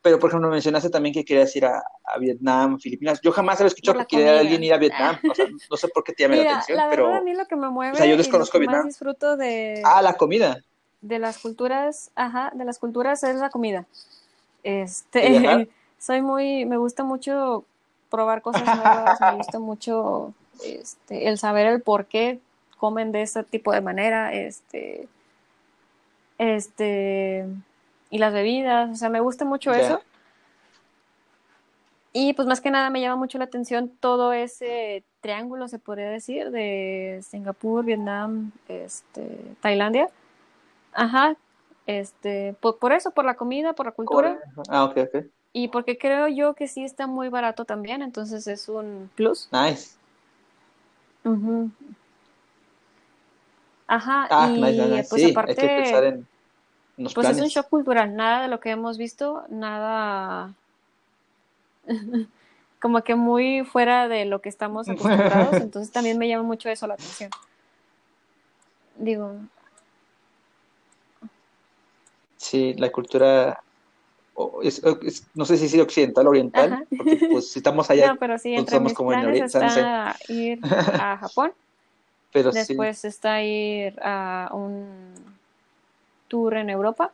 [0.05, 3.23] pero por ejemplo mencionaste también que querías ir a, a Vietnam, Filipinas.
[3.23, 6.05] Yo jamás había escuchado que quería alguien ir a Vietnam, o sea, no sé por
[6.05, 7.97] qué te llama la atención, la verdad a pero mí lo que me mueve o
[7.97, 8.87] sea, yo desconozco que más Vietnam.
[8.89, 10.59] disfruto de, Ah, la comida.
[11.01, 13.87] de las culturas, ajá, de las culturas es la comida.
[14.63, 17.65] ¿De Este, soy muy, me gusta mucho
[18.11, 22.41] probar cosas nuevas, me gusta mucho este, el saber el por qué
[22.79, 25.09] comen de ese tipo de manera, este,
[26.39, 27.47] este,
[28.11, 30.01] y las bebidas, o sea, me gusta mucho eso.
[32.13, 36.09] Y pues más que nada me llama mucho la atención todo ese triángulo, se podría
[36.11, 40.09] decir, de Singapur, Vietnam, este, Tailandia.
[40.93, 41.37] Ajá,
[41.87, 44.39] este, por, por eso, por la comida, por la cultura.
[44.69, 45.25] Ah, ok, ok.
[45.53, 49.49] Y porque creo yo que sí está muy barato también, entonces es un plus.
[49.53, 49.97] Nice.
[53.87, 56.27] Ajá, Ah, y nice, nice, pues Sí, hay que pensar aparte, en
[56.97, 60.53] los pues es un shock cultural, nada de lo que hemos visto, nada
[62.81, 66.87] como que muy fuera de lo que estamos acostumbrados, entonces también me llama mucho eso
[66.87, 67.31] la atención.
[68.97, 69.37] Digo,
[72.37, 73.59] Sí, la cultura,
[74.35, 76.85] o- es- es- no sé si es occidental o oriental, Ajá.
[76.97, 79.59] porque pues si estamos allá, no, pero sí, pues entre estamos mis como en oriente,
[79.59, 81.53] no sé, está ir a Japón,
[82.33, 82.59] pero sí.
[82.59, 85.15] después está ir a un
[86.35, 87.13] tour en Europa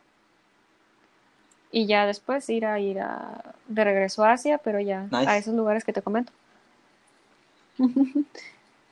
[1.71, 5.27] y ya después ir a ir a, de regreso a Asia, pero ya Nice.
[5.27, 6.31] a esos lugares que te comento.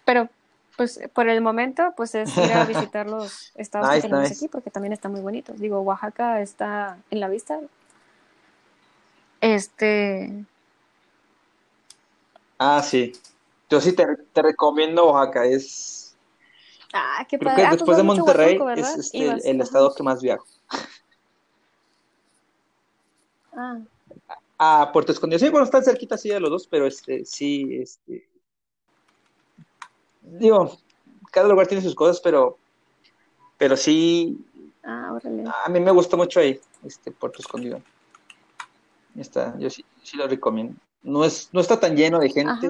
[0.05, 0.29] Pero
[0.77, 4.35] pues por el momento pues es ir a visitar los estados que Nice, tenemos nice.
[4.35, 5.59] aquí porque también están muy bonitos.
[5.59, 7.59] Digo, Oaxaca está en la vista.
[9.41, 10.45] Este,
[12.57, 13.13] Ah, sí.
[13.69, 16.08] Yo sí te, te recomiendo Oaxaca, es,
[16.93, 17.63] ah, qué creo padre.
[17.63, 19.63] que Ah, pues después de a Monterrey es este, el, ajá.
[19.63, 20.45] estado que más viajo.
[23.55, 23.79] Ah,
[24.61, 28.27] Ah, Puerto Escondido, sí, bueno, están cerquita sí de los dos, pero este, sí, este,
[30.21, 30.77] digo,
[31.31, 32.57] cada lugar tiene sus cosas, pero,
[33.57, 34.37] pero sí,
[34.83, 35.45] ah, órale.
[35.65, 37.81] a mí me gustó mucho ahí, este, Puerto Escondido.
[39.17, 40.75] Está, yo sí, sí lo recomiendo.
[41.03, 42.69] no es, no está tan lleno de gente.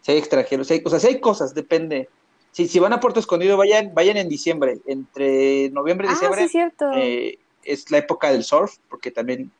[0.00, 2.10] Si hay extranjeros, o sea, si hay cosas, depende.
[2.54, 6.48] Si, si van a Puerto Escondido, vayan, vayan en diciembre, entre noviembre y Ah, diciembre.
[6.48, 6.58] sí,
[6.96, 9.50] eh, es la época del surf, porque también,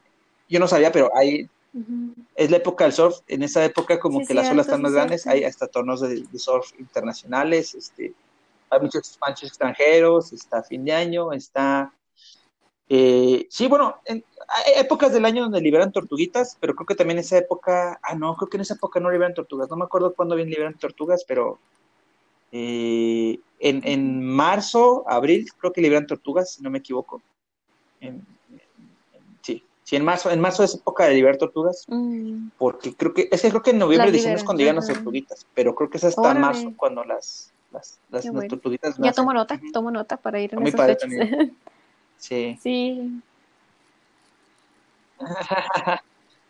[0.48, 1.48] yo no sabía, pero hay,
[2.36, 3.16] es la época del surf.
[3.26, 5.38] En esa época, como Sí, que las olas están más grandes, cierto.
[5.38, 8.14] hay hasta torneos de, de surf internacionales, este,
[8.70, 11.92] hay muchos manchos extranjeros, está fin de año, está.
[12.88, 17.18] eh, sí, bueno, en- hay épocas del año donde liberan tortuguitas, pero creo que también
[17.18, 20.14] esa época, ah, no, creo que en esa época no liberan tortugas, no me acuerdo
[20.14, 21.60] cuándo bien liberan tortugas, pero
[22.56, 27.20] eh, en, en marzo, abril, creo que liberan tortugas, si no me equivoco.
[28.00, 28.24] En-
[29.42, 32.50] sí, sí, en marzo, en marzo es época de liberar tortugas, Mm.
[32.56, 35.44] porque creo que, es que creo que en noviembre, diciembre es cuando llegan las tortuguitas,
[35.52, 36.38] pero creo que es hasta Órale.
[36.38, 38.48] marzo cuando las, las, las, bueno.
[38.48, 41.00] tortuguitas Ya tomo nota, tomo nota para ir en esas fechas.
[41.10, 41.58] también.
[42.16, 42.56] Sí.
[42.62, 43.10] Sí.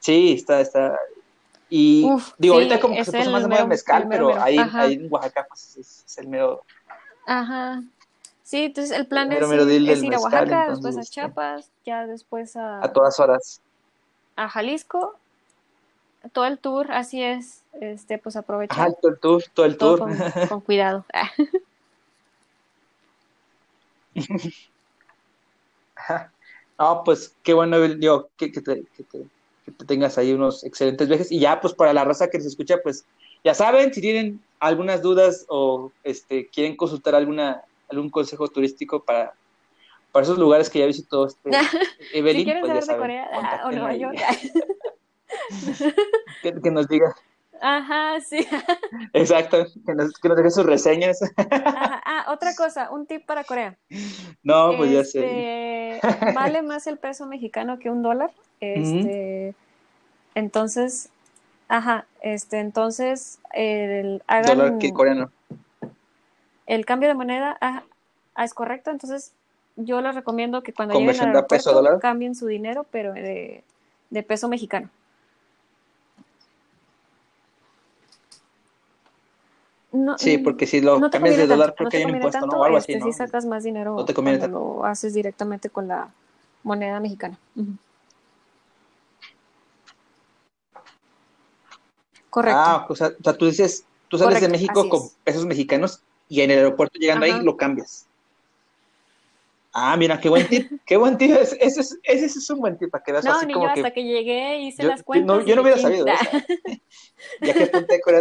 [0.01, 0.99] Sí, está, está.
[1.77, 4.03] Y Uf, digo, sí, ahorita como que es se puso más de moda el mezcal,
[4.03, 6.63] el pero ahí, ahí en Oaxaca pues, es, es el mero.
[7.27, 7.83] Ajá.
[8.45, 11.01] Sí, entonces el plan El es, mero ir, es a mezcal, Oaxaca, entonces, después a
[11.01, 13.61] este, Chiapas, ya después a, A todas horas.
[14.37, 15.17] a Jalisco.
[16.33, 17.65] Todo el tour, así es.
[17.81, 20.17] Este, pues aprovechar Ajá, todo el tour, todo el todo tour.
[20.17, 20.17] con,
[20.49, 21.05] con cuidado.
[26.79, 29.27] No, pues qué bueno, digo, que, que te, que, te,
[29.65, 31.33] que te tengas ahí unos excelentes viajes.
[31.33, 33.07] Y ya, pues para la raza que se escucha, pues
[33.43, 39.35] ya saben, si tienen algunas dudas o este, quieren consultar alguna, algún consejo turístico para,
[40.13, 41.51] para esos lugares que ya visitó este,
[42.15, 44.19] Evelyn, si quieren pues saber de saben, Corea ah, o Nueva York.
[46.43, 47.15] que, que nos diga,
[47.61, 48.47] Ajá, sí.
[49.15, 51.19] exacto, que nos, que nos deje sus reseñas.
[51.23, 52.03] Ajá.
[52.05, 53.79] Ah, otra cosa, un tip para Corea.
[54.43, 55.95] No, pues ya sé.
[55.95, 58.31] Este, vale más el peso mexicano que un dólar.
[58.73, 59.55] Este,
[60.35, 61.11] entonces,
[61.69, 65.31] ajá, este, entonces el, hagan Dólar que coreano.
[66.67, 67.85] el cambio de moneda, ah,
[68.35, 68.91] ah, es correcto.
[68.91, 69.33] Entonces,
[69.77, 71.99] yo les recomiendo que cuando lleguen al aeropuerto peso dólar.
[72.01, 73.63] cambien su dinero, pero de,
[74.11, 74.89] de peso mexicano.
[79.95, 82.05] No, Sí, mm, porque si lo no cambias de dólar, tanto, creo no que hay
[82.05, 82.63] un impuesto, tanto, ¿no?
[82.63, 83.07] O algo así, este, ¿no?
[83.07, 86.09] sí sacas más dinero No te conviene cuando lo haces directamente con la
[86.65, 87.39] moneda mexicana.
[92.35, 92.59] Correcto.
[92.61, 95.17] Ah, o sea, o sea, tú dices, tú sales de México con es.
[95.23, 97.37] pesos mexicanos y en el aeropuerto llegando Ajá.
[97.37, 98.07] ahí lo cambias.
[99.73, 101.31] Ah, mira, qué buen tip, qué buen tip.
[101.31, 103.69] Ese, ese es, ese es un buen tip para que veas no, así ni como
[103.69, 105.37] yo que hasta que llegué hice yo- las cuentas.
[105.37, 106.15] no, yo no hubiera sabido, da.
[106.15, 106.45] o sea,
[107.41, 108.15] ya que apunté con.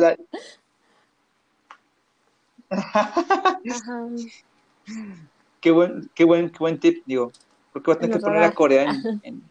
[5.60, 7.31] Qué buen, qué buen, qué buen tip, digo.
[7.72, 8.52] Creo que voy a tener En que poner a.
[8.53, 9.44] Corea en, en-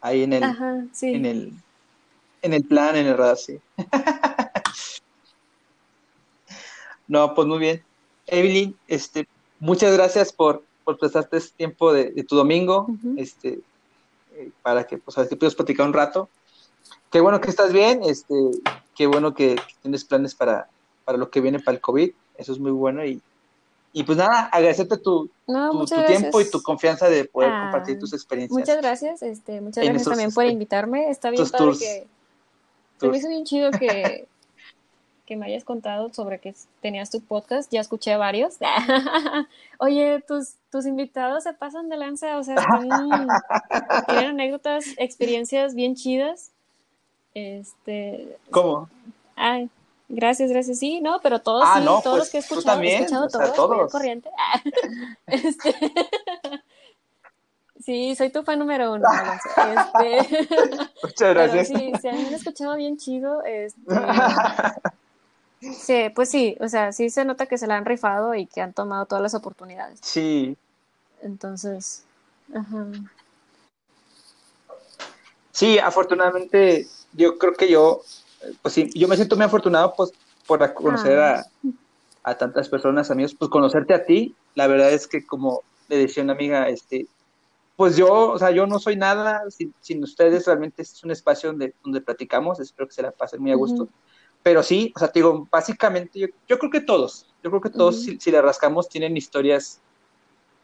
[0.00, 1.12] ahí en el, Ajá, sí.
[1.14, 1.52] en el,
[2.42, 3.58] en el plan, en el radar, sí.
[7.06, 7.82] No, pues muy bien.
[8.26, 9.26] Evelyn, este,
[9.58, 12.86] muchas gracias por, por prestarte este tiempo de, de tu domingo,
[13.16, 13.60] este,
[14.34, 16.28] eh, para que, pues, a ver, que puedas platicar un rato.
[17.10, 18.34] Qué bueno que estás bien, este,
[18.94, 20.68] qué bueno que, que tienes planes para,
[21.04, 23.22] para lo que viene para el COVID, eso es muy bueno y,
[23.94, 27.98] y pues nada, agradecerte tu, No, tu, tiempo y tu confianza de poder Ah, compartir
[27.98, 28.58] tus experiencias.
[28.58, 31.08] Muchas gracias, este, muchas gracias esos, también por invitarme.
[31.08, 31.78] Está bien estos padre tours.
[31.78, 32.06] que
[32.98, 34.26] se me hizo bien chido que,
[35.26, 37.70] que me hayas contado sobre que tenías tu podcast.
[37.72, 38.56] Ya escuché varios.
[39.78, 42.88] Oye, tus, tus invitados se pasan de lanza, o sea, están,
[44.06, 46.50] tienen anécdotas, experiencias bien chidas.
[47.34, 48.88] Este, ¿Cómo?
[49.36, 49.70] ay,
[50.08, 50.78] gracias, gracias.
[50.78, 53.26] Sí, no, pero todos Ah, sí, no, todos pues, los que he escuchado, he escuchado
[53.26, 53.92] o sea, todos, todos.
[53.92, 54.30] corriente.
[55.26, 55.74] Este,
[57.88, 59.08] sí, soy tu fan número uno.
[59.56, 60.46] Este,
[61.02, 61.68] Muchas pero gracias.
[61.68, 63.42] sí, se han escuchado bien chido.
[63.44, 63.80] Este,
[65.72, 68.60] sí, pues sí, o sea, sí se nota que se la han rifado y que
[68.60, 70.00] han tomado todas las oportunidades.
[70.02, 70.54] Sí,
[71.22, 72.04] Entonces,
[72.54, 72.84] ajá.
[75.50, 78.02] sí, afortunadamente yo creo que yo,
[78.60, 80.12] pues sí, yo me siento muy afortunado pues
[80.46, 81.42] por a- conocer Ah.
[82.24, 85.96] a, a tantas personas, amigos, pues conocerte a ti, la verdad es que como le
[85.96, 87.06] decía una amiga, este,
[87.78, 91.50] pues yo, o sea, yo no soy nada sin, sin ustedes, realmente es un espacio
[91.50, 93.88] donde, donde platicamos, espero que se la pasen muy a gusto.
[94.42, 97.70] Pero sí, o sea, te digo, básicamente yo, yo creo que todos, yo creo que
[97.70, 99.80] todos, si, si le rascamos, tienen historias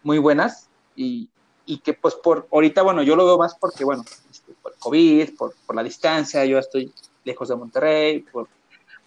[0.03, 1.28] muy buenas y,
[1.65, 5.36] y que pues por ahorita, bueno, yo lo veo más porque, bueno, este, por COVID,
[5.36, 6.93] por, por la distancia, yo estoy
[7.23, 8.49] lejos de Monterrey, por,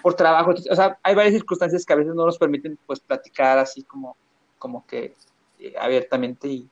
[0.02, 3.58] por trabajo, o sea, hay varias circunstancias que a veces no nos permiten pues platicar
[3.58, 4.16] así como,
[4.58, 5.14] como que
[5.60, 6.70] eh, abiertamente y,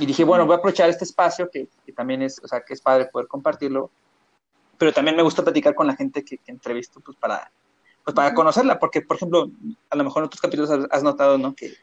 [0.00, 2.74] y dije, bueno, voy a aprovechar este espacio que, que también es, o sea, que
[2.74, 3.90] es padre poder compartirlo
[4.80, 7.52] pero también me gusta platicar con la gente que, que entrevisto, pues para,
[8.02, 9.50] pues para conocerla, porque, por ejemplo,
[9.90, 11.54] a lo mejor en otros capítulos has, notado, ¿no?
[11.54, 11.74] Que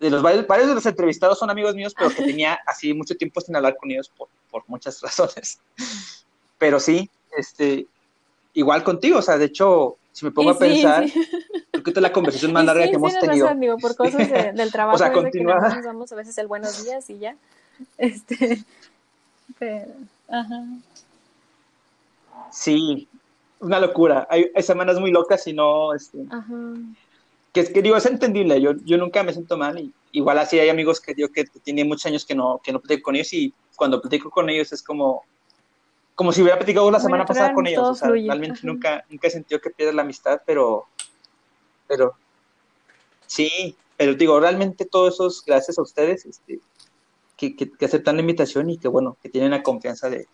[0.00, 3.14] de los varios, varios, de los entrevistados son amigos míos, pero que tenía así mucho
[3.14, 5.60] tiempo sin hablar con ellos por, por muchas razones.
[6.58, 7.08] Pero sí,
[7.38, 7.86] este,
[8.52, 11.24] igual contigo, o sea, de hecho, si me pongo a pensar, sí.
[11.84, 13.46] Creo que esta es la conversación más larga que hemos tenido.
[13.46, 15.60] Razón, digo, por cosas del trabajo, o sea, continúa.
[15.60, 17.36] nos damos a veces el buenos días y ya.
[17.98, 18.64] Este,
[19.58, 19.92] pero,
[20.28, 20.64] ajá.
[22.50, 23.06] Sí,
[23.60, 24.26] una locura.
[24.30, 26.54] Hay, hay, semanas muy locas y no, este, Ajá.
[27.52, 28.60] Que, que, digo, es entendible.
[28.60, 31.88] Yo, yo nunca me siento mal y igual así hay amigos que digo que tienen
[31.88, 34.82] muchos años que no, que no platico con ellos y cuando platico con ellos es
[34.82, 35.24] como,
[36.14, 37.82] como si hubiera platicado la semana pasada con ellos.
[37.88, 40.86] O sea, realmente nunca, nunca he sentido que pierda la amistad, pero,
[41.86, 42.14] pero,
[43.26, 46.60] sí, pero digo, realmente todo eso es gracias a ustedes, este,
[47.36, 50.26] que, que, que aceptan la invitación y que bueno, que tienen la confianza de,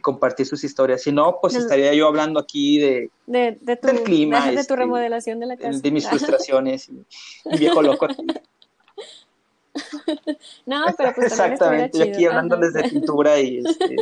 [0.00, 1.02] compartir sus historias.
[1.02, 4.46] Si no, pues estaría yo hablando aquí de, de, de tu, del clima.
[4.46, 5.80] De, tu este, remodelación de la casa.
[5.80, 7.04] De mis frustraciones y,
[7.46, 8.08] y viejo loco.
[10.66, 13.96] no, pero pues Exactamente, yo aquí hablando desde pintura y este,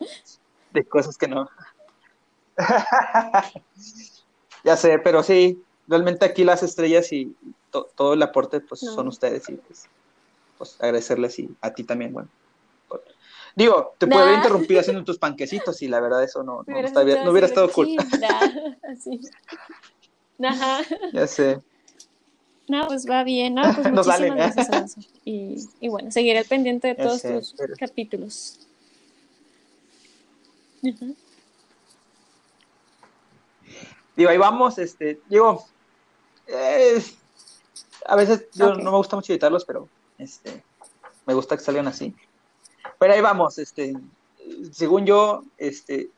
[0.72, 1.48] de cosas que no.
[4.64, 7.34] ya sé, pero sí, realmente aquí las estrellas y
[7.70, 8.94] to, todo el aporte pues no.
[8.94, 9.84] son ustedes y pues,
[10.58, 12.28] pues agradecerles y a ti también, bueno.
[13.56, 14.16] Digo, te nah.
[14.16, 17.30] puede haber interrumpido haciendo tus panquecitos y la verdad eso no, no, está bien, no
[17.30, 17.96] hubiera estado cool.
[18.82, 19.20] Así.
[20.42, 20.80] Ajá.
[21.12, 21.60] Ya sé.
[22.66, 24.96] No, pues va bien, no, pues muchísimas vale, gracias.
[25.24, 27.74] Y, y, bueno, seguiré al pendiente de todos sé, tus pero...
[27.78, 28.58] capítulos.
[30.82, 31.16] Uh -huh.
[34.16, 35.64] Digo, ahí vamos, este, digo,
[38.06, 38.84] a veces yo okay.
[38.84, 39.88] no me gusta mucho editarlos, pero
[40.18, 40.62] este,
[41.26, 42.14] me gusta que salgan así.
[42.98, 43.94] Pero ahí vamos, este,
[44.72, 46.10] según yo, este,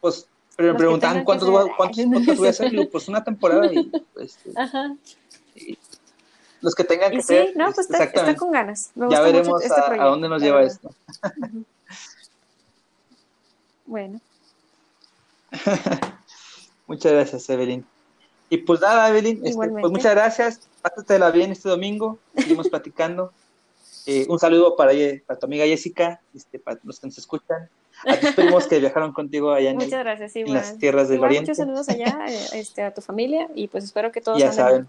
[0.00, 0.26] pues
[0.56, 4.52] pero me preguntaban cuántos, voy, cuántos podcasts voy a hacer, pues una temporada y, este,
[4.56, 4.94] Ajá.
[5.54, 5.78] y
[6.60, 7.56] los que tengan y que sí, ser.
[7.56, 8.90] no, pues está, está, con ganas.
[8.94, 10.94] Me ya veremos este a, a, dónde nos lleva esto.
[13.86, 14.20] bueno.
[16.86, 17.86] muchas gracias, Evelyn.
[18.50, 20.68] Y pues nada, Evelyn, este, pues muchas gracias.
[20.82, 22.18] Pásatela bien este domingo.
[22.36, 23.32] Seguimos platicando.
[24.06, 24.92] Eh, un saludo para,
[25.24, 27.68] para, tu amiga Jessica, este, para los que nos escuchan.
[28.06, 31.30] A tus primos que viajaron contigo allá en, Muchas gracias, en las tierras del igual,
[31.30, 31.50] Oriente.
[31.52, 32.24] Muchos saludos allá
[32.54, 34.82] este, a tu familia y pues espero que todos ya saben.
[34.82, 34.88] Bien.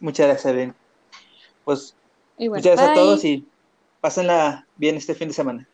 [0.00, 0.74] Muchas gracias, Ben.
[1.64, 1.96] Pues
[2.36, 3.00] bueno, muchas gracias bye.
[3.00, 3.48] a todos y
[4.02, 5.66] pásenla bien este fin de semana.